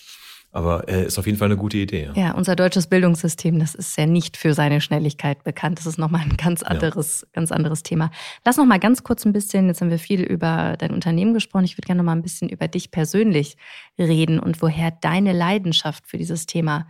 aber 0.51 0.87
äh, 0.89 1.05
ist 1.05 1.19
auf 1.19 1.27
jeden 1.27 1.37
Fall 1.37 1.47
eine 1.47 1.57
gute 1.57 1.77
Idee. 1.77 2.09
Ja. 2.15 2.21
ja, 2.21 2.31
unser 2.31 2.55
deutsches 2.55 2.87
Bildungssystem, 2.87 3.59
das 3.59 3.75
ist 3.75 3.97
ja 3.97 4.05
nicht 4.05 4.35
für 4.35 4.53
seine 4.53 4.81
Schnelligkeit 4.81 5.43
bekannt. 5.43 5.79
Das 5.79 5.85
ist 5.85 5.97
nochmal 5.99 6.21
ein 6.21 6.37
ganz 6.37 6.63
anderes, 6.63 7.21
ja. 7.21 7.27
ganz 7.33 7.51
anderes 7.51 7.83
Thema. 7.83 8.09
Lass 8.45 8.57
noch 8.57 8.65
mal 8.65 8.79
ganz 8.79 9.03
kurz 9.03 9.25
ein 9.25 9.33
bisschen, 9.33 9.67
jetzt 9.67 9.81
haben 9.81 9.91
wir 9.91 9.99
viel 9.99 10.21
über 10.23 10.75
dein 10.77 10.91
Unternehmen 10.91 11.33
gesprochen. 11.33 11.65
Ich 11.65 11.77
würde 11.77 11.85
gerne 11.85 11.99
noch 11.99 12.05
mal 12.05 12.15
ein 12.15 12.23
bisschen 12.23 12.49
über 12.49 12.67
dich 12.67 12.89
persönlich 12.89 13.57
reden 13.97 14.39
und 14.39 14.61
woher 14.61 14.91
deine 14.91 15.33
Leidenschaft 15.33 16.07
für 16.07 16.17
dieses 16.17 16.47
Thema 16.47 16.87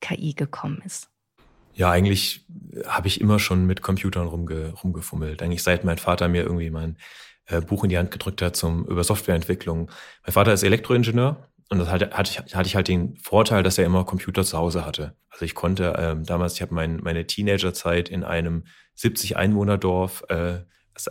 KI 0.00 0.32
gekommen 0.34 0.82
ist. 0.84 1.08
Ja, 1.74 1.90
eigentlich 1.90 2.46
habe 2.86 3.08
ich 3.08 3.20
immer 3.20 3.38
schon 3.38 3.66
mit 3.66 3.82
Computern 3.82 4.26
rumge 4.26 4.72
rumgefummelt. 4.82 5.42
Eigentlich 5.42 5.62
seit 5.62 5.84
mein 5.84 5.98
Vater 5.98 6.28
mir 6.28 6.42
irgendwie 6.42 6.70
mein 6.70 6.96
äh, 7.46 7.60
Buch 7.60 7.84
in 7.84 7.90
die 7.90 7.98
Hand 7.98 8.10
gedrückt 8.10 8.42
hat 8.42 8.56
zum 8.56 8.84
über 8.86 9.04
Softwareentwicklung. 9.04 9.90
Mein 10.24 10.32
Vater 10.32 10.52
ist 10.52 10.62
Elektroingenieur 10.62 11.48
und 11.72 11.78
das 11.78 11.88
hatte, 11.88 12.10
hatte, 12.10 12.30
ich, 12.30 12.54
hatte 12.54 12.66
ich 12.66 12.76
halt 12.76 12.86
den 12.86 13.16
Vorteil, 13.16 13.62
dass 13.62 13.78
er 13.78 13.86
immer 13.86 14.04
Computer 14.04 14.44
zu 14.44 14.58
Hause 14.58 14.84
hatte. 14.84 15.16
Also 15.30 15.46
ich 15.46 15.54
konnte 15.54 15.94
ähm, 15.98 16.22
damals, 16.22 16.52
ich 16.54 16.60
habe 16.60 16.74
mein, 16.74 16.98
meine 16.98 17.26
Teenagerzeit 17.26 18.10
in 18.10 18.24
einem 18.24 18.64
70 18.96 19.38
Einwohnerdorf, 19.38 20.22
äh, 20.28 20.56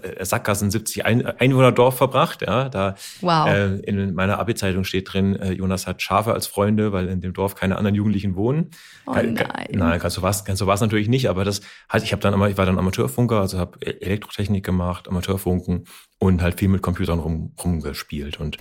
äh 0.03 0.23
Sackgassen 0.23 0.69
70 0.69 1.03
Ein 1.03 1.25
Einwohnerdorf 1.25 1.97
verbracht. 1.97 2.43
Ja, 2.43 2.69
da 2.69 2.93
wow. 3.21 3.49
äh, 3.49 3.77
in 3.79 4.13
meiner 4.13 4.37
Abi-Zeitung 4.37 4.83
steht 4.83 5.11
drin, 5.11 5.35
äh, 5.35 5.51
Jonas 5.51 5.87
hat 5.87 6.03
Schafe 6.03 6.31
als 6.31 6.45
Freunde, 6.45 6.91
weil 6.91 7.07
in 7.07 7.21
dem 7.21 7.33
Dorf 7.33 7.55
keine 7.55 7.77
anderen 7.77 7.95
Jugendlichen 7.95 8.35
wohnen. 8.35 8.69
Oh 9.07 9.13
nein. 9.13 9.33
nein, 9.71 9.99
ganz 9.99 10.13
so 10.13 10.21
was, 10.21 10.45
ganz 10.45 10.59
so 10.59 10.67
was 10.67 10.79
natürlich 10.79 11.09
nicht. 11.09 11.27
Aber 11.27 11.43
das 11.43 11.61
halt, 11.89 12.03
ich 12.03 12.11
habe 12.11 12.21
dann 12.21 12.35
immer, 12.35 12.47
ich 12.49 12.57
war 12.59 12.67
dann 12.67 12.77
Amateurfunker, 12.77 13.39
also 13.39 13.57
habe 13.57 13.79
e-, 13.83 13.97
Elektrotechnik 13.99 14.63
gemacht, 14.63 15.07
Amateurfunken 15.07 15.85
und 16.19 16.43
halt 16.43 16.59
viel 16.59 16.67
mit 16.67 16.83
Computern 16.83 17.17
rum, 17.17 17.55
rumgespielt 17.63 18.39
und 18.39 18.59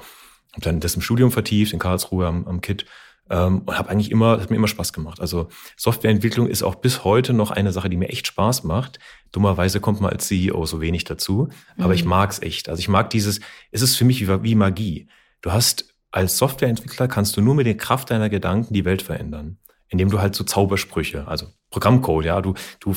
habe 0.52 0.62
dann 0.62 0.80
das 0.80 0.94
im 0.94 1.02
Studium 1.02 1.30
vertieft 1.30 1.72
in 1.72 1.78
Karlsruhe 1.78 2.26
am, 2.26 2.46
am 2.46 2.60
KIT 2.60 2.86
ähm, 3.30 3.62
und 3.64 3.78
habe 3.78 3.88
eigentlich 3.88 4.10
immer, 4.10 4.40
hat 4.40 4.50
mir 4.50 4.56
immer 4.56 4.68
Spaß 4.68 4.92
gemacht. 4.92 5.20
Also 5.20 5.48
Softwareentwicklung 5.76 6.48
ist 6.48 6.62
auch 6.62 6.74
bis 6.74 7.04
heute 7.04 7.32
noch 7.32 7.50
eine 7.50 7.72
Sache, 7.72 7.88
die 7.88 7.96
mir 7.96 8.08
echt 8.08 8.26
Spaß 8.26 8.64
macht. 8.64 8.98
Dummerweise 9.32 9.80
kommt 9.80 10.00
man 10.00 10.12
als 10.12 10.26
CEO 10.26 10.66
so 10.66 10.80
wenig 10.80 11.04
dazu, 11.04 11.48
aber 11.78 11.88
mhm. 11.88 11.94
ich 11.94 12.04
mag's 12.04 12.40
echt. 12.40 12.68
Also 12.68 12.80
ich 12.80 12.88
mag 12.88 13.10
dieses, 13.10 13.40
es 13.70 13.82
ist 13.82 13.96
für 13.96 14.04
mich 14.04 14.20
wie, 14.20 14.42
wie 14.42 14.54
Magie. 14.54 15.08
Du 15.40 15.52
hast 15.52 15.94
als 16.10 16.38
Softwareentwickler 16.38 17.06
kannst 17.06 17.36
du 17.36 17.40
nur 17.40 17.54
mit 17.54 17.66
der 17.66 17.76
Kraft 17.76 18.10
deiner 18.10 18.28
Gedanken 18.28 18.74
die 18.74 18.84
Welt 18.84 19.02
verändern, 19.02 19.58
indem 19.88 20.10
du 20.10 20.20
halt 20.20 20.34
so 20.34 20.42
Zaubersprüche, 20.42 21.28
also 21.28 21.46
Programmcode, 21.70 22.24
ja, 22.24 22.40
du 22.40 22.54
du 22.80 22.94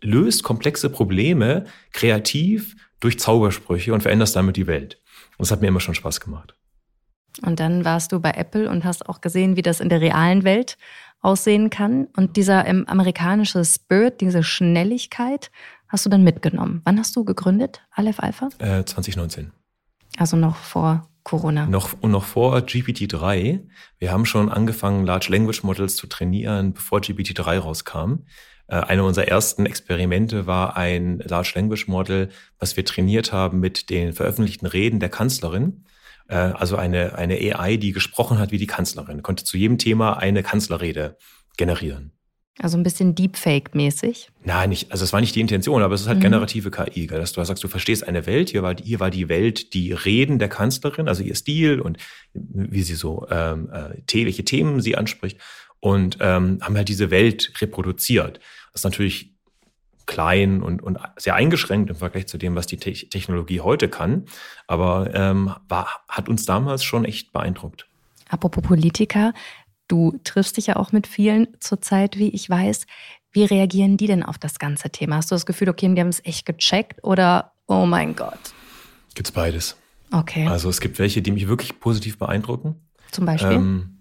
löst 0.00 0.44
komplexe 0.44 0.88
Probleme 0.88 1.64
kreativ 1.92 2.76
durch 3.00 3.18
Zaubersprüche 3.18 3.92
und 3.92 4.02
veränderst 4.02 4.36
damit 4.36 4.56
die 4.56 4.68
Welt. 4.68 5.02
Und 5.38 5.46
das 5.46 5.50
hat 5.50 5.60
mir 5.60 5.68
immer 5.68 5.80
schon 5.80 5.94
Spaß 5.94 6.20
gemacht. 6.20 6.54
Und 7.42 7.60
dann 7.60 7.84
warst 7.84 8.12
du 8.12 8.20
bei 8.20 8.30
Apple 8.30 8.70
und 8.70 8.84
hast 8.84 9.08
auch 9.08 9.20
gesehen, 9.20 9.56
wie 9.56 9.62
das 9.62 9.80
in 9.80 9.88
der 9.88 10.00
realen 10.00 10.44
Welt 10.44 10.78
aussehen 11.20 11.70
kann. 11.70 12.06
Und 12.16 12.36
dieser 12.36 12.66
ähm, 12.66 12.84
amerikanische 12.86 13.64
Spirit, 13.64 14.20
diese 14.20 14.42
Schnelligkeit, 14.42 15.50
hast 15.88 16.06
du 16.06 16.10
dann 16.10 16.24
mitgenommen. 16.24 16.80
Wann 16.84 16.98
hast 16.98 17.14
du 17.16 17.24
gegründet, 17.24 17.82
Aleph 17.90 18.20
Alpha? 18.20 18.48
Äh, 18.58 18.84
2019. 18.84 19.52
Also 20.18 20.36
noch 20.36 20.56
vor 20.56 21.08
Corona. 21.24 21.66
Noch, 21.66 21.92
und 22.00 22.12
noch 22.12 22.24
vor 22.24 22.56
GPT-3. 22.58 23.60
Wir 23.98 24.12
haben 24.12 24.24
schon 24.26 24.48
angefangen, 24.48 25.04
Large 25.04 25.28
Language 25.30 25.64
Models 25.64 25.96
zu 25.96 26.06
trainieren, 26.06 26.72
bevor 26.72 27.00
GPT-3 27.00 27.58
rauskam. 27.58 28.24
Äh, 28.68 28.76
eine 28.76 29.04
unserer 29.04 29.28
ersten 29.28 29.66
Experimente 29.66 30.46
war 30.46 30.76
ein 30.76 31.18
Large 31.18 31.52
Language 31.54 31.88
Model, 31.88 32.30
was 32.58 32.76
wir 32.76 32.84
trainiert 32.84 33.32
haben 33.32 33.60
mit 33.60 33.90
den 33.90 34.12
veröffentlichten 34.12 34.66
Reden 34.66 35.00
der 35.00 35.08
Kanzlerin. 35.08 35.84
Äh, 36.28 36.36
also 36.36 36.76
eine, 36.76 37.16
eine 37.16 37.36
AI, 37.36 37.76
die 37.76 37.92
gesprochen 37.92 38.38
hat 38.38 38.50
wie 38.50 38.58
die 38.58 38.66
Kanzlerin, 38.66 39.22
konnte 39.22 39.44
zu 39.44 39.56
jedem 39.56 39.78
Thema 39.78 40.14
eine 40.14 40.42
Kanzlerrede 40.42 41.16
generieren. 41.56 42.12
Also 42.58 42.78
ein 42.78 42.82
bisschen 42.82 43.14
Deepfake-mäßig? 43.14 44.30
Nein, 44.42 44.70
nicht, 44.70 44.90
also 44.90 45.04
es 45.04 45.12
war 45.12 45.20
nicht 45.20 45.34
die 45.34 45.42
Intention, 45.42 45.82
aber 45.82 45.94
es 45.94 46.00
ist 46.00 46.06
halt 46.06 46.18
mhm. 46.18 46.22
generative 46.22 46.70
KI, 46.70 47.06
dass 47.06 47.34
du 47.34 47.44
sagst, 47.44 47.62
du 47.62 47.68
verstehst 47.68 48.08
eine 48.08 48.24
Welt, 48.24 48.48
hier 48.48 48.62
war, 48.62 48.74
hier 48.82 48.98
war 48.98 49.10
die 49.10 49.28
Welt, 49.28 49.74
die 49.74 49.92
Reden 49.92 50.38
der 50.38 50.48
Kanzlerin, 50.48 51.06
also 51.06 51.22
ihr 51.22 51.34
Stil 51.34 51.80
und 51.80 51.98
wie 52.32 52.80
sie 52.80 52.94
so, 52.94 53.26
ähm, 53.30 53.68
äh, 53.70 54.24
welche 54.24 54.44
Themen 54.44 54.80
sie 54.80 54.96
anspricht 54.96 55.38
und 55.86 56.18
ähm, 56.20 56.58
haben 56.62 56.76
halt 56.76 56.88
diese 56.88 57.12
Welt 57.12 57.52
reproduziert. 57.60 58.40
Das 58.72 58.80
ist 58.80 58.84
natürlich 58.84 59.36
klein 60.06 60.60
und, 60.60 60.82
und 60.82 60.98
sehr 61.16 61.36
eingeschränkt 61.36 61.90
im 61.90 61.94
Vergleich 61.94 62.26
zu 62.26 62.38
dem, 62.38 62.56
was 62.56 62.66
die 62.66 62.76
Te 62.76 62.92
Technologie 62.92 63.60
heute 63.60 63.88
kann, 63.88 64.24
aber 64.66 65.14
ähm, 65.14 65.54
war, 65.68 65.88
hat 66.08 66.28
uns 66.28 66.44
damals 66.44 66.82
schon 66.82 67.04
echt 67.04 67.32
beeindruckt. 67.32 67.86
Apropos 68.28 68.64
Politiker, 68.64 69.32
du 69.86 70.18
triffst 70.24 70.56
dich 70.56 70.66
ja 70.66 70.74
auch 70.74 70.90
mit 70.90 71.06
vielen 71.06 71.46
zurzeit, 71.60 72.18
wie 72.18 72.30
ich 72.30 72.50
weiß. 72.50 72.86
Wie 73.30 73.44
reagieren 73.44 73.96
die 73.96 74.08
denn 74.08 74.24
auf 74.24 74.38
das 74.38 74.58
ganze 74.58 74.90
Thema? 74.90 75.16
Hast 75.16 75.30
du 75.30 75.36
das 75.36 75.46
Gefühl, 75.46 75.68
okay, 75.68 75.88
die 75.94 76.00
haben 76.00 76.08
es 76.08 76.24
echt 76.24 76.46
gecheckt 76.46 77.04
oder 77.04 77.52
oh 77.68 77.86
mein 77.86 78.16
Gott? 78.16 78.40
Gibt's 79.14 79.30
beides. 79.30 79.76
Okay. 80.10 80.48
Also 80.48 80.68
es 80.68 80.80
gibt 80.80 80.98
welche, 80.98 81.22
die 81.22 81.30
mich 81.30 81.46
wirklich 81.46 81.78
positiv 81.78 82.18
beeindrucken. 82.18 82.74
Zum 83.12 83.24
Beispiel? 83.24 83.52
Ähm, 83.52 83.95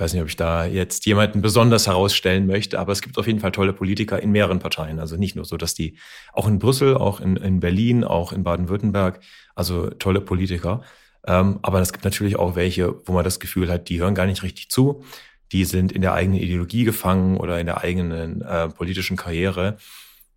ich 0.00 0.04
weiß 0.04 0.14
nicht, 0.14 0.22
ob 0.22 0.28
ich 0.28 0.36
da 0.36 0.64
jetzt 0.64 1.04
jemanden 1.04 1.42
besonders 1.42 1.86
herausstellen 1.86 2.46
möchte, 2.46 2.78
aber 2.78 2.90
es 2.90 3.02
gibt 3.02 3.18
auf 3.18 3.26
jeden 3.26 3.38
Fall 3.38 3.52
tolle 3.52 3.74
Politiker 3.74 4.18
in 4.18 4.30
mehreren 4.30 4.58
Parteien. 4.58 4.98
Also 4.98 5.18
nicht 5.18 5.36
nur 5.36 5.44
so, 5.44 5.58
dass 5.58 5.74
die 5.74 5.98
auch 6.32 6.48
in 6.48 6.58
Brüssel, 6.58 6.96
auch 6.96 7.20
in, 7.20 7.36
in 7.36 7.60
Berlin, 7.60 8.02
auch 8.02 8.32
in 8.32 8.42
Baden-Württemberg, 8.42 9.20
also 9.54 9.90
tolle 9.90 10.22
Politiker. 10.22 10.80
Ähm, 11.26 11.58
aber 11.60 11.82
es 11.82 11.92
gibt 11.92 12.06
natürlich 12.06 12.36
auch 12.36 12.56
welche, 12.56 13.06
wo 13.06 13.12
man 13.12 13.24
das 13.24 13.40
Gefühl 13.40 13.70
hat, 13.70 13.90
die 13.90 14.00
hören 14.00 14.14
gar 14.14 14.24
nicht 14.24 14.42
richtig 14.42 14.70
zu. 14.70 15.04
Die 15.52 15.66
sind 15.66 15.92
in 15.92 16.00
der 16.00 16.14
eigenen 16.14 16.40
Ideologie 16.40 16.84
gefangen 16.84 17.36
oder 17.36 17.60
in 17.60 17.66
der 17.66 17.82
eigenen 17.82 18.40
äh, 18.40 18.70
politischen 18.70 19.18
Karriere. 19.18 19.76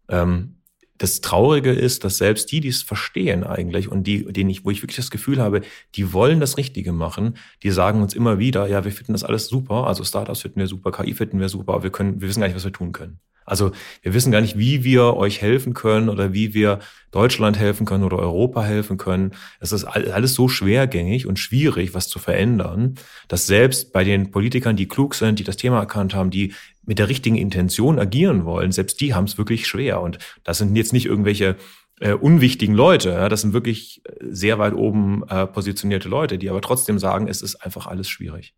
Ähm, 0.09 0.57
das 0.98 1.22
Traurige 1.22 1.72
ist, 1.72 2.04
dass 2.04 2.18
selbst 2.18 2.52
die, 2.52 2.60
die 2.60 2.68
es 2.68 2.84
verstehen 2.84 3.44
eigentlich 3.44 3.89
und 3.89 4.06
die, 4.06 4.26
denen 4.32 4.50
ich, 4.50 4.64
wo 4.64 4.72
ich 4.72 4.82
wirklich 4.82 4.98
das 4.98 5.12
Gefühl 5.12 5.39
habe, 5.39 5.62
die 5.96 6.14
wollen 6.14 6.39
das 6.39 6.58
Richtige 6.58 6.94
machen, 6.94 7.38
die 7.64 7.72
sagen 7.72 8.02
uns 8.02 8.14
immer 8.14 8.39
wieder, 8.39 8.68
ja, 8.68 8.86
wir 8.86 8.91
finden 8.91 9.14
das 9.14 9.24
alles 9.24 9.48
super, 9.48 9.88
also 9.88 10.04
Startups 10.04 10.41
finden 10.41 10.60
wir 10.60 10.68
super, 10.68 10.91
KI 10.91 11.14
finden 11.14 11.39
wir 11.39 11.50
super, 11.50 11.74
aber 11.74 11.84
wir 11.84 11.91
können, 11.91 12.22
wir 12.22 12.28
wissen 12.28 12.41
gar 12.41 12.48
nicht, 12.48 12.56
was 12.56 12.66
wir 12.66 12.72
tun 12.72 12.91
können. 12.91 13.20
Also 13.46 13.72
wir 14.02 14.14
wissen 14.14 14.32
gar 14.32 14.41
nicht, 14.41 14.58
wie 14.58 14.84
wir 14.84 15.16
euch 15.16 15.41
helfen 15.41 15.74
können 15.74 16.10
oder 16.10 16.34
wie 16.34 16.54
wir 16.54 16.80
Deutschland 17.12 17.58
helfen 17.60 17.86
können 17.86 18.04
oder 18.04 18.18
Europa 18.18 18.64
helfen 18.64 18.98
können. 18.98 19.34
Es 19.60 19.72
ist 19.72 19.84
alles 19.84 20.34
so 20.34 20.48
schwergängig 20.48 21.28
und 21.28 21.39
schwierig, 21.39 21.94
was 21.94 22.08
zu 22.08 22.20
verändern, 22.20 22.96
dass 23.28 23.46
selbst 23.46 23.94
bei 23.94 24.04
den 24.04 24.32
Politikern, 24.32 24.76
die 24.76 24.88
klug 24.88 25.16
sind, 25.16 25.39
die 25.39 25.44
das 25.44 25.58
Thema 25.58 25.80
erkannt 25.80 26.16
haben, 26.16 26.32
die 26.32 26.54
mit 26.86 27.00
der 27.00 27.10
richtigen 27.10 27.38
Intention 27.38 28.00
agieren 28.00 28.46
wollen, 28.46 28.72
selbst 28.72 29.00
die 29.00 29.14
haben 29.14 29.26
es 29.26 29.38
wirklich 29.38 29.68
schwer. 29.68 30.02
Und 30.02 30.18
das 30.44 30.58
sind 30.58 30.76
jetzt 30.76 30.94
nicht 30.94 31.06
irgendwelche 31.06 31.56
äh, 32.00 32.14
unwichtigen 32.14 32.76
Leute. 32.76 33.10
Ja? 33.12 33.30
Das 33.30 33.41
sind 33.41 33.54
wirklich 33.54 34.02
sehr 34.20 34.60
weit 34.60 34.74
oben 34.74 35.24
äh, 35.30 35.48
positionierte 35.48 36.10
Leute, 36.10 36.38
die 36.38 36.50
aber 36.50 36.62
trotzdem 36.62 37.00
sagen, 37.00 37.28
es 37.28 37.41
ist 37.41 37.56
einfach 37.58 37.88
alles 37.88 38.10
schwierig. 38.10 38.54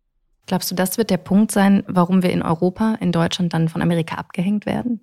Glaubst 0.46 0.70
du, 0.70 0.74
das 0.74 0.96
wird 0.96 1.10
der 1.10 1.16
Punkt 1.16 1.50
sein, 1.50 1.82
warum 1.88 2.22
wir 2.22 2.30
in 2.30 2.42
Europa, 2.42 2.96
in 3.00 3.12
Deutschland 3.12 3.52
dann 3.52 3.68
von 3.68 3.82
Amerika 3.82 4.16
abgehängt 4.16 4.64
werden? 4.64 5.00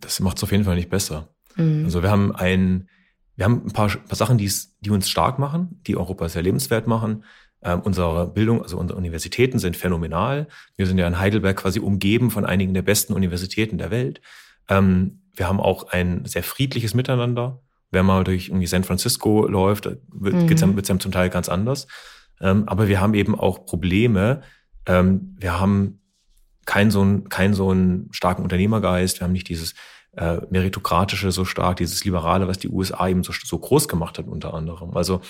Das 0.00 0.20
macht 0.20 0.36
es 0.36 0.44
auf 0.44 0.52
jeden 0.52 0.64
Fall 0.64 0.76
nicht 0.76 0.90
besser. 0.90 1.28
Mhm. 1.56 1.84
Also 1.84 2.02
wir 2.02 2.10
haben 2.10 2.34
ein, 2.34 2.88
wir 3.36 3.44
haben 3.44 3.62
ein 3.66 3.72
paar, 3.72 3.88
paar 3.88 4.16
Sachen, 4.16 4.38
die 4.38 4.90
uns 4.90 5.08
stark 5.08 5.38
machen, 5.38 5.80
die 5.86 5.96
Europa 5.96 6.28
sehr 6.28 6.42
lebenswert 6.42 6.86
machen. 6.86 7.24
Ähm, 7.60 7.80
unsere 7.82 8.28
Bildung, 8.28 8.62
also 8.62 8.78
unsere 8.78 8.96
Universitäten 8.96 9.58
sind 9.58 9.76
phänomenal. 9.76 10.46
Wir 10.76 10.86
sind 10.86 10.98
ja 10.98 11.08
in 11.08 11.18
Heidelberg 11.18 11.56
quasi 11.56 11.80
umgeben 11.80 12.30
von 12.30 12.46
einigen 12.46 12.72
der 12.72 12.82
besten 12.82 13.12
Universitäten 13.12 13.78
der 13.78 13.90
Welt. 13.90 14.20
Ähm, 14.68 15.22
wir 15.34 15.48
haben 15.48 15.60
auch 15.60 15.88
ein 15.88 16.24
sehr 16.24 16.44
friedliches 16.44 16.94
Miteinander. 16.94 17.60
Wenn 17.90 18.06
man 18.06 18.24
durch 18.24 18.48
irgendwie 18.48 18.66
San 18.66 18.84
Francisco 18.84 19.48
läuft, 19.48 19.86
wird 19.86 20.34
es 20.34 20.62
mhm. 20.62 20.76
einem 20.78 21.00
zum 21.00 21.10
Teil 21.10 21.30
ganz 21.30 21.48
anders. 21.48 21.88
Ähm, 22.40 22.64
aber 22.68 22.86
wir 22.86 23.00
haben 23.00 23.14
eben 23.14 23.38
auch 23.38 23.64
Probleme, 23.64 24.42
ähm, 24.88 25.36
wir 25.38 25.60
haben 25.60 26.00
keinen 26.66 26.90
so 26.90 27.00
einen, 27.00 27.28
keinen 27.28 27.54
so 27.54 27.70
einen 27.70 28.08
starken 28.10 28.42
Unternehmergeist. 28.42 29.20
Wir 29.20 29.24
haben 29.24 29.32
nicht 29.32 29.48
dieses 29.48 29.74
äh, 30.16 30.38
meritokratische 30.50 31.30
so 31.30 31.44
stark, 31.44 31.76
dieses 31.76 32.04
Liberale, 32.04 32.48
was 32.48 32.58
die 32.58 32.68
USA 32.68 33.08
eben 33.08 33.22
so, 33.22 33.32
so 33.32 33.58
groß 33.58 33.88
gemacht 33.88 34.18
hat 34.18 34.26
unter 34.26 34.54
anderem. 34.54 34.96
Also 34.96 35.20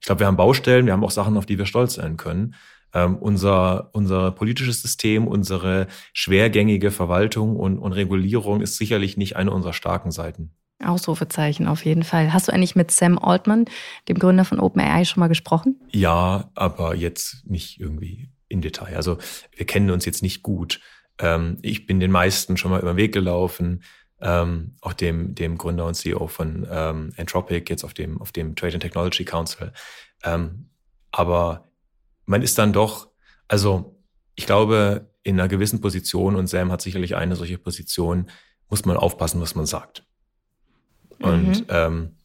ich 0.00 0.06
glaube, 0.06 0.20
wir 0.20 0.26
haben 0.26 0.36
Baustellen, 0.36 0.86
wir 0.86 0.92
haben 0.92 1.04
auch 1.04 1.10
Sachen, 1.10 1.36
auf 1.36 1.46
die 1.46 1.58
wir 1.58 1.66
stolz 1.66 1.94
sein 1.94 2.16
können. 2.16 2.54
Ähm, 2.94 3.16
unser, 3.16 3.90
unser 3.92 4.30
politisches 4.30 4.80
System, 4.80 5.26
unsere 5.26 5.88
schwergängige 6.12 6.90
Verwaltung 6.90 7.56
und, 7.56 7.78
und 7.78 7.92
Regulierung 7.92 8.60
ist 8.60 8.76
sicherlich 8.76 9.16
nicht 9.16 9.36
eine 9.36 9.50
unserer 9.50 9.72
starken 9.72 10.12
Seiten. 10.12 10.52
Ausrufezeichen 10.84 11.66
auf 11.66 11.84
jeden 11.84 12.04
Fall. 12.04 12.32
Hast 12.32 12.48
du 12.48 12.52
eigentlich 12.52 12.76
mit 12.76 12.90
Sam 12.90 13.18
Altman, 13.18 13.64
dem 14.08 14.18
Gründer 14.18 14.44
von 14.44 14.60
OpenAI, 14.60 15.04
schon 15.04 15.20
mal 15.20 15.28
gesprochen? 15.28 15.80
Ja, 15.90 16.50
aber 16.54 16.94
jetzt 16.94 17.44
nicht 17.46 17.80
irgendwie 17.80 18.30
in 18.48 18.60
Detail. 18.60 18.96
Also 18.96 19.18
wir 19.54 19.66
kennen 19.66 19.90
uns 19.90 20.04
jetzt 20.04 20.22
nicht 20.22 20.42
gut. 20.42 20.80
Ähm, 21.18 21.58
ich 21.62 21.86
bin 21.86 22.00
den 22.00 22.10
meisten 22.10 22.56
schon 22.56 22.70
mal 22.70 22.80
über 22.80 22.92
den 22.92 22.98
Weg 22.98 23.12
gelaufen, 23.12 23.82
ähm, 24.20 24.76
auch 24.80 24.92
dem, 24.92 25.34
dem 25.34 25.58
Gründer 25.58 25.86
und 25.86 25.94
CEO 25.94 26.26
von 26.26 26.66
ähm, 26.70 27.12
Entropic, 27.16 27.64
jetzt 27.68 27.84
auf 27.84 27.94
dem, 27.94 28.20
auf 28.20 28.32
dem 28.32 28.56
Trade 28.56 28.74
and 28.74 28.82
Technology 28.82 29.24
Council. 29.24 29.72
Ähm, 30.22 30.70
aber 31.10 31.68
man 32.24 32.42
ist 32.42 32.58
dann 32.58 32.72
doch, 32.72 33.08
also 33.48 33.98
ich 34.34 34.46
glaube, 34.46 35.10
in 35.22 35.38
einer 35.38 35.48
gewissen 35.48 35.80
Position, 35.80 36.36
und 36.36 36.46
Sam 36.46 36.70
hat 36.70 36.82
sicherlich 36.82 37.16
eine 37.16 37.36
solche 37.36 37.58
Position, 37.58 38.30
muss 38.68 38.84
man 38.84 38.96
aufpassen, 38.96 39.40
was 39.40 39.54
man 39.54 39.66
sagt. 39.66 40.04
Und 41.18 41.60
mhm. 41.60 41.66
ähm, 41.68 42.16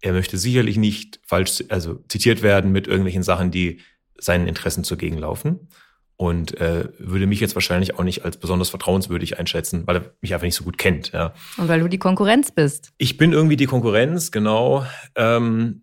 er 0.00 0.12
möchte 0.12 0.38
sicherlich 0.38 0.76
nicht 0.76 1.20
falsch, 1.24 1.64
also 1.68 2.02
zitiert 2.08 2.42
werden 2.42 2.72
mit 2.72 2.86
irgendwelchen 2.86 3.22
Sachen, 3.22 3.50
die 3.50 3.80
seinen 4.18 4.46
Interessen 4.46 4.84
zugegen 4.84 5.18
laufen 5.18 5.68
und 6.16 6.60
äh, 6.60 6.88
würde 6.98 7.26
mich 7.26 7.38
jetzt 7.38 7.54
wahrscheinlich 7.54 7.96
auch 7.96 8.02
nicht 8.02 8.24
als 8.24 8.36
besonders 8.36 8.70
vertrauenswürdig 8.70 9.38
einschätzen, 9.38 9.86
weil 9.86 9.96
er 9.96 10.12
mich 10.20 10.34
einfach 10.34 10.44
nicht 10.44 10.56
so 10.56 10.64
gut 10.64 10.76
kennt. 10.76 11.12
Ja. 11.12 11.32
Und 11.56 11.68
weil 11.68 11.80
du 11.80 11.88
die 11.88 11.98
Konkurrenz 11.98 12.50
bist. 12.50 12.92
Ich 12.98 13.16
bin 13.16 13.32
irgendwie 13.32 13.56
die 13.56 13.66
Konkurrenz, 13.66 14.32
genau. 14.32 14.84
Ähm, 15.14 15.82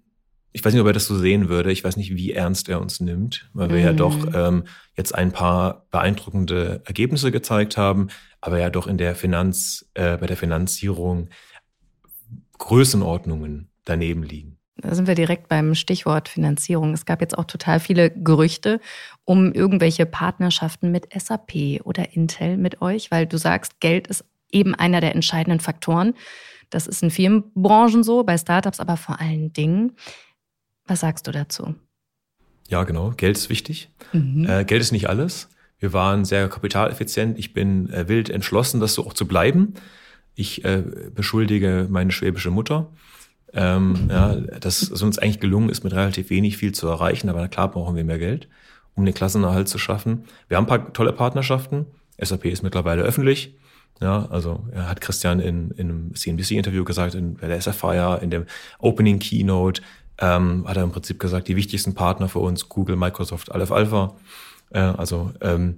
ich 0.51 0.63
weiß 0.63 0.73
nicht, 0.73 0.81
ob 0.81 0.88
er 0.88 0.93
das 0.93 1.05
so 1.05 1.17
sehen 1.17 1.47
würde. 1.47 1.71
Ich 1.71 1.86
weiß 1.86 1.95
nicht, 1.95 2.15
wie 2.15 2.33
ernst 2.33 2.67
er 2.67 2.81
uns 2.81 2.99
nimmt, 2.99 3.49
weil 3.53 3.69
wir 3.69 3.77
mm. 3.77 3.86
ja 3.86 3.91
mhm. 3.93 3.97
doch 3.97 4.33
ähm, 4.33 4.63
jetzt 4.95 5.15
ein 5.15 5.31
paar 5.31 5.86
beeindruckende 5.91 6.81
Ergebnisse 6.86 7.31
gezeigt 7.31 7.77
haben, 7.77 8.07
aber 8.41 8.59
ja 8.59 8.69
doch 8.69 8.88
in 8.88 8.97
der 8.97 9.15
Finanz, 9.15 9.89
äh, 9.93 10.17
bei 10.17 10.27
der 10.27 10.38
Finanzierung 10.38 11.29
Größenordnungen 12.57 13.69
daneben 13.86 14.23
liegen. 14.23 14.57
Da 14.78 14.93
sind 14.93 15.07
wir 15.07 15.15
direkt 15.15 15.47
beim 15.47 15.73
Stichwort 15.73 16.28
Finanzierung. 16.28 16.93
Es 16.93 17.05
gab 17.05 17.21
jetzt 17.21 17.38
auch 17.38 17.45
total 17.45 17.80
viele 17.80 18.11
Gerüchte 18.11 18.82
um 19.23 19.53
irgendwelche 19.53 20.05
Partnerschaften 20.05 20.91
mit 20.91 21.07
SAP 21.13 21.82
oder 21.84 22.13
Intel 22.13 22.57
mit 22.57 22.82
euch, 22.82 23.09
weil 23.09 23.26
du 23.26 23.38
sagst, 23.38 23.80
Geld 23.80 24.07
ist 24.07 24.26
eben 24.51 24.76
einer 24.76 25.01
der 25.01 25.15
entscheidenden 25.15 25.59
Faktoren. 25.59 26.13
Das 26.69 26.88
ist 26.88 27.03
in 27.03 27.11
vielen 27.11 27.43
Branchen 27.53 28.03
so, 28.03 28.23
bei 28.23 28.38
Startups 28.38 28.80
aber 28.80 28.97
vor 28.97 29.19
allen 29.21 29.53
Dingen. 29.53 29.93
Was 30.86 30.99
sagst 30.99 31.26
du 31.28 31.32
dazu? 31.32 31.76
Ja, 32.67 32.84
genau. 32.84 33.11
Geld 33.11 33.38
ist 33.38 33.49
wichtig. 33.49 33.89
Mhm. 34.11 34.47
Äh, 34.47 34.65
Geld 34.65 34.82
ist 34.82 34.91
nicht 34.91 35.09
alles. 35.09 35.49
Wir 35.80 35.93
waren 35.93 36.26
sehr 36.26 36.49
kapitaleffizient. 36.49 37.38
Ich 37.38 37.53
bin 37.53 37.89
äh, 37.91 38.07
wild 38.07 38.30
entschlossen, 38.30 38.80
das 38.80 38.93
so 38.93 39.05
auch 39.05 39.13
zu 39.13 39.28
bleiben. 39.28 39.76
Ich 40.36 40.65
äh, 40.65 40.84
beschuldige 41.13 41.88
meine 41.89 42.11
schwäbische 42.11 42.51
Mutter. 42.51 42.91
Ähm, 43.56 44.10
ja, 44.10 44.36
das 44.36 44.84
ist 44.84 45.01
uns 45.01 45.18
eigentlich 45.18 45.39
gelungen 45.39 45.70
ist, 45.70 45.84
mit 45.84 45.93
relativ 45.93 46.30
wenig 46.30 46.58
viel 46.58 46.74
zu 46.74 46.88
erreichen, 46.88 47.30
aber 47.30 47.47
klar 47.47 47.72
brauchen 47.72 47.95
wir 47.95 48.03
mehr 48.03 48.20
Geld, 48.20 48.49
um 48.95 49.06
den 49.06 49.14
Klassenerhalt 49.14 49.70
zu 49.70 49.78
schaffen. 49.78 50.26
Wir 50.47 50.58
haben 50.58 50.66
ein 50.66 50.68
paar 50.68 50.93
tolle 50.93 51.14
Partnerschaften. 51.14 51.86
SAP 52.20 52.45
ist 52.45 52.64
mittlerweile 52.64 53.01
öffentlich. 53.03 53.56
Ja, 54.01 54.28
also 54.30 54.66
er 54.72 54.89
hat 54.89 54.99
Christian 54.99 55.39
in, 55.39 55.72
in 55.72 55.89
einem 55.89 56.16
CNBC-Interview 56.16 56.84
gesagt, 56.84 57.16
in 57.16 57.36
bei 57.36 57.47
der 57.47 57.62
SFIR, 57.62 58.20
in 58.22 58.30
dem 58.30 58.45
Opening 58.80 59.20
Keynote, 59.20 59.82
ähm, 60.18 60.66
hat 60.68 60.76
er 60.76 60.84
im 60.84 60.91
Prinzip 60.91 61.20
gesagt, 61.20 61.47
die 61.47 61.56
wichtigsten 61.56 61.93
Partner 61.93 62.28
für 62.28 62.39
uns, 62.39 62.68
Google, 62.68 62.97
Microsoft, 62.97 63.53
Aleph 63.53 63.72
Alpha. 63.72 64.16
Äh, 64.72 64.80
also 64.80 65.32
ähm, 65.41 65.78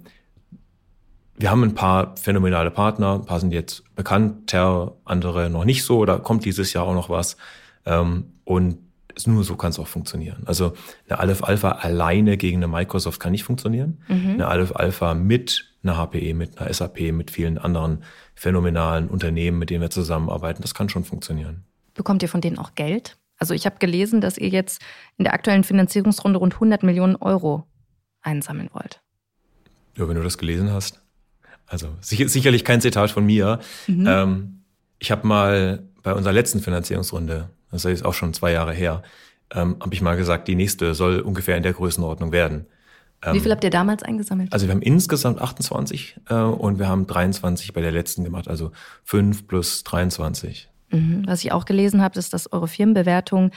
wir 1.36 1.52
haben 1.52 1.62
ein 1.62 1.74
paar 1.74 2.16
phänomenale 2.16 2.72
Partner, 2.72 3.14
ein 3.14 3.24
paar 3.24 3.38
sind 3.38 3.52
jetzt 3.52 3.84
bekannter, 3.94 4.96
andere 5.04 5.48
noch 5.50 5.64
nicht 5.64 5.84
so, 5.84 6.04
da 6.04 6.18
kommt 6.18 6.44
dieses 6.44 6.72
Jahr 6.72 6.84
auch 6.84 6.94
noch 6.94 7.08
was. 7.08 7.36
Ähm, 7.86 8.32
und 8.44 8.78
nur 9.26 9.42
so 9.42 9.56
kann 9.56 9.70
es 9.70 9.78
auch 9.78 9.88
funktionieren. 9.88 10.42
Also 10.46 10.74
eine 11.08 11.18
Aleph 11.18 11.42
Alpha 11.42 11.72
alleine 11.72 12.36
gegen 12.36 12.58
eine 12.58 12.68
Microsoft 12.68 13.20
kann 13.20 13.32
nicht 13.32 13.44
funktionieren. 13.44 14.02
Mhm. 14.08 14.34
Eine 14.34 14.48
Aleph 14.48 14.76
Alpha 14.76 15.14
mit 15.14 15.64
einer 15.82 15.96
HPE, 15.96 16.34
mit 16.34 16.58
einer 16.58 16.72
SAP, 16.72 17.12
mit 17.12 17.30
vielen 17.30 17.58
anderen 17.58 18.04
phänomenalen 18.34 19.08
Unternehmen, 19.08 19.58
mit 19.58 19.70
denen 19.70 19.80
wir 19.80 19.90
zusammenarbeiten, 19.90 20.62
das 20.62 20.74
kann 20.74 20.88
schon 20.88 21.04
funktionieren. 21.04 21.64
Bekommt 21.94 22.22
ihr 22.22 22.28
von 22.28 22.40
denen 22.40 22.58
auch 22.58 22.74
Geld? 22.74 23.16
Also 23.38 23.54
ich 23.54 23.66
habe 23.66 23.76
gelesen, 23.78 24.20
dass 24.20 24.38
ihr 24.38 24.48
jetzt 24.48 24.82
in 25.16 25.24
der 25.24 25.32
aktuellen 25.32 25.64
Finanzierungsrunde 25.64 26.38
rund 26.38 26.54
100 26.54 26.82
Millionen 26.82 27.16
Euro 27.16 27.66
einsammeln 28.20 28.68
wollt. 28.72 29.00
Ja, 29.96 30.08
wenn 30.08 30.16
du 30.16 30.22
das 30.22 30.38
gelesen 30.38 30.72
hast. 30.72 31.00
Also 31.66 31.88
sicherlich 32.00 32.64
kein 32.64 32.80
Zitat 32.80 33.10
von 33.10 33.26
mir. 33.26 33.60
Mhm. 33.86 34.06
Ähm, 34.06 34.64
ich 34.98 35.10
habe 35.10 35.26
mal 35.26 35.88
bei 36.02 36.14
unserer 36.14 36.32
letzten 36.32 36.60
Finanzierungsrunde 36.60 37.50
das 37.70 37.84
ist 37.84 38.04
auch 38.04 38.14
schon 38.14 38.34
zwei 38.34 38.52
Jahre 38.52 38.72
her, 38.72 39.02
ähm, 39.52 39.76
habe 39.80 39.94
ich 39.94 40.02
mal 40.02 40.16
gesagt, 40.16 40.48
die 40.48 40.54
nächste 40.54 40.94
soll 40.94 41.20
ungefähr 41.20 41.56
in 41.56 41.62
der 41.62 41.72
Größenordnung 41.72 42.32
werden. 42.32 42.66
Ähm, 43.22 43.34
Wie 43.34 43.40
viel 43.40 43.50
habt 43.50 43.64
ihr 43.64 43.70
damals 43.70 44.02
eingesammelt? 44.02 44.52
Also 44.52 44.66
wir 44.66 44.74
haben 44.74 44.82
insgesamt 44.82 45.40
28 45.40 46.20
äh, 46.28 46.34
und 46.34 46.78
wir 46.78 46.88
haben 46.88 47.06
23 47.06 47.72
bei 47.72 47.80
der 47.80 47.90
letzten 47.90 48.24
gemacht, 48.24 48.48
also 48.48 48.70
5 49.04 49.46
plus 49.46 49.82
23. 49.84 50.68
Mhm. 50.90 51.24
Was 51.26 51.44
ich 51.44 51.52
auch 51.52 51.64
gelesen 51.64 52.02
habe, 52.02 52.18
ist, 52.18 52.32
dass 52.32 52.52
eure 52.52 52.68
Firmenbewertung 52.68 53.50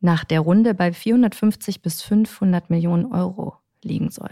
nach 0.00 0.24
der 0.24 0.40
Runde 0.40 0.74
bei 0.74 0.92
450 0.92 1.82
bis 1.82 2.02
500 2.02 2.70
Millionen 2.70 3.12
Euro 3.12 3.56
liegen 3.82 4.10
soll. 4.10 4.30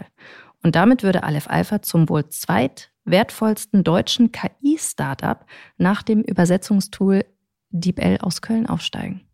Und 0.63 0.75
damit 0.75 1.03
würde 1.03 1.23
Aleph 1.23 1.49
Alpha 1.49 1.81
zum 1.81 2.09
wohl 2.09 2.29
zweitwertvollsten 2.29 3.83
deutschen 3.83 4.31
KI-Startup 4.31 5.45
nach 5.77 6.03
dem 6.03 6.21
Übersetzungstool 6.21 7.25
DeepL 7.69 8.19
aus 8.21 8.41
Köln 8.41 8.65
aufsteigen. 8.65 9.26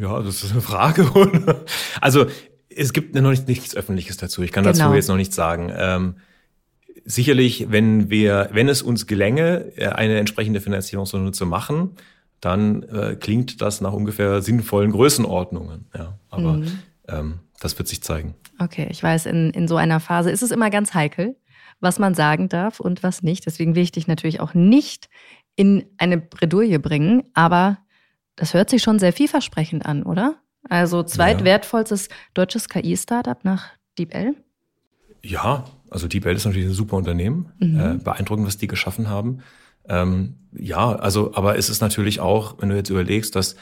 Ja, 0.00 0.22
das 0.22 0.44
ist 0.44 0.52
eine 0.52 0.60
Frage. 0.60 1.10
also 2.00 2.26
es 2.74 2.92
gibt 2.92 3.14
noch 3.14 3.30
nicht, 3.30 3.48
nichts 3.48 3.74
Öffentliches 3.74 4.16
dazu. 4.16 4.42
Ich 4.42 4.52
kann 4.52 4.64
genau. 4.64 4.78
dazu 4.78 4.94
jetzt 4.94 5.08
noch 5.08 5.16
nichts 5.16 5.34
sagen. 5.34 5.72
Ähm, 5.74 6.16
sicherlich, 7.04 7.70
wenn 7.70 8.08
wir, 8.08 8.48
wenn 8.52 8.68
es 8.68 8.82
uns 8.82 9.06
gelänge, 9.06 9.72
äh, 9.76 9.88
eine 9.88 10.18
entsprechende 10.18 10.60
Finanzierungsrunde 10.60 11.32
zu 11.32 11.46
machen, 11.46 11.96
dann 12.40 12.84
äh, 12.84 13.16
klingt 13.18 13.60
das 13.60 13.80
nach 13.80 13.92
ungefähr 13.92 14.40
sinnvollen 14.42 14.92
Größenordnungen. 14.92 15.86
Ja, 15.96 16.18
aber 16.30 16.52
mhm. 16.52 16.78
ähm, 17.08 17.34
das 17.60 17.76
wird 17.78 17.88
sich 17.88 18.00
zeigen. 18.02 18.34
Okay, 18.60 18.86
ich 18.90 19.02
weiß, 19.02 19.26
in, 19.26 19.50
in 19.50 19.66
so 19.66 19.76
einer 19.76 19.98
Phase 19.98 20.30
ist 20.30 20.42
es 20.42 20.52
immer 20.52 20.70
ganz 20.70 20.94
heikel, 20.94 21.36
was 21.80 21.98
man 21.98 22.14
sagen 22.14 22.48
darf 22.48 22.78
und 22.78 23.02
was 23.02 23.22
nicht. 23.22 23.46
Deswegen 23.46 23.74
will 23.74 23.82
ich 23.82 23.92
dich 23.92 24.06
natürlich 24.06 24.38
auch 24.38 24.54
nicht 24.54 25.08
in 25.56 25.84
eine 25.96 26.18
Bredouille 26.18 26.78
bringen, 26.78 27.24
aber 27.34 27.78
das 28.38 28.54
hört 28.54 28.70
sich 28.70 28.82
schon 28.82 28.98
sehr 28.98 29.12
vielversprechend 29.12 29.84
an, 29.84 30.04
oder? 30.04 30.36
Also 30.68 31.02
zweitwertvollstes 31.02 32.08
ja. 32.08 32.14
deutsches 32.34 32.68
KI-Startup 32.68 33.44
nach 33.44 33.66
DeepL? 33.98 34.34
Ja, 35.22 35.64
also 35.90 36.06
DeepL 36.06 36.36
ist 36.36 36.44
natürlich 36.44 36.68
ein 36.68 36.74
super 36.74 36.96
Unternehmen. 36.96 37.52
Mhm. 37.58 37.80
Äh, 37.80 37.94
beeindruckend, 38.02 38.46
was 38.46 38.56
die 38.56 38.68
geschaffen 38.68 39.08
haben. 39.08 39.40
Ähm, 39.88 40.36
ja, 40.52 40.92
also, 40.92 41.34
aber 41.34 41.58
es 41.58 41.68
ist 41.68 41.80
natürlich 41.80 42.20
auch, 42.20 42.56
wenn 42.60 42.68
du 42.68 42.76
jetzt 42.76 42.90
überlegst, 42.90 43.34
dass 43.34 43.56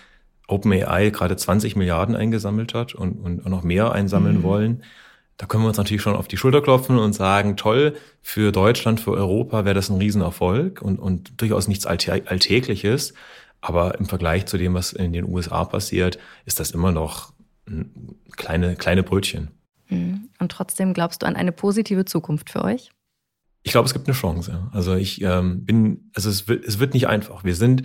OpenAI 0.48 1.10
gerade 1.10 1.36
20 1.36 1.74
Milliarden 1.76 2.14
eingesammelt 2.14 2.74
hat 2.74 2.94
und, 2.94 3.18
und 3.20 3.48
noch 3.48 3.62
mehr 3.62 3.92
einsammeln 3.92 4.38
mhm. 4.38 4.42
wollen, 4.42 4.82
da 5.38 5.46
können 5.46 5.64
wir 5.64 5.68
uns 5.68 5.76
natürlich 5.76 6.02
schon 6.02 6.16
auf 6.16 6.28
die 6.28 6.36
Schulter 6.36 6.62
klopfen 6.62 6.98
und 6.98 7.12
sagen, 7.12 7.56
toll, 7.56 7.96
für 8.22 8.52
Deutschland, 8.52 9.00
für 9.00 9.12
Europa 9.12 9.64
wäre 9.64 9.74
das 9.74 9.90
ein 9.90 9.98
Riesenerfolg 9.98 10.80
und, 10.80 10.98
und 10.98 11.40
durchaus 11.40 11.68
nichts 11.68 11.86
Alltägliches. 11.86 13.12
Aber 13.66 13.98
im 13.98 14.06
Vergleich 14.06 14.46
zu 14.46 14.58
dem, 14.58 14.74
was 14.74 14.92
in 14.92 15.12
den 15.12 15.24
USA 15.24 15.64
passiert, 15.64 16.20
ist 16.44 16.60
das 16.60 16.70
immer 16.70 16.92
noch 16.92 17.32
kleine, 18.36 18.76
kleine 18.76 19.02
Brötchen. 19.02 19.50
Mhm. 19.88 20.28
Und 20.38 20.52
trotzdem 20.52 20.94
glaubst 20.94 21.22
du 21.22 21.26
an 21.26 21.34
eine 21.34 21.50
positive 21.50 22.04
Zukunft 22.04 22.48
für 22.50 22.62
euch? 22.62 22.90
Ich 23.64 23.72
glaube, 23.72 23.86
es 23.86 23.92
gibt 23.92 24.06
eine 24.06 24.14
Chance. 24.14 24.70
Also 24.70 24.94
ich 24.94 25.20
ähm, 25.20 25.64
bin, 25.64 26.12
also 26.14 26.30
es 26.30 26.46
wird, 26.46 26.64
es 26.64 26.78
wird 26.78 26.94
nicht 26.94 27.08
einfach. 27.08 27.42
Wir 27.42 27.56
sind 27.56 27.82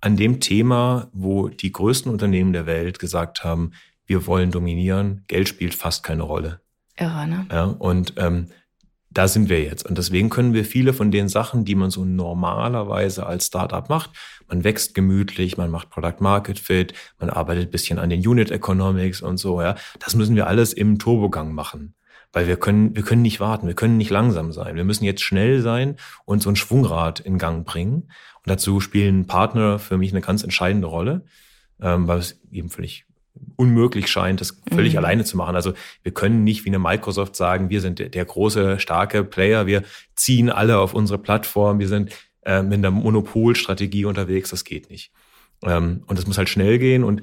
an 0.00 0.16
dem 0.16 0.38
Thema, 0.38 1.08
wo 1.12 1.48
die 1.48 1.72
größten 1.72 2.10
Unternehmen 2.10 2.52
der 2.52 2.66
Welt 2.66 3.00
gesagt 3.00 3.42
haben, 3.42 3.72
wir 4.06 4.28
wollen 4.28 4.52
dominieren, 4.52 5.24
Geld 5.26 5.48
spielt 5.48 5.74
fast 5.74 6.04
keine 6.04 6.22
Rolle. 6.22 6.60
Irre, 6.96 7.26
ne? 7.26 7.46
Ja, 7.50 7.64
und 7.64 8.14
ähm, 8.18 8.46
da 9.14 9.28
sind 9.28 9.48
wir 9.48 9.62
jetzt. 9.62 9.84
Und 9.84 9.98
deswegen 9.98 10.30
können 10.30 10.54
wir 10.54 10.64
viele 10.64 10.92
von 10.92 11.10
den 11.10 11.28
Sachen, 11.28 11.64
die 11.64 11.74
man 11.74 11.90
so 11.90 12.04
normalerweise 12.04 13.26
als 13.26 13.46
Startup 13.46 13.88
macht, 13.88 14.10
man 14.48 14.64
wächst 14.64 14.94
gemütlich, 14.94 15.56
man 15.56 15.70
macht 15.70 15.90
Product 15.90 16.20
Market 16.20 16.58
Fit, 16.58 16.94
man 17.18 17.30
arbeitet 17.30 17.70
bisschen 17.70 17.98
an 17.98 18.10
den 18.10 18.26
Unit 18.26 18.50
Economics 18.50 19.22
und 19.22 19.36
so, 19.36 19.60
ja. 19.60 19.76
Das 19.98 20.14
müssen 20.14 20.36
wir 20.36 20.46
alles 20.46 20.72
im 20.72 20.98
Turbogang 20.98 21.52
machen. 21.52 21.94
Weil 22.32 22.46
wir 22.46 22.56
können, 22.56 22.96
wir 22.96 23.02
können 23.02 23.20
nicht 23.20 23.40
warten, 23.40 23.66
wir 23.66 23.74
können 23.74 23.98
nicht 23.98 24.10
langsam 24.10 24.52
sein. 24.52 24.74
Wir 24.74 24.84
müssen 24.84 25.04
jetzt 25.04 25.22
schnell 25.22 25.60
sein 25.60 25.96
und 26.24 26.42
so 26.42 26.48
ein 26.48 26.56
Schwungrad 26.56 27.20
in 27.20 27.36
Gang 27.36 27.66
bringen. 27.66 27.94
Und 27.94 28.46
dazu 28.46 28.80
spielen 28.80 29.26
Partner 29.26 29.78
für 29.78 29.98
mich 29.98 30.12
eine 30.12 30.22
ganz 30.22 30.42
entscheidende 30.42 30.86
Rolle, 30.86 31.26
ähm, 31.80 32.08
weil 32.08 32.18
es 32.18 32.40
eben 32.50 32.70
völlig 32.70 33.04
unmöglich 33.56 34.08
scheint, 34.08 34.40
das 34.40 34.60
völlig 34.72 34.92
mhm. 34.92 34.98
alleine 34.98 35.24
zu 35.24 35.36
machen. 35.36 35.56
Also 35.56 35.72
wir 36.02 36.12
können 36.12 36.44
nicht 36.44 36.64
wie 36.64 36.70
eine 36.70 36.78
Microsoft 36.78 37.36
sagen, 37.36 37.70
wir 37.70 37.80
sind 37.80 37.98
der, 37.98 38.08
der 38.08 38.24
große, 38.24 38.78
starke 38.78 39.24
Player, 39.24 39.66
wir 39.66 39.82
ziehen 40.14 40.50
alle 40.50 40.78
auf 40.78 40.94
unsere 40.94 41.18
Plattform, 41.18 41.78
wir 41.78 41.88
sind 41.88 42.12
äh, 42.44 42.62
mit 42.62 42.78
einer 42.78 42.90
Monopolstrategie 42.90 44.04
unterwegs, 44.04 44.50
das 44.50 44.64
geht 44.64 44.90
nicht. 44.90 45.12
Ähm, 45.62 46.02
und 46.06 46.18
das 46.18 46.26
muss 46.26 46.38
halt 46.38 46.48
schnell 46.48 46.78
gehen 46.78 47.04
und 47.04 47.22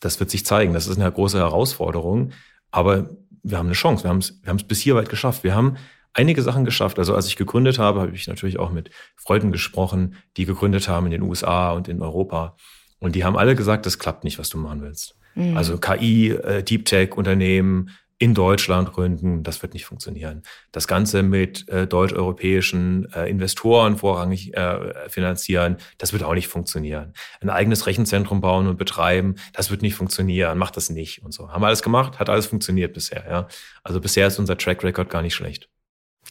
das 0.00 0.20
wird 0.20 0.30
sich 0.30 0.44
zeigen. 0.44 0.74
Das 0.74 0.86
ist 0.86 0.98
eine 0.98 1.10
große 1.10 1.38
Herausforderung, 1.38 2.32
aber 2.70 3.10
wir 3.42 3.58
haben 3.58 3.66
eine 3.66 3.74
Chance. 3.74 4.04
Wir 4.04 4.10
haben 4.10 4.18
es 4.18 4.40
wir 4.42 4.50
haben 4.50 4.56
es 4.56 4.64
bis 4.64 4.80
hier 4.80 4.94
weit 4.94 5.08
geschafft. 5.08 5.44
Wir 5.44 5.54
haben 5.54 5.76
einige 6.12 6.42
Sachen 6.42 6.64
geschafft. 6.64 6.98
Also 6.98 7.14
als 7.14 7.26
ich 7.26 7.36
gegründet 7.36 7.78
habe, 7.78 8.00
habe 8.00 8.14
ich 8.14 8.26
natürlich 8.26 8.58
auch 8.58 8.70
mit 8.70 8.90
Freunden 9.16 9.52
gesprochen, 9.52 10.16
die 10.36 10.44
gegründet 10.44 10.88
haben 10.88 11.06
in 11.06 11.12
den 11.12 11.22
USA 11.22 11.72
und 11.72 11.88
in 11.88 12.02
Europa. 12.02 12.56
Und 13.02 13.16
die 13.16 13.24
haben 13.24 13.36
alle 13.36 13.56
gesagt, 13.56 13.84
das 13.84 13.98
klappt 13.98 14.22
nicht, 14.22 14.38
was 14.38 14.48
du 14.48 14.58
machen 14.58 14.80
willst. 14.80 15.16
Mhm. 15.34 15.56
Also 15.56 15.76
KI, 15.76 16.30
äh, 16.30 16.62
Deep 16.62 16.84
Tech 16.84 17.16
Unternehmen 17.16 17.90
in 18.18 18.34
Deutschland 18.34 18.92
gründen, 18.92 19.42
das 19.42 19.62
wird 19.62 19.74
nicht 19.74 19.84
funktionieren. 19.84 20.42
Das 20.70 20.86
Ganze 20.86 21.24
mit 21.24 21.68
äh, 21.68 21.88
deutsch-europäischen 21.88 23.12
äh, 23.12 23.28
Investoren 23.28 23.96
vorrangig 23.96 24.56
äh, 24.56 25.08
finanzieren, 25.08 25.78
das 25.98 26.12
wird 26.12 26.22
auch 26.22 26.34
nicht 26.34 26.46
funktionieren. 26.46 27.14
Ein 27.40 27.50
eigenes 27.50 27.88
Rechenzentrum 27.88 28.40
bauen 28.40 28.68
und 28.68 28.76
betreiben, 28.76 29.34
das 29.52 29.72
wird 29.72 29.82
nicht 29.82 29.96
funktionieren, 29.96 30.56
macht 30.56 30.76
das 30.76 30.88
nicht 30.88 31.24
und 31.24 31.34
so. 31.34 31.50
Haben 31.50 31.62
wir 31.62 31.66
alles 31.66 31.82
gemacht, 31.82 32.20
hat 32.20 32.30
alles 32.30 32.46
funktioniert 32.46 32.94
bisher, 32.94 33.24
ja. 33.28 33.48
Also 33.82 34.00
bisher 34.00 34.28
ist 34.28 34.38
unser 34.38 34.56
Track 34.56 34.84
Record 34.84 35.10
gar 35.10 35.22
nicht 35.22 35.34
schlecht. 35.34 35.68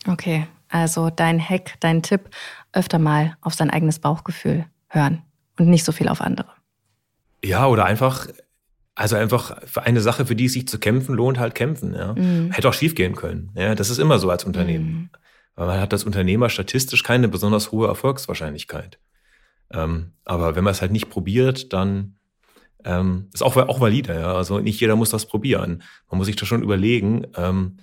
Okay, 0.07 0.47
also 0.69 1.09
dein 1.09 1.41
Hack, 1.41 1.73
dein 1.81 2.01
Tipp, 2.01 2.29
öfter 2.71 2.99
mal 2.99 3.35
auf 3.41 3.53
sein 3.55 3.69
eigenes 3.69 3.99
Bauchgefühl 3.99 4.65
hören 4.87 5.23
und 5.59 5.67
nicht 5.67 5.83
so 5.83 5.91
viel 5.91 6.07
auf 6.07 6.21
andere. 6.21 6.60
Ja, 7.43 7.67
oder 7.67 7.85
einfach, 7.85 8.27
also 8.95 9.15
einfach 9.15 9.61
für 9.65 9.83
eine 9.83 10.01
Sache, 10.01 10.25
für 10.25 10.35
die 10.35 10.45
es 10.45 10.53
sich 10.53 10.67
zu 10.67 10.79
kämpfen 10.79 11.15
lohnt, 11.15 11.39
halt 11.39 11.55
kämpfen. 11.55 11.93
Ja. 11.93 12.13
Mhm. 12.13 12.51
Hätte 12.51 12.69
auch 12.69 12.73
schief 12.73 12.95
gehen 12.95 13.15
können. 13.15 13.51
Ja, 13.55 13.75
das 13.75 13.89
ist 13.89 13.97
immer 13.97 14.19
so 14.19 14.29
als 14.29 14.43
Unternehmen. 14.43 14.85
Mhm. 14.85 15.09
Weil 15.55 15.67
man 15.67 15.79
hat 15.79 15.93
als 15.93 16.03
Unternehmer 16.03 16.49
statistisch 16.49 17.03
keine 17.03 17.27
besonders 17.27 17.71
hohe 17.71 17.87
Erfolgswahrscheinlichkeit. 17.87 18.99
Ähm, 19.71 20.11
aber 20.25 20.55
wenn 20.55 20.63
man 20.63 20.71
es 20.71 20.81
halt 20.81 20.91
nicht 20.91 21.09
probiert, 21.09 21.73
dann 21.73 22.15
ähm, 22.83 23.29
ist 23.33 23.43
auch, 23.43 23.55
auch 23.57 23.79
valide. 23.79 24.13
Ja. 24.13 24.33
Also 24.35 24.59
nicht 24.59 24.79
jeder 24.79 24.95
muss 24.95 25.09
das 25.09 25.25
probieren. 25.25 25.83
Man 26.09 26.17
muss 26.17 26.27
sich 26.27 26.35
da 26.35 26.45
schon 26.45 26.63
überlegen, 26.63 27.27
ähm, 27.35 27.77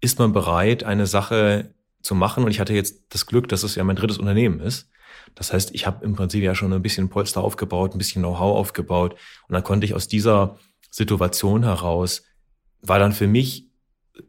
ist 0.00 0.18
man 0.18 0.32
bereit, 0.32 0.84
eine 0.84 1.06
Sache 1.06 1.74
zu 2.02 2.14
machen? 2.14 2.44
Und 2.44 2.50
ich 2.50 2.60
hatte 2.60 2.74
jetzt 2.74 3.14
das 3.14 3.26
Glück, 3.26 3.48
dass 3.48 3.62
es 3.62 3.74
ja 3.74 3.84
mein 3.84 3.96
drittes 3.96 4.18
Unternehmen 4.18 4.60
ist. 4.60 4.88
Das 5.34 5.52
heißt, 5.52 5.74
ich 5.74 5.86
habe 5.86 6.04
im 6.04 6.14
Prinzip 6.14 6.42
ja 6.42 6.54
schon 6.54 6.72
ein 6.72 6.82
bisschen 6.82 7.08
Polster 7.08 7.42
aufgebaut, 7.42 7.94
ein 7.94 7.98
bisschen 7.98 8.22
Know-how 8.22 8.56
aufgebaut. 8.56 9.14
Und 9.48 9.52
dann 9.52 9.62
konnte 9.62 9.86
ich 9.86 9.94
aus 9.94 10.08
dieser 10.08 10.58
Situation 10.90 11.64
heraus, 11.64 12.24
war 12.80 12.98
dann 12.98 13.12
für 13.12 13.26
mich 13.26 13.68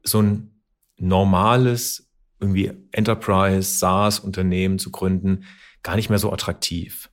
so 0.03 0.21
ein 0.21 0.61
normales 0.97 2.09
irgendwie 2.39 2.71
Enterprise, 2.91 3.79
SaaS-Unternehmen 3.79 4.79
zu 4.79 4.91
gründen, 4.91 5.45
gar 5.83 5.95
nicht 5.95 6.09
mehr 6.09 6.19
so 6.19 6.31
attraktiv. 6.31 7.09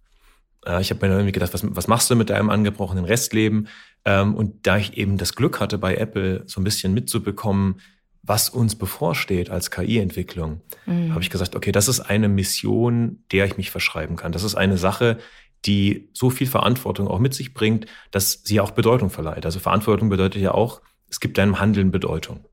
Ich 0.81 0.91
habe 0.91 1.01
mir 1.01 1.09
dann 1.09 1.19
irgendwie 1.19 1.33
gedacht, 1.33 1.55
was, 1.55 1.63
was 1.65 1.87
machst 1.87 2.11
du 2.11 2.17
mit 2.17 2.31
deinem 2.31 2.51
angebrochenen 2.51 3.05
Restleben? 3.05 3.69
Ähm, 4.05 4.35
und 4.35 4.67
da 4.67 4.79
ich 4.79 4.97
eben 4.97 5.17
das 5.17 5.37
Glück 5.37 5.61
hatte, 5.61 5.79
bei 5.79 5.95
Apple 5.95 6.43
so 6.47 6.61
ein 6.61 6.65
bisschen 6.65 6.93
mitzubekommen, 6.93 7.81
was 8.27 8.49
uns 8.49 8.75
bevorsteht 8.75 9.51
als 9.51 9.71
KI-Entwicklung, 9.71 10.61
mhm. 10.85 11.13
habe 11.13 11.23
ich 11.23 11.31
gesagt, 11.31 11.55
okay, 11.55 11.73
das 11.73 11.89
ist 11.89 12.01
eine 12.01 12.29
Mission, 12.29 13.23
der 13.31 13.45
ich 13.47 13.57
mich 13.57 13.71
verschreiben 13.71 14.17
kann. 14.17 14.33
Das 14.33 14.43
ist 14.43 14.57
eine 14.57 14.77
Sache, 14.77 15.19
die 15.65 16.11
so 16.13 16.31
viel 16.31 16.47
Verantwortung 16.47 17.09
auch 17.09 17.19
mit 17.19 17.35
sich 17.35 17.55
bringt, 17.55 17.87
dass 18.11 18.43
sie 18.45 18.61
auch 18.61 18.73
Bedeutung 18.73 19.11
verleiht. 19.11 19.47
Also 19.47 19.61
Verantwortung 19.61 20.09
bedeutet 20.09 20.43
ja 20.43 20.53
auch, 20.53 20.83
es 21.09 21.21
gibt 21.21 21.39
deinem 21.39 21.61
Handeln 21.61 21.91
Bedeutung. 21.91 22.45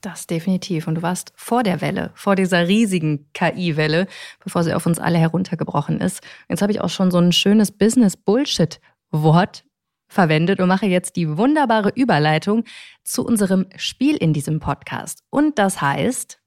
Das 0.00 0.28
definitiv. 0.28 0.86
Und 0.86 0.94
du 0.96 1.02
warst 1.02 1.32
vor 1.34 1.64
der 1.64 1.80
Welle, 1.80 2.12
vor 2.14 2.36
dieser 2.36 2.68
riesigen 2.68 3.28
KI-Welle, 3.32 4.06
bevor 4.42 4.62
sie 4.62 4.72
auf 4.74 4.86
uns 4.86 5.00
alle 5.00 5.18
heruntergebrochen 5.18 6.00
ist. 6.00 6.22
Jetzt 6.48 6.62
habe 6.62 6.70
ich 6.70 6.80
auch 6.80 6.90
schon 6.90 7.10
so 7.10 7.18
ein 7.18 7.32
schönes 7.32 7.72
Business-Bullshit-Wort 7.72 9.64
verwendet 10.08 10.60
und 10.60 10.68
mache 10.68 10.86
jetzt 10.86 11.16
die 11.16 11.36
wunderbare 11.36 11.92
Überleitung 11.94 12.64
zu 13.04 13.24
unserem 13.24 13.66
Spiel 13.76 14.16
in 14.16 14.32
diesem 14.32 14.60
Podcast. 14.60 15.22
Und 15.30 15.58
das 15.58 15.80
heißt 15.80 16.40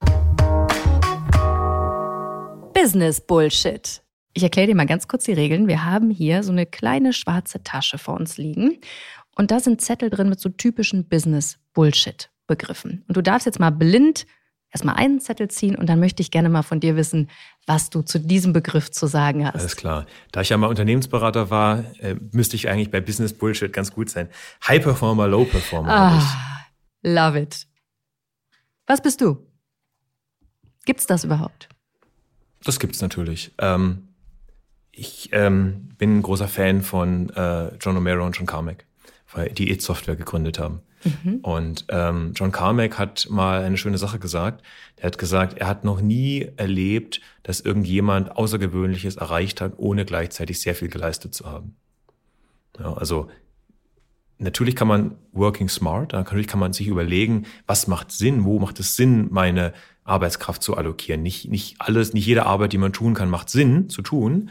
Business 2.73 3.21
Bullshit. 3.21 4.01
Ich 4.33 4.43
erkläre 4.43 4.67
dir 4.67 4.75
mal 4.75 4.85
ganz 4.85 5.07
kurz 5.07 5.25
die 5.25 5.33
Regeln. 5.33 5.67
Wir 5.67 5.85
haben 5.85 6.09
hier 6.09 6.41
so 6.43 6.51
eine 6.51 6.65
kleine 6.65 7.13
schwarze 7.13 7.63
Tasche 7.63 7.97
vor 7.97 8.15
uns 8.15 8.37
liegen 8.37 8.79
und 9.35 9.51
da 9.51 9.59
sind 9.59 9.81
Zettel 9.81 10.09
drin 10.09 10.29
mit 10.29 10.39
so 10.39 10.49
typischen 10.49 11.07
Business 11.07 11.59
Bullshit 11.73 12.29
Begriffen. 12.47 13.03
Und 13.07 13.15
du 13.17 13.21
darfst 13.21 13.45
jetzt 13.45 13.59
mal 13.59 13.69
blind 13.69 14.25
erstmal 14.71 14.95
einen 14.95 15.19
Zettel 15.19 15.49
ziehen 15.49 15.75
und 15.75 15.87
dann 15.87 15.99
möchte 15.99 16.21
ich 16.21 16.31
gerne 16.31 16.49
mal 16.49 16.63
von 16.63 16.79
dir 16.79 16.95
wissen, 16.95 17.29
was 17.67 17.89
du 17.89 18.01
zu 18.01 18.19
diesem 18.19 18.53
Begriff 18.53 18.91
zu 18.91 19.07
sagen 19.07 19.45
hast. 19.45 19.55
Alles 19.55 19.75
klar. 19.75 20.05
Da 20.31 20.41
ich 20.41 20.49
ja 20.49 20.57
mal 20.57 20.67
Unternehmensberater 20.67 21.49
war, 21.49 21.83
äh, 21.99 22.15
müsste 22.31 22.55
ich 22.55 22.69
eigentlich 22.69 22.91
bei 22.91 23.01
Business 23.01 23.33
Bullshit 23.33 23.71
ganz 23.71 23.91
gut 23.93 24.09
sein. 24.09 24.29
High 24.67 24.83
Performer, 24.83 25.27
Low 25.27 25.45
Performer. 25.45 25.89
Ah, 25.89 26.65
love 27.03 27.39
it. 27.39 27.67
Was 28.87 29.01
bist 29.01 29.21
du? 29.21 29.47
Gibt's 30.85 31.05
das 31.05 31.23
überhaupt? 31.23 31.69
Das 32.63 32.79
gibt's 32.79 33.01
natürlich. 33.01 33.51
Ähm, 33.59 34.09
ich 34.91 35.29
ähm, 35.31 35.89
bin 35.97 36.17
ein 36.17 36.21
großer 36.21 36.47
Fan 36.47 36.81
von 36.81 37.29
äh, 37.29 37.75
John 37.75 37.97
O'Mara 37.97 38.25
und 38.25 38.35
John 38.35 38.45
Carmack, 38.45 38.85
weil 39.33 39.49
die 39.49 39.71
It 39.71 39.81
Software 39.81 40.15
gegründet 40.15 40.59
haben. 40.59 40.81
Mhm. 41.03 41.35
Und 41.41 41.85
ähm, 41.89 42.33
John 42.35 42.51
Carmack 42.51 42.97
hat 42.97 43.27
mal 43.29 43.63
eine 43.63 43.77
schöne 43.77 43.97
Sache 43.97 44.19
gesagt. 44.19 44.63
Er 44.97 45.07
hat 45.07 45.17
gesagt, 45.17 45.57
er 45.57 45.67
hat 45.67 45.83
noch 45.83 46.01
nie 46.01 46.47
erlebt, 46.57 47.21
dass 47.43 47.59
irgendjemand 47.59 48.35
Außergewöhnliches 48.35 49.15
erreicht 49.15 49.61
hat, 49.61 49.73
ohne 49.77 50.05
gleichzeitig 50.05 50.61
sehr 50.61 50.75
viel 50.75 50.89
geleistet 50.89 51.33
zu 51.33 51.45
haben. 51.45 51.75
Ja, 52.79 52.93
also 52.93 53.29
natürlich 54.37 54.75
kann 54.75 54.87
man 54.87 55.15
working 55.31 55.69
smart, 55.69 56.13
natürlich 56.13 56.47
kann 56.47 56.59
man 56.59 56.73
sich 56.73 56.87
überlegen, 56.87 57.45
was 57.67 57.87
macht 57.87 58.11
Sinn, 58.11 58.43
wo 58.43 58.59
macht 58.59 58.79
es 58.79 58.95
Sinn, 58.95 59.27
meine 59.31 59.73
Arbeitskraft 60.03 60.63
zu 60.63 60.75
allokieren. 60.75 61.21
Nicht, 61.21 61.49
nicht 61.49 61.75
alles, 61.79 62.13
nicht 62.13 62.25
jede 62.25 62.45
Arbeit, 62.45 62.73
die 62.73 62.77
man 62.77 62.93
tun 62.93 63.13
kann, 63.13 63.29
macht 63.29 63.49
Sinn 63.49 63.89
zu 63.89 64.01
tun. 64.01 64.49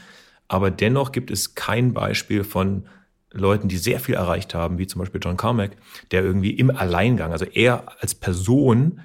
Aber 0.48 0.70
dennoch 0.70 1.12
gibt 1.12 1.30
es 1.30 1.54
kein 1.54 1.92
Beispiel 1.92 2.44
von 2.44 2.86
Leuten, 3.32 3.68
die 3.68 3.76
sehr 3.76 4.00
viel 4.00 4.14
erreicht 4.14 4.54
haben, 4.54 4.78
wie 4.78 4.86
zum 4.86 5.00
Beispiel 5.00 5.20
John 5.22 5.36
Carmack, 5.36 5.76
der 6.10 6.22
irgendwie 6.22 6.50
im 6.50 6.70
Alleingang, 6.70 7.32
also 7.32 7.44
er 7.44 7.84
als 8.00 8.14
Person 8.14 9.00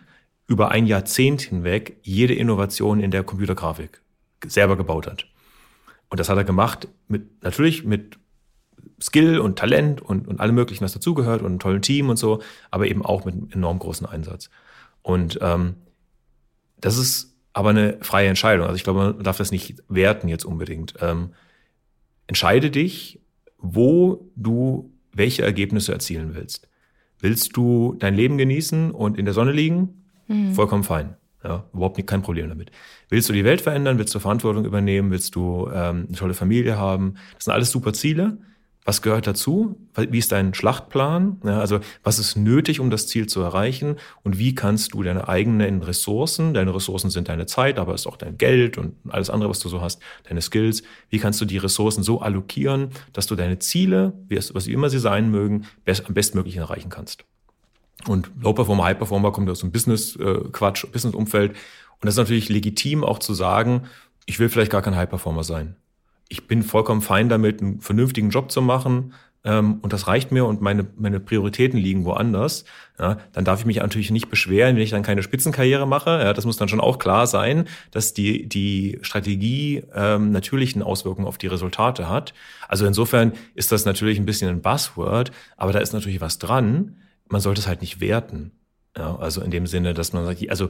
über 0.48 0.72
ein 0.72 0.88
Jahrzehnt 0.88 1.42
hinweg 1.42 1.98
jede 2.04 2.34
Innovation 2.34 3.00
in 3.00 3.12
der 3.12 3.24
Computergrafik 3.24 4.02
selber 4.46 4.78
gebaut 4.78 5.08
hat. 5.08 5.28
Und 6.10 6.20
das 6.20 6.30
hat 6.30 6.38
er 6.38 6.44
gemacht 6.44 6.88
mit, 7.08 7.44
natürlich 7.44 7.84
mit 7.84 8.18
Skill 9.02 9.40
und 9.40 9.58
Talent 9.58 10.02
und, 10.02 10.28
und 10.28 10.40
allem 10.40 10.56
möglichen, 10.56 10.84
was 10.84 10.94
dazugehört 10.94 11.42
und 11.42 11.48
einem 11.48 11.60
tollen 11.60 11.82
Team 11.82 12.10
und 12.10 12.18
so, 12.18 12.42
aber 12.72 12.88
eben 12.88 13.04
auch 13.04 13.26
mit 13.26 13.34
einem 13.36 13.50
enorm 13.52 13.80
großen 13.80 14.08
Einsatz. 14.08 14.50
Und 15.02 15.40
ähm, 15.42 15.76
das 16.80 16.98
ist 16.98 17.36
aber 17.54 17.70
eine 17.70 17.98
freie 18.02 18.28
Entscheidung. 18.28 18.66
Also 18.66 18.76
ich 18.76 18.84
glaube, 18.84 19.14
man 19.14 19.24
darf 19.24 19.38
das 19.38 19.52
nicht 19.52 19.84
werten 19.88 20.28
jetzt 20.28 20.46
unbedingt. 20.46 20.96
Ähm, 21.02 21.32
entscheide 22.28 22.70
dich, 22.70 23.20
wo 23.74 24.30
du 24.36 24.92
welche 25.14 25.44
Ergebnisse 25.44 25.94
erzielen 25.94 26.36
willst. 26.36 26.68
Willst 27.20 27.56
du 27.58 27.96
dein 27.98 28.16
Leben 28.16 28.38
genießen 28.38 28.92
und 28.92 29.18
in 29.18 29.26
der 29.26 29.34
Sonne 29.34 29.52
liegen? 29.52 30.06
Mhm. 30.28 30.54
Vollkommen 30.54 30.84
fein. 30.84 31.16
Ja, 31.44 31.66
überhaupt 31.74 31.98
nicht, 31.98 32.08
kein 32.08 32.24
Problem 32.24 32.50
damit. 32.50 32.72
Willst 33.10 33.30
du 33.30 33.34
die 33.34 33.44
Welt 33.44 33.62
verändern? 33.62 34.00
Willst 34.00 34.14
du 34.16 34.20
Verantwortung 34.20 34.66
übernehmen? 34.66 35.12
Willst 35.12 35.36
du 35.36 35.70
ähm, 35.72 36.06
eine 36.08 36.18
tolle 36.18 36.34
Familie 36.34 36.78
haben? 36.78 37.16
Das 37.36 37.46
sind 37.46 37.54
alles 37.54 37.70
super 37.72 37.94
Ziele. 37.94 38.40
Was 38.88 39.02
gehört 39.02 39.26
dazu? 39.26 39.78
Wie 39.96 40.20
ist 40.20 40.32
dein 40.32 40.54
Schlachtplan? 40.54 41.42
Ja, 41.44 41.60
also 41.60 41.80
was 42.04 42.20
ist 42.20 42.36
nötig, 42.36 42.80
um 42.80 42.92
das 42.92 43.08
Ziel 43.08 43.26
zu 43.26 43.42
erreichen? 43.42 43.96
Und 44.22 44.38
wie 44.38 44.54
kannst 44.54 44.94
du 44.94 45.02
deine 45.02 45.28
eigenen 45.28 45.82
Ressourcen, 45.82 46.54
deine 46.54 46.74
Ressourcen 46.76 47.10
sind 47.10 47.28
deine 47.28 47.48
Zeit, 47.48 47.80
aber 47.80 47.96
es 47.96 48.02
ist 48.02 48.08
auch 48.08 48.16
dein 48.16 48.38
Geld 48.38 48.78
und 48.78 48.94
alles 49.10 49.32
andere, 49.32 49.50
was 49.50 49.58
du 49.58 49.70
so 49.70 49.82
hast, 49.82 50.04
deine 50.30 50.40
Skills, 50.40 50.84
wie 51.10 51.18
kannst 51.18 51.42
du 51.42 51.46
die 51.46 51.58
Ressourcen 51.58 52.04
so 52.04 52.22
allokieren, 52.22 52.90
dass 53.12 53.26
du 53.26 53.36
deine 53.36 53.58
Ziele, 53.58 54.14
was 54.30 54.68
immer 54.68 54.92
sie 54.92 55.00
sein 55.00 55.32
mögen, 55.32 55.66
best, 55.84 56.06
am 56.06 56.14
bestmöglichen 56.14 56.62
erreichen 56.62 56.92
kannst? 56.92 57.26
Und 58.08 58.30
Low 58.40 58.54
Performer, 58.54 58.84
High 58.84 59.00
Performer 59.00 59.32
kommt 59.32 59.50
aus 59.50 59.62
dem 59.62 59.72
Business-Quatsch, 59.72 60.84
äh, 60.84 60.88
Business-Umfeld. 60.88 61.54
Und 61.54 62.06
das 62.06 62.14
ist 62.14 62.20
natürlich 62.20 62.50
legitim 62.50 63.04
auch 63.04 63.18
zu 63.18 63.34
sagen, 63.34 63.86
ich 64.28 64.38
will 64.38 64.50
vielleicht 64.50 64.72
gar 64.72 64.84
kein 64.84 64.96
High 64.96 65.10
Performer 65.10 65.44
sein 65.44 65.76
ich 66.36 66.48
bin 66.48 66.64
vollkommen 66.64 67.02
fein 67.02 67.30
damit, 67.30 67.62
einen 67.62 67.80
vernünftigen 67.80 68.30
Job 68.30 68.52
zu 68.52 68.62
machen 68.62 69.14
ähm, 69.46 69.78
und 69.82 69.94
das 69.94 70.08
reicht 70.08 70.32
mir 70.32 70.46
und 70.46 70.60
meine, 70.60 70.88
meine 70.98 71.20
Prioritäten 71.20 71.80
liegen 71.80 72.04
woanders, 72.04 72.66
ja, 73.00 73.18
dann 73.32 73.46
darf 73.46 73.60
ich 73.60 73.66
mich 73.66 73.78
natürlich 73.78 74.10
nicht 74.12 74.30
beschweren, 74.30 74.76
wenn 74.76 74.84
ich 74.84 74.90
dann 74.90 75.04
keine 75.04 75.22
Spitzenkarriere 75.24 75.88
mache. 75.88 76.10
Ja, 76.10 76.34
das 76.34 76.46
muss 76.46 76.58
dann 76.58 76.68
schon 76.68 76.82
auch 76.82 76.98
klar 76.98 77.28
sein, 77.28 77.68
dass 77.92 78.14
die, 78.14 78.50
die 78.50 78.98
Strategie 79.02 79.84
ähm, 79.94 80.32
natürlichen 80.32 80.82
Auswirkungen 80.82 81.28
auf 81.28 81.38
die 81.38 81.48
Resultate 81.48 82.10
hat. 82.10 82.34
Also 82.68 82.86
insofern 82.86 83.34
ist 83.54 83.72
das 83.72 83.86
natürlich 83.86 84.18
ein 84.18 84.26
bisschen 84.26 84.50
ein 84.50 84.62
Buzzword, 84.62 85.32
aber 85.56 85.72
da 85.72 85.80
ist 85.80 85.94
natürlich 85.94 86.22
was 86.22 86.40
dran. 86.40 86.98
Man 87.30 87.40
sollte 87.40 87.62
es 87.62 87.68
halt 87.68 87.82
nicht 87.82 88.02
werten. 88.02 88.52
Ja, 88.98 89.16
also 89.18 89.42
in 89.42 89.52
dem 89.52 89.68
Sinne, 89.68 89.94
dass 89.94 90.12
man 90.12 90.26
sagt, 90.26 90.50
also 90.50 90.70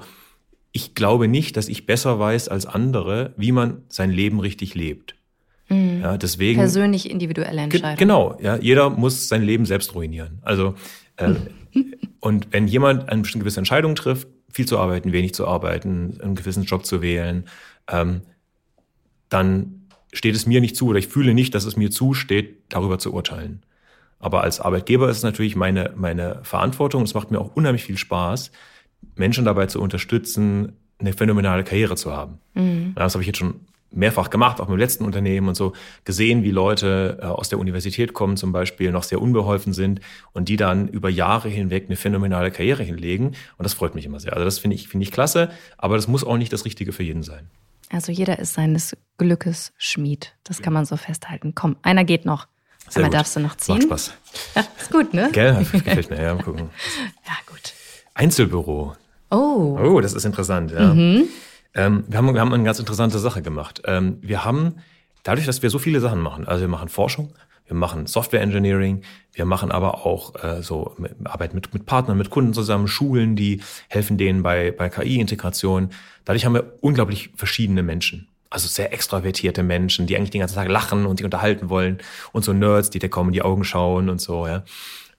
ich 0.73 0.95
glaube 0.95 1.29
nicht, 1.29 1.55
dass 1.55 1.69
ich 1.69 1.85
besser 1.85 2.19
weiß 2.19 2.49
als 2.49 2.65
andere, 2.65 3.33
wie 3.37 3.53
man 3.53 3.83
sein 3.87 4.11
Leben 4.11 4.41
richtig 4.41 4.75
lebt. 4.75 5.14
Mhm. 5.69 6.01
Ja, 6.01 6.17
deswegen. 6.17 6.59
Persönlich 6.59 7.09
individuelle 7.09 7.61
Entscheidung. 7.61 7.97
Genau, 7.97 8.37
ja. 8.41 8.57
Jeder 8.57 8.89
muss 8.89 9.27
sein 9.27 9.41
Leben 9.41 9.65
selbst 9.65 9.95
ruinieren. 9.95 10.39
Also, 10.41 10.75
äh, 11.17 11.33
und 12.19 12.47
wenn 12.51 12.67
jemand 12.67 13.09
eine 13.09 13.21
bestimmte 13.21 13.43
gewisse 13.43 13.59
Entscheidung 13.59 13.95
trifft, 13.95 14.27
viel 14.49 14.65
zu 14.65 14.79
arbeiten, 14.79 15.11
wenig 15.11 15.33
zu 15.33 15.47
arbeiten, 15.47 16.17
einen 16.21 16.35
gewissen 16.35 16.63
Job 16.63 16.85
zu 16.85 17.01
wählen, 17.01 17.45
ähm, 17.91 18.21
dann 19.29 19.87
steht 20.13 20.35
es 20.35 20.45
mir 20.45 20.61
nicht 20.61 20.77
zu 20.77 20.87
oder 20.87 20.99
ich 20.99 21.07
fühle 21.07 21.33
nicht, 21.33 21.53
dass 21.55 21.65
es 21.65 21.75
mir 21.75 21.91
zusteht, 21.91 22.63
darüber 22.69 22.99
zu 22.99 23.13
urteilen. 23.13 23.63
Aber 24.19 24.43
als 24.43 24.61
Arbeitgeber 24.61 25.09
ist 25.09 25.17
es 25.17 25.23
natürlich 25.23 25.55
meine, 25.55 25.91
meine 25.95 26.39
Verantwortung. 26.43 27.03
Es 27.03 27.13
macht 27.13 27.31
mir 27.31 27.39
auch 27.39 27.55
unheimlich 27.55 27.83
viel 27.83 27.97
Spaß, 27.97 28.51
Menschen 29.15 29.45
dabei 29.45 29.65
zu 29.65 29.81
unterstützen, 29.81 30.73
eine 30.99 31.13
phänomenale 31.13 31.63
Karriere 31.63 31.95
zu 31.95 32.13
haben. 32.13 32.39
Mhm. 32.53 32.93
Das 32.95 33.13
habe 33.13 33.23
ich 33.23 33.27
jetzt 33.27 33.37
schon 33.37 33.59
mehrfach 33.95 34.29
gemacht, 34.29 34.59
auch 34.59 34.67
mit 34.67 34.77
dem 34.77 34.79
letzten 34.79 35.05
Unternehmen 35.05 35.47
und 35.47 35.55
so, 35.55 35.73
gesehen, 36.03 36.43
wie 36.43 36.51
Leute 36.51 37.19
äh, 37.21 37.25
aus 37.25 37.49
der 37.49 37.59
Universität 37.59 38.13
kommen 38.13 38.37
zum 38.37 38.51
Beispiel, 38.51 38.91
noch 38.91 39.03
sehr 39.03 39.21
unbeholfen 39.21 39.73
sind 39.73 40.01
und 40.33 40.49
die 40.49 40.57
dann 40.57 40.87
über 40.87 41.09
Jahre 41.09 41.49
hinweg 41.49 41.85
eine 41.87 41.95
phänomenale 41.95 42.51
Karriere 42.51 42.83
hinlegen. 42.83 43.27
Und 43.57 43.63
das 43.63 43.73
freut 43.73 43.95
mich 43.95 44.05
immer 44.05 44.19
sehr. 44.19 44.33
Also 44.33 44.45
das 44.45 44.59
finde 44.59 44.75
ich, 44.75 44.87
finde 44.87 45.03
ich 45.03 45.11
klasse, 45.11 45.49
aber 45.77 45.95
das 45.95 46.07
muss 46.07 46.23
auch 46.23 46.37
nicht 46.37 46.53
das 46.53 46.65
Richtige 46.65 46.91
für 46.91 47.03
jeden 47.03 47.23
sein. 47.23 47.49
Also 47.89 48.11
jeder 48.11 48.39
ist 48.39 48.53
seines 48.55 48.97
Glückes 49.17 49.71
Schmied. 49.77 50.33
Das 50.43 50.61
kann 50.61 50.73
man 50.73 50.85
so 50.85 50.97
festhalten. 50.97 51.53
Komm, 51.55 51.77
einer 51.81 52.03
geht 52.03 52.25
noch. 52.25 52.47
Sehr 52.89 53.03
gut. 53.03 53.13
darfst 53.13 53.35
du 53.35 53.39
noch 53.39 53.55
ziehen. 53.55 53.75
Macht 53.75 53.83
Spaß. 53.83 54.13
Ja, 54.55 54.63
ist 54.79 54.91
gut, 54.91 55.13
ne? 55.13 55.29
Gell, 55.33 55.65
gefällt 55.71 56.09
mir. 56.09 56.21
Ja, 56.21 56.35
mal 56.35 56.43
gucken. 56.43 56.69
Ja, 57.25 57.33
gut. 57.47 57.73
Einzelbüro. 58.13 58.95
Oh. 59.31 59.77
Oh, 59.81 60.01
das 60.01 60.13
ist 60.13 60.25
interessant, 60.25 60.71
ja. 60.71 60.93
Mhm. 60.93 61.27
Ähm, 61.75 62.05
wir, 62.07 62.17
haben, 62.17 62.33
wir 62.33 62.41
haben 62.41 62.53
eine 62.53 62.63
ganz 62.63 62.79
interessante 62.79 63.19
Sache 63.19 63.41
gemacht. 63.41 63.81
Ähm, 63.85 64.17
wir 64.21 64.45
haben, 64.45 64.75
dadurch, 65.23 65.45
dass 65.45 65.61
wir 65.61 65.69
so 65.69 65.77
viele 65.77 65.99
Sachen 65.99 66.21
machen, 66.21 66.47
also 66.47 66.61
wir 66.61 66.67
machen 66.69 66.89
Forschung, 66.89 67.33
wir 67.67 67.75
machen 67.75 68.07
Software 68.07 68.41
Engineering, 68.41 69.01
wir 69.33 69.45
machen 69.45 69.71
aber 69.71 70.05
auch 70.05 70.35
äh, 70.43 70.61
so 70.61 70.95
Arbeit 71.23 71.53
mit, 71.53 71.73
mit 71.73 71.85
Partnern, 71.85 72.17
mit 72.17 72.29
Kunden 72.29 72.53
zusammen, 72.53 72.87
Schulen, 72.87 73.35
die 73.35 73.61
helfen 73.89 74.17
denen 74.17 74.43
bei, 74.43 74.71
bei 74.71 74.89
KI-Integration. 74.89 75.89
Dadurch 76.23 76.45
haben 76.45 76.53
wir 76.53 76.73
unglaublich 76.81 77.31
verschiedene 77.35 77.83
Menschen. 77.83 78.29
Also 78.51 78.67
sehr 78.67 78.93
extravertierte 78.93 79.63
Menschen, 79.63 80.05
die 80.05 80.15
eigentlich 80.15 80.29
den 80.29 80.39
ganzen 80.39 80.55
Tag 80.55 80.69
lachen 80.69 81.05
und 81.07 81.17
sich 81.17 81.25
unterhalten 81.25 81.69
wollen 81.69 81.97
und 82.31 82.45
so 82.45 82.53
Nerds, 82.53 82.89
die 82.89 82.99
kaum 82.99 83.27
in 83.27 83.33
die 83.33 83.41
Augen 83.41 83.65
schauen 83.65 84.09
und 84.09 84.21
so, 84.21 84.47
ja 84.47 84.63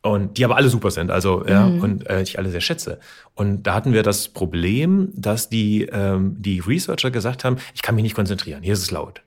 und 0.06 0.38
die 0.38 0.44
aber 0.44 0.56
alle 0.56 0.68
super 0.68 0.90
sind, 0.90 1.10
also 1.10 1.44
ja, 1.46 1.66
mhm. 1.66 1.80
und 1.80 2.10
äh, 2.10 2.22
ich 2.22 2.38
alle 2.38 2.50
sehr 2.50 2.60
schätze. 2.60 2.98
Und 3.34 3.64
da 3.64 3.74
hatten 3.74 3.92
wir 3.92 4.02
das 4.02 4.28
Problem, 4.28 5.10
dass 5.14 5.48
die 5.48 5.82
ähm, 5.90 6.36
die 6.38 6.60
Researcher 6.60 7.10
gesagt 7.10 7.44
haben, 7.44 7.56
ich 7.74 7.82
kann 7.82 7.94
mich 7.94 8.02
nicht 8.02 8.14
konzentrieren, 8.14 8.62
hier 8.62 8.74
ist 8.74 8.82
es 8.82 8.90
laut. 8.90 9.22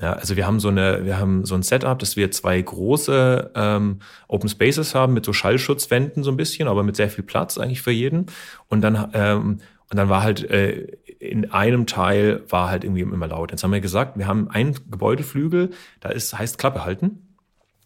Ja, 0.00 0.14
also 0.14 0.36
wir 0.36 0.46
haben 0.46 0.58
so 0.58 0.68
eine, 0.68 1.04
wir 1.04 1.18
haben 1.18 1.44
so 1.44 1.54
ein 1.54 1.62
Setup, 1.62 1.98
dass 1.98 2.16
wir 2.16 2.30
zwei 2.30 2.60
große 2.60 3.50
ähm, 3.54 3.98
Open 4.26 4.48
Spaces 4.48 4.94
haben 4.94 5.12
mit 5.12 5.24
so 5.24 5.32
Schallschutzwänden 5.32 6.22
so 6.22 6.30
ein 6.30 6.36
bisschen, 6.36 6.66
aber 6.66 6.82
mit 6.82 6.96
sehr 6.96 7.10
viel 7.10 7.24
Platz 7.24 7.58
eigentlich 7.58 7.82
für 7.82 7.90
jeden. 7.90 8.26
Und 8.68 8.80
dann 8.80 9.10
ähm, 9.12 9.58
und 9.90 9.98
dann 9.98 10.08
war 10.08 10.22
halt 10.22 10.48
äh, 10.50 10.86
in 11.18 11.50
einem 11.52 11.86
Teil 11.86 12.42
war 12.48 12.70
halt 12.70 12.84
irgendwie 12.84 13.02
immer 13.02 13.28
laut. 13.28 13.50
Jetzt 13.50 13.62
haben 13.62 13.72
wir 13.72 13.80
gesagt, 13.80 14.18
wir 14.18 14.26
haben 14.26 14.48
einen 14.48 14.74
Gebäudeflügel, 14.90 15.70
da 16.00 16.08
ist 16.08 16.36
heißt 16.36 16.56
Klappe 16.58 16.84
halten. 16.84 17.31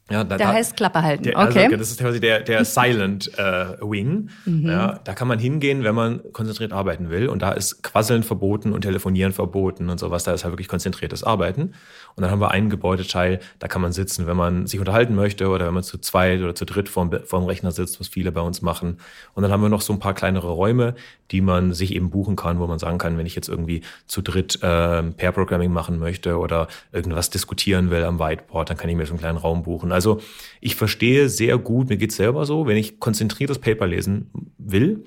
Ja, 0.09 0.23
da, 0.23 0.37
der 0.37 0.47
da, 0.47 0.53
heißt 0.53 0.77
Klappe 0.77 1.03
halten. 1.03 1.25
Der, 1.25 1.37
okay. 1.37 1.65
Also, 1.65 1.77
das 1.77 1.91
ist 1.91 2.01
quasi 2.01 2.21
der, 2.21 2.41
der 2.41 2.65
Silent 2.65 3.37
äh, 3.39 3.77
Wing. 3.81 4.31
Mhm. 4.45 4.69
Ja, 4.69 5.01
da 5.03 5.15
kann 5.15 5.27
man 5.27 5.41
hingehen, 5.41 5.83
wenn 5.83 5.97
man 5.97 6.21
konzentriert 6.33 6.73
arbeiten 6.73 7.11
will. 7.11 7.29
Und 7.29 7.43
da 7.43 7.51
ist 7.51 7.83
Quasseln 7.83 8.23
verboten 8.23 8.73
und 8.73 8.83
Telefonieren 8.83 9.33
verboten 9.33 9.91
und 9.91 9.99
sowas. 9.99 10.23
Da 10.23 10.33
ist 10.33 10.45
halt 10.45 10.53
wirklich 10.53 10.69
konzentriertes 10.69 11.25
Arbeiten. 11.25 11.75
Und 12.15 12.23
dann 12.23 12.31
haben 12.31 12.41
wir 12.41 12.53
einen 12.53 12.71
Gebäudeteil, 12.71 13.41
da 13.59 13.67
kann 13.67 13.83
man 13.83 13.93
sitzen, 13.93 14.29
wenn 14.29 14.37
man 14.37 14.67
sich 14.67 14.79
unterhalten 14.79 15.15
möchte 15.17 15.49
oder 15.49 15.67
wenn 15.67 15.75
man 15.75 15.83
zu 15.83 15.99
zweit 15.99 16.41
oder 16.41 16.55
zu 16.55 16.65
dritt 16.65 16.89
vorm, 16.89 17.11
vorm 17.25 17.45
Rechner 17.45 17.73
sitzt, 17.73 17.99
was 17.99 18.07
viele 18.07 18.31
bei 18.31 18.41
uns 18.41 18.63
machen. 18.63 18.99
Und 19.35 19.43
dann 19.43 19.51
haben 19.51 19.63
wir 19.63 19.69
noch 19.69 19.81
so 19.81 19.93
ein 19.93 19.99
paar 19.99 20.15
kleinere 20.15 20.49
Räume, 20.49 20.95
die 21.33 21.41
man 21.41 21.73
sich 21.75 21.95
eben 21.95 22.11
buchen 22.11 22.37
kann, 22.37 22.61
wo 22.61 22.67
man 22.67 22.79
sagen 22.79 22.99
kann, 22.99 23.19
wenn 23.19 23.27
ich 23.27 23.35
jetzt 23.35 23.49
irgendwie 23.49 23.83
zu 24.07 24.23
dritt 24.23 24.63
äh, 24.63 25.03
Pair-Programming 25.03 25.73
machen 25.73 25.99
möchte 25.99 26.39
oder 26.39 26.69
irgendwas 26.93 27.31
diskutieren 27.31 27.91
will 27.91 28.05
am 28.05 28.21
Whiteboard, 28.21 28.71
dann 28.71 28.77
kann 28.77 28.89
ich 28.89 28.97
mir 28.97 29.07
so 29.07 29.13
einen 29.13 29.21
kleinen 29.21 29.39
Raum 29.39 29.65
buchen. 29.65 29.93
Also 29.97 30.21
ich 30.61 30.77
verstehe 30.77 31.29
sehr 31.29 31.59
gut, 31.59 31.89
mir 31.89 31.97
geht's 31.97 32.17
selber 32.17 32.45
so, 32.45 32.67
wenn 32.67 32.77
ich 32.77 33.01
konzentriertes 33.01 33.59
Paper 33.59 33.87
lesen 33.87 34.31
will, 34.59 35.05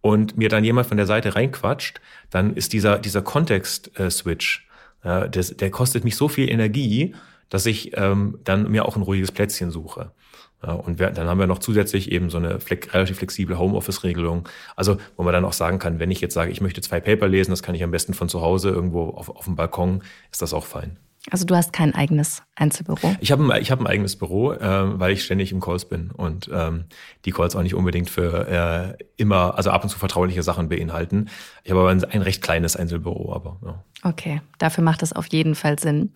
und 0.00 0.36
mir 0.38 0.48
dann 0.48 0.62
jemand 0.64 0.86
von 0.86 0.96
der 0.96 1.06
Seite 1.06 1.34
reinquatscht, 1.34 2.00
dann 2.30 2.54
ist 2.54 2.72
dieser, 2.72 2.98
dieser 2.98 3.20
Kontext-Switch 3.20 4.68
ja, 5.04 5.28
das, 5.28 5.56
der 5.56 5.70
kostet 5.70 6.04
mich 6.04 6.16
so 6.16 6.28
viel 6.28 6.50
Energie, 6.50 7.14
dass 7.48 7.66
ich 7.66 7.96
ähm, 7.96 8.38
dann 8.44 8.70
mir 8.70 8.84
auch 8.84 8.96
ein 8.96 9.02
ruhiges 9.02 9.32
Plätzchen 9.32 9.70
suche. 9.70 10.12
Und 10.60 10.98
wir, 10.98 11.10
dann 11.10 11.28
haben 11.28 11.38
wir 11.38 11.46
noch 11.46 11.60
zusätzlich 11.60 12.10
eben 12.10 12.30
so 12.30 12.38
eine 12.38 12.58
flex, 12.58 12.92
relativ 12.92 13.18
flexible 13.18 13.58
Homeoffice-Regelung. 13.58 14.48
Also, 14.74 14.96
wo 15.16 15.22
man 15.22 15.32
dann 15.32 15.44
auch 15.44 15.52
sagen 15.52 15.78
kann, 15.78 16.00
wenn 16.00 16.10
ich 16.10 16.20
jetzt 16.20 16.34
sage, 16.34 16.50
ich 16.50 16.60
möchte 16.60 16.80
zwei 16.80 16.98
Paper 16.98 17.28
lesen, 17.28 17.52
das 17.52 17.62
kann 17.62 17.76
ich 17.76 17.84
am 17.84 17.92
besten 17.92 18.12
von 18.12 18.28
zu 18.28 18.40
Hause 18.40 18.70
irgendwo 18.70 19.10
auf, 19.10 19.28
auf 19.28 19.44
dem 19.44 19.54
Balkon, 19.54 20.02
ist 20.32 20.42
das 20.42 20.52
auch 20.52 20.66
fein. 20.66 20.98
Also 21.30 21.44
du 21.44 21.54
hast 21.54 21.72
kein 21.72 21.94
eigenes 21.94 22.42
Einzelbüro? 22.54 23.14
Ich 23.20 23.32
habe 23.32 23.42
ein, 23.44 23.62
ich 23.62 23.70
hab 23.70 23.80
ein 23.80 23.86
eigenes 23.86 24.16
Büro, 24.16 24.52
äh, 24.52 24.98
weil 24.98 25.12
ich 25.12 25.24
ständig 25.24 25.52
im 25.52 25.60
Calls 25.60 25.86
bin 25.86 26.10
und 26.10 26.48
ähm, 26.52 26.84
die 27.24 27.32
Calls 27.32 27.54
auch 27.54 27.62
nicht 27.62 27.74
unbedingt 27.74 28.08
für 28.10 28.48
äh, 28.48 29.04
immer, 29.16 29.56
also 29.56 29.70
ab 29.70 29.82
und 29.82 29.90
zu 29.90 29.98
vertrauliche 29.98 30.42
Sachen 30.42 30.68
beinhalten. 30.68 31.28
Ich 31.64 31.70
habe 31.70 31.80
aber 31.80 31.90
ein, 31.90 32.02
ein 32.04 32.22
recht 32.22 32.42
kleines 32.42 32.76
Einzelbüro, 32.76 33.34
aber 33.34 33.58
ja. 33.64 33.84
Okay, 34.02 34.40
dafür 34.58 34.84
macht 34.84 35.02
das 35.02 35.12
auf 35.12 35.26
jeden 35.26 35.54
Fall 35.54 35.78
Sinn. 35.78 36.12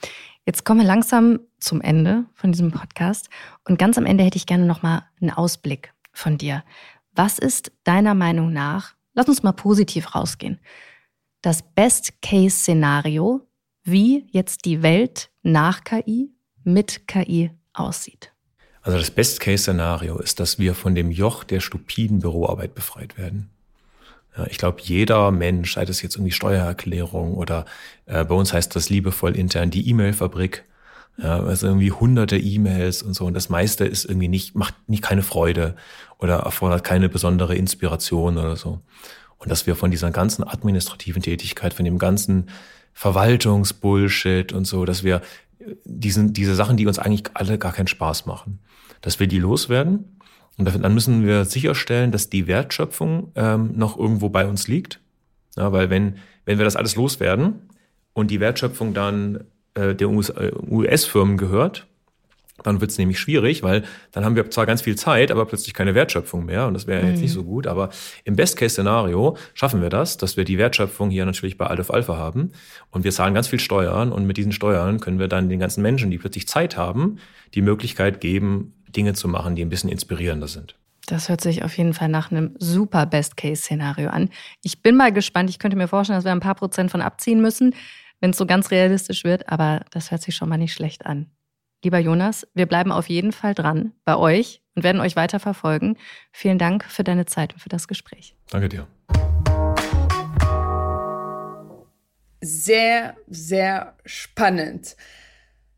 Jetzt 0.46 0.64
kommen 0.64 0.80
wir 0.80 0.86
langsam 0.86 1.40
zum 1.58 1.80
Ende 1.80 2.24
von 2.34 2.52
diesem 2.52 2.70
Podcast 2.70 3.28
und 3.68 3.78
ganz 3.78 3.98
am 3.98 4.06
Ende 4.06 4.24
hätte 4.24 4.36
ich 4.36 4.46
gerne 4.46 4.66
nochmal 4.66 5.04
einen 5.20 5.30
Ausblick 5.30 5.92
von 6.12 6.38
dir. 6.38 6.64
Was 7.14 7.38
ist 7.38 7.72
deiner 7.84 8.14
Meinung 8.14 8.52
nach, 8.52 8.94
lass 9.14 9.28
uns 9.28 9.42
mal 9.42 9.52
positiv 9.52 10.14
rausgehen, 10.14 10.58
das 11.42 11.62
Best-Case-Szenario, 11.62 13.40
wie 13.84 14.26
jetzt 14.30 14.64
die 14.64 14.82
Welt 14.82 15.30
nach 15.42 15.84
KI 15.84 16.30
mit 16.64 17.06
KI 17.08 17.50
aussieht? 17.72 18.32
Also 18.82 18.98
das 18.98 19.10
Best-Case-Szenario 19.10 20.18
ist, 20.18 20.40
dass 20.40 20.58
wir 20.58 20.74
von 20.74 20.94
dem 20.94 21.10
Joch 21.10 21.44
der 21.44 21.60
stupiden 21.60 22.18
Büroarbeit 22.18 22.74
befreit 22.74 23.16
werden. 23.16 23.50
Ich 24.48 24.58
glaube, 24.58 24.80
jeder 24.82 25.30
Mensch, 25.30 25.74
sei 25.74 25.84
das 25.84 26.00
jetzt 26.00 26.16
irgendwie 26.16 26.32
Steuererklärung 26.32 27.34
oder 27.34 27.66
äh, 28.06 28.24
bei 28.24 28.34
uns 28.34 28.52
heißt 28.52 28.74
das 28.74 28.88
liebevoll 28.88 29.36
intern 29.36 29.70
die 29.70 29.88
E-Mail-Fabrik, 29.90 30.64
ja, 31.18 31.40
also 31.40 31.66
irgendwie 31.66 31.92
hunderte 31.92 32.38
E-Mails 32.38 33.02
und 33.02 33.12
so. 33.12 33.26
Und 33.26 33.34
das 33.34 33.50
meiste 33.50 33.84
ist 33.84 34.06
irgendwie 34.06 34.28
nicht, 34.28 34.54
macht 34.54 34.74
nicht 34.88 35.02
keine 35.02 35.22
Freude 35.22 35.76
oder 36.18 36.36
erfordert 36.36 36.82
keine 36.84 37.10
besondere 37.10 37.54
Inspiration 37.54 38.38
oder 38.38 38.56
so. 38.56 38.80
Und 39.36 39.50
dass 39.50 39.66
wir 39.66 39.76
von 39.76 39.90
dieser 39.90 40.10
ganzen 40.10 40.44
administrativen 40.44 41.20
Tätigkeit, 41.20 41.74
von 41.74 41.84
dem 41.84 41.98
ganzen 41.98 42.48
Verwaltungsbullshit 42.92 44.52
und 44.52 44.66
so, 44.66 44.84
dass 44.84 45.02
wir 45.04 45.22
diesen, 45.84 46.32
diese 46.32 46.54
Sachen, 46.54 46.76
die 46.76 46.86
uns 46.86 46.98
eigentlich 46.98 47.24
alle 47.34 47.58
gar 47.58 47.72
keinen 47.72 47.86
Spaß 47.86 48.26
machen, 48.26 48.60
dass 49.00 49.20
wir 49.20 49.26
die 49.26 49.38
loswerden. 49.38 50.18
Und 50.58 50.66
dann 50.66 50.94
müssen 50.94 51.24
wir 51.24 51.44
sicherstellen, 51.44 52.12
dass 52.12 52.28
die 52.28 52.46
Wertschöpfung 52.46 53.32
ähm, 53.36 53.72
noch 53.74 53.98
irgendwo 53.98 54.28
bei 54.28 54.46
uns 54.46 54.68
liegt. 54.68 55.00
Ja, 55.56 55.72
weil 55.72 55.90
wenn, 55.90 56.16
wenn 56.44 56.58
wir 56.58 56.64
das 56.64 56.76
alles 56.76 56.96
loswerden 56.96 57.70
und 58.12 58.30
die 58.30 58.40
Wertschöpfung 58.40 58.94
dann 58.94 59.44
äh, 59.74 59.94
der 59.94 60.10
US-Firmen 60.10 61.34
äh, 61.34 61.38
gehört, 61.38 61.86
dann 62.62 62.80
wird 62.80 62.90
es 62.90 62.98
nämlich 62.98 63.18
schwierig, 63.18 63.62
weil 63.62 63.84
dann 64.12 64.24
haben 64.24 64.36
wir 64.36 64.50
zwar 64.50 64.66
ganz 64.66 64.82
viel 64.82 64.96
Zeit, 64.96 65.30
aber 65.30 65.46
plötzlich 65.46 65.74
keine 65.74 65.94
Wertschöpfung 65.94 66.44
mehr 66.44 66.66
und 66.66 66.74
das 66.74 66.86
wäre 66.86 67.02
mhm. 67.02 67.10
jetzt 67.10 67.20
nicht 67.20 67.32
so 67.32 67.44
gut. 67.44 67.66
Aber 67.66 67.90
im 68.24 68.36
Best-Case-Szenario 68.36 69.36
schaffen 69.54 69.82
wir 69.82 69.90
das, 69.90 70.16
dass 70.16 70.36
wir 70.36 70.44
die 70.44 70.58
Wertschöpfung 70.58 71.10
hier 71.10 71.24
natürlich 71.24 71.58
bei 71.58 71.66
Aleph 71.66 71.90
Alpha 71.90 72.16
haben 72.16 72.52
und 72.90 73.04
wir 73.04 73.12
zahlen 73.12 73.34
ganz 73.34 73.48
viel 73.48 73.60
Steuern 73.60 74.12
und 74.12 74.26
mit 74.26 74.36
diesen 74.36 74.52
Steuern 74.52 75.00
können 75.00 75.18
wir 75.18 75.28
dann 75.28 75.48
den 75.48 75.60
ganzen 75.60 75.82
Menschen, 75.82 76.10
die 76.10 76.18
plötzlich 76.18 76.48
Zeit 76.48 76.76
haben, 76.76 77.18
die 77.54 77.62
Möglichkeit 77.62 78.20
geben, 78.20 78.74
Dinge 78.88 79.14
zu 79.14 79.28
machen, 79.28 79.56
die 79.56 79.62
ein 79.62 79.68
bisschen 79.68 79.90
inspirierender 79.90 80.48
sind. 80.48 80.76
Das 81.06 81.28
hört 81.28 81.40
sich 81.40 81.64
auf 81.64 81.76
jeden 81.76 81.94
Fall 81.94 82.08
nach 82.08 82.30
einem 82.30 82.54
super 82.58 83.06
Best-Case-Szenario 83.06 84.08
an. 84.08 84.30
Ich 84.62 84.82
bin 84.82 84.96
mal 84.96 85.12
gespannt. 85.12 85.50
Ich 85.50 85.58
könnte 85.58 85.76
mir 85.76 85.88
vorstellen, 85.88 86.18
dass 86.18 86.24
wir 86.24 86.32
ein 86.32 86.40
paar 86.40 86.54
Prozent 86.54 86.90
von 86.90 87.02
abziehen 87.02 87.40
müssen, 87.40 87.74
wenn 88.20 88.30
es 88.30 88.38
so 88.38 88.46
ganz 88.46 88.70
realistisch 88.70 89.24
wird. 89.24 89.48
Aber 89.48 89.84
das 89.90 90.10
hört 90.10 90.22
sich 90.22 90.36
schon 90.36 90.48
mal 90.48 90.58
nicht 90.58 90.72
schlecht 90.72 91.04
an. 91.04 91.26
Lieber 91.84 91.98
Jonas, 91.98 92.46
wir 92.54 92.66
bleiben 92.66 92.92
auf 92.92 93.08
jeden 93.08 93.32
Fall 93.32 93.54
dran 93.54 93.92
bei 94.04 94.16
euch 94.16 94.62
und 94.76 94.84
werden 94.84 95.00
euch 95.00 95.16
weiter 95.16 95.40
verfolgen. 95.40 95.96
Vielen 96.30 96.58
Dank 96.58 96.84
für 96.84 97.02
deine 97.02 97.26
Zeit 97.26 97.54
und 97.54 97.58
für 97.58 97.68
das 97.68 97.88
Gespräch. 97.88 98.36
Danke 98.50 98.68
dir. 98.68 98.86
Sehr, 102.40 103.16
sehr 103.26 103.96
spannend. 104.04 104.96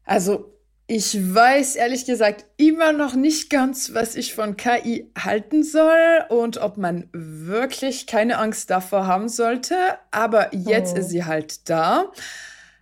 Also 0.05 0.53
ich 0.87 1.17
weiß 1.35 1.77
ehrlich 1.77 2.05
gesagt 2.05 2.45
immer 2.59 2.93
noch 2.93 3.15
nicht 3.15 3.49
ganz, 3.49 3.95
was 3.95 4.15
ich 4.15 4.35
von 4.35 4.59
KI 4.59 5.11
halten 5.19 5.63
soll 5.63 6.27
und 6.29 6.59
ob 6.59 6.77
man 6.77 7.09
wirklich 7.13 8.07
keine 8.07 8.37
Angst 8.37 8.69
davor 8.69 9.07
haben 9.07 9.31
sollte. 9.31 9.75
Aber 10.11 10.55
jetzt 10.55 10.97
oh. 10.97 10.99
ist 10.99 11.09
sie 11.09 11.25
halt 11.25 11.71
da. 11.71 12.13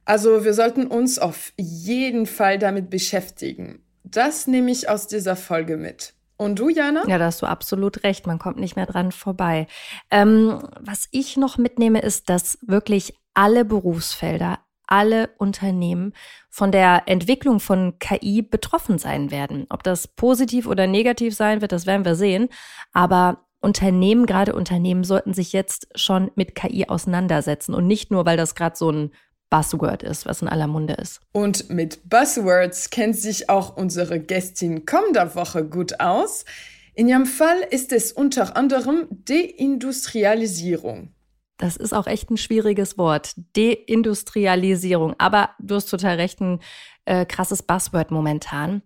Also 0.05 0.44
wir 0.44 0.55
sollten 0.55 0.86
uns 0.86 1.18
auf 1.18 1.53
jeden 1.57 2.26
Fall 2.26 2.59
damit 2.59 2.90
beschäftigen. 2.90 3.82
Das 4.05 4.46
nehme 4.46 4.70
ich 4.70 4.88
aus 4.88 5.07
dieser 5.07 5.36
Folge 5.36 5.76
mit. 5.76 6.14
Und 6.36 6.59
du, 6.59 6.68
Jana? 6.68 7.05
Ja, 7.07 7.18
da 7.18 7.26
hast 7.26 7.40
du 7.42 7.46
absolut 7.46 8.03
recht. 8.03 8.26
Man 8.26 8.38
kommt 8.38 8.59
nicht 8.59 8.74
mehr 8.74 8.86
dran 8.86 9.12
vorbei. 9.12 9.68
Ähm, 10.11 10.68
was 10.80 11.09
ich 11.12 11.36
noch 11.36 11.57
mitnehme, 11.57 12.00
ist, 12.00 12.28
dass 12.28 12.59
wirklich 12.62 13.14
alle 13.34 13.64
Berufsfelder, 13.64 14.59
alle 14.86 15.30
Unternehmen 15.38 16.12
von 16.50 16.72
der 16.72 17.05
Entwicklung 17.07 17.61
von 17.61 17.98
KI 18.00 18.42
betroffen 18.42 18.98
sein 18.98 19.30
werden. 19.30 19.66
Ob 19.70 19.84
das 19.84 20.09
positiv 20.09 20.66
oder 20.66 20.86
negativ 20.86 21.34
sein 21.34 21.61
wird, 21.61 21.72
das 21.72 21.86
werden 21.86 22.05
wir 22.05 22.16
sehen. 22.16 22.48
Aber 22.92 23.44
Unternehmen, 23.61 24.26
gerade 24.26 24.55
Unternehmen, 24.55 25.05
sollten 25.05 25.34
sich 25.34 25.53
jetzt 25.53 25.88
schon 25.94 26.32
mit 26.34 26.57
KI 26.57 26.88
auseinandersetzen 26.88 27.72
und 27.72 27.86
nicht 27.86 28.11
nur, 28.11 28.26
weil 28.26 28.36
das 28.36 28.57
gerade 28.57 28.76
so 28.76 28.90
ein 28.90 29.12
Buzzword 29.53 30.03
ist, 30.03 30.24
was 30.24 30.40
in 30.40 30.48
aller 30.48 30.66
Munde 30.66 30.94
ist. 30.94 31.20
Und 31.32 31.68
mit 31.68 32.09
Buzzwords 32.09 32.88
kennt 32.88 33.16
sich 33.16 33.50
auch 33.50 33.76
unsere 33.76 34.18
Gästin 34.18 34.86
kommender 34.86 35.34
Woche 35.34 35.62
gut 35.62 36.00
aus. 36.00 36.46
In 36.94 37.07
ihrem 37.07 37.26
Fall 37.26 37.59
ist 37.70 37.92
es 37.92 38.12
unter 38.12 38.57
anderem 38.57 39.09
Deindustrialisierung. 39.11 41.11
Das 41.59 41.76
ist 41.76 41.92
auch 41.92 42.07
echt 42.07 42.30
ein 42.30 42.38
schwieriges 42.38 42.96
Wort. 42.96 43.34
Deindustrialisierung. 43.55 45.16
Aber 45.18 45.50
du 45.59 45.74
hast 45.74 45.90
total 45.90 46.16
recht, 46.16 46.40
ein 46.40 46.61
äh, 47.05 47.26
krasses 47.26 47.62
Buzzword 47.62 48.11
momentan. 48.11 48.80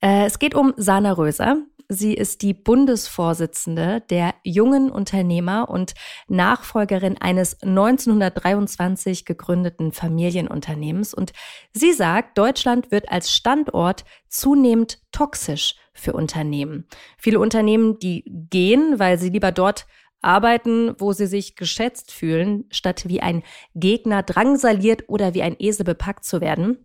Äh, 0.00 0.26
es 0.26 0.40
geht 0.40 0.56
um 0.56 0.74
Sana 0.76 1.12
Röser. 1.12 1.58
Sie 1.90 2.12
ist 2.12 2.42
die 2.42 2.52
Bundesvorsitzende 2.52 4.02
der 4.10 4.34
jungen 4.44 4.90
Unternehmer 4.90 5.70
und 5.70 5.94
Nachfolgerin 6.28 7.16
eines 7.18 7.62
1923 7.62 9.24
gegründeten 9.24 9.92
Familienunternehmens. 9.92 11.14
Und 11.14 11.32
sie 11.72 11.94
sagt, 11.94 12.36
Deutschland 12.36 12.90
wird 12.90 13.10
als 13.10 13.32
Standort 13.32 14.04
zunehmend 14.28 15.00
toxisch 15.12 15.76
für 15.94 16.12
Unternehmen. 16.12 16.86
Viele 17.16 17.40
Unternehmen, 17.40 17.98
die 17.98 18.22
gehen, 18.50 18.98
weil 18.98 19.18
sie 19.18 19.30
lieber 19.30 19.50
dort 19.50 19.86
arbeiten, 20.20 20.94
wo 20.98 21.14
sie 21.14 21.26
sich 21.26 21.56
geschätzt 21.56 22.12
fühlen, 22.12 22.64
statt 22.70 23.08
wie 23.08 23.22
ein 23.22 23.42
Gegner 23.74 24.22
drangsaliert 24.22 25.08
oder 25.08 25.32
wie 25.32 25.42
ein 25.42 25.56
Esel 25.58 25.86
bepackt 25.86 26.24
zu 26.24 26.42
werden. 26.42 26.84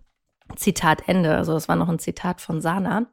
Zitat 0.55 1.07
Ende. 1.07 1.35
Also 1.35 1.53
das 1.53 1.67
war 1.67 1.75
noch 1.75 1.89
ein 1.89 1.99
Zitat 1.99 2.39
von 2.39 2.61
Sana 2.61 3.07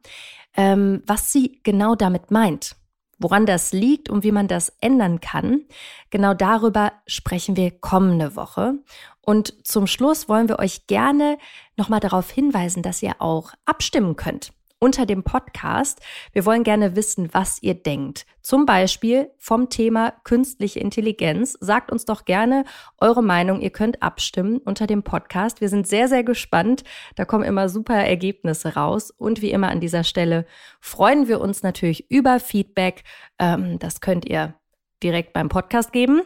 ähm, 0.55 1.01
was 1.05 1.31
sie 1.31 1.59
genau 1.63 1.95
damit 1.95 2.31
meint. 2.31 2.75
Woran 3.19 3.45
das 3.45 3.71
liegt 3.71 4.09
und 4.09 4.23
wie 4.23 4.31
man 4.31 4.47
das 4.47 4.73
ändern 4.81 5.19
kann, 5.19 5.61
genau 6.09 6.33
darüber 6.33 6.91
sprechen 7.05 7.55
wir 7.55 7.69
kommende 7.69 8.35
Woche. 8.35 8.75
Und 9.21 9.67
zum 9.67 9.85
Schluss 9.85 10.27
wollen 10.27 10.49
wir 10.49 10.57
euch 10.57 10.87
gerne 10.87 11.37
nochmal 11.77 11.99
darauf 11.99 12.31
hinweisen, 12.31 12.81
dass 12.81 13.03
ihr 13.03 13.21
auch 13.21 13.51
abstimmen 13.65 14.15
könnt 14.15 14.51
unter 14.81 15.05
dem 15.05 15.23
Podcast. 15.23 16.01
Wir 16.33 16.45
wollen 16.45 16.63
gerne 16.63 16.95
wissen, 16.95 17.29
was 17.33 17.61
ihr 17.61 17.75
denkt. 17.75 18.25
Zum 18.41 18.65
Beispiel 18.65 19.29
vom 19.37 19.69
Thema 19.69 20.11
künstliche 20.23 20.79
Intelligenz. 20.79 21.55
Sagt 21.61 21.91
uns 21.91 22.05
doch 22.05 22.25
gerne 22.25 22.65
eure 22.99 23.21
Meinung. 23.21 23.61
Ihr 23.61 23.69
könnt 23.69 24.01
abstimmen 24.01 24.57
unter 24.57 24.87
dem 24.87 25.03
Podcast. 25.03 25.61
Wir 25.61 25.69
sind 25.69 25.87
sehr, 25.87 26.07
sehr 26.07 26.23
gespannt. 26.23 26.83
Da 27.15 27.25
kommen 27.25 27.43
immer 27.43 27.69
super 27.69 27.93
Ergebnisse 27.93 28.73
raus. 28.73 29.11
Und 29.11 29.43
wie 29.43 29.51
immer 29.51 29.69
an 29.69 29.81
dieser 29.81 30.03
Stelle 30.03 30.47
freuen 30.79 31.27
wir 31.27 31.41
uns 31.41 31.61
natürlich 31.61 32.09
über 32.09 32.39
Feedback. 32.39 33.03
Ähm, 33.37 33.77
das 33.77 34.01
könnt 34.01 34.25
ihr 34.25 34.55
direkt 35.03 35.31
beim 35.33 35.47
Podcast 35.47 35.93
geben 35.93 36.23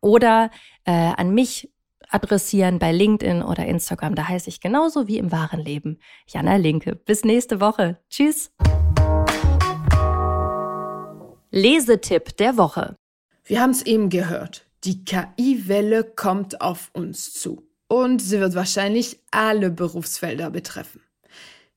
oder 0.00 0.52
äh, 0.84 0.92
an 0.92 1.34
mich 1.34 1.72
adressieren 2.10 2.78
bei 2.78 2.92
LinkedIn 2.92 3.42
oder 3.42 3.66
Instagram. 3.66 4.14
Da 4.14 4.28
heiße 4.28 4.48
ich 4.48 4.60
genauso 4.60 5.08
wie 5.08 5.18
im 5.18 5.32
wahren 5.32 5.60
Leben. 5.60 5.98
Jana 6.26 6.56
Linke. 6.56 6.94
Bis 6.94 7.24
nächste 7.24 7.60
Woche. 7.60 7.98
Tschüss. 8.08 8.52
Lesetipp 11.50 12.36
der 12.36 12.56
Woche. 12.56 12.96
Wir 13.44 13.60
haben 13.60 13.70
es 13.70 13.82
eben 13.82 14.08
gehört. 14.08 14.66
Die 14.84 15.04
KI-Welle 15.04 16.04
kommt 16.04 16.60
auf 16.60 16.90
uns 16.92 17.32
zu. 17.32 17.66
Und 17.88 18.20
sie 18.22 18.38
wird 18.38 18.54
wahrscheinlich 18.54 19.20
alle 19.30 19.70
Berufsfelder 19.70 20.50
betreffen. 20.50 21.02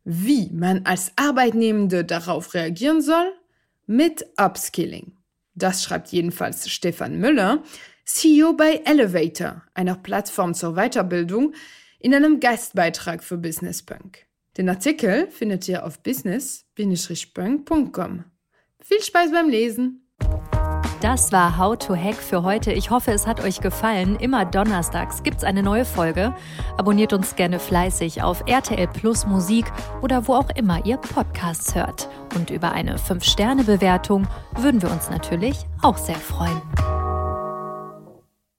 Wie 0.03 0.49
man 0.51 0.85
als 0.85 1.11
Arbeitnehmende 1.15 2.05
darauf 2.05 2.53
reagieren 2.53 3.01
soll? 3.01 3.33
Mit 3.87 4.25
Upskilling. 4.37 5.17
Das 5.55 5.83
schreibt 5.83 6.09
jedenfalls 6.09 6.69
Stefan 6.69 7.17
Müller, 7.19 7.63
CEO 8.05 8.53
bei 8.53 8.81
Elevator, 8.85 9.63
einer 9.73 9.95
Plattform 9.95 10.53
zur 10.53 10.75
Weiterbildung, 10.75 11.55
in 11.99 12.13
einem 12.13 12.39
Gastbeitrag 12.39 13.23
für 13.23 13.37
Business 13.37 13.81
Punk. 13.81 14.27
Den 14.57 14.69
Artikel 14.69 15.27
findet 15.27 15.67
ihr 15.67 15.83
auf 15.85 16.03
business-punk.com. 16.03 18.25
Viel 18.81 19.01
Spaß 19.01 19.31
beim 19.31 19.49
Lesen! 19.49 20.03
Das 21.03 21.33
war 21.33 21.57
How 21.57 21.77
to 21.77 21.97
Hack 21.97 22.15
für 22.15 22.43
heute. 22.43 22.71
Ich 22.71 22.89
hoffe, 22.89 23.11
es 23.11 23.27
hat 23.27 23.43
euch 23.43 23.59
gefallen. 23.59 24.15
Immer 24.15 24.45
donnerstags 24.45 25.21
gibt 25.21 25.39
es 25.39 25.43
eine 25.43 25.61
neue 25.61 25.83
Folge. 25.83 26.33
Abonniert 26.77 27.11
uns 27.11 27.35
gerne 27.35 27.59
fleißig 27.59 28.23
auf 28.23 28.41
RTL 28.47 28.87
Plus 28.87 29.25
Musik 29.25 29.65
oder 30.01 30.29
wo 30.29 30.35
auch 30.35 30.49
immer 30.55 30.85
ihr 30.85 30.95
Podcasts 30.95 31.75
hört. 31.75 32.07
Und 32.35 32.51
über 32.51 32.71
eine 32.71 32.95
5-Sterne-Bewertung 32.95 34.29
würden 34.55 34.81
wir 34.81 34.91
uns 34.91 35.09
natürlich 35.09 35.65
auch 35.81 35.97
sehr 35.97 36.15
freuen. 36.15 36.61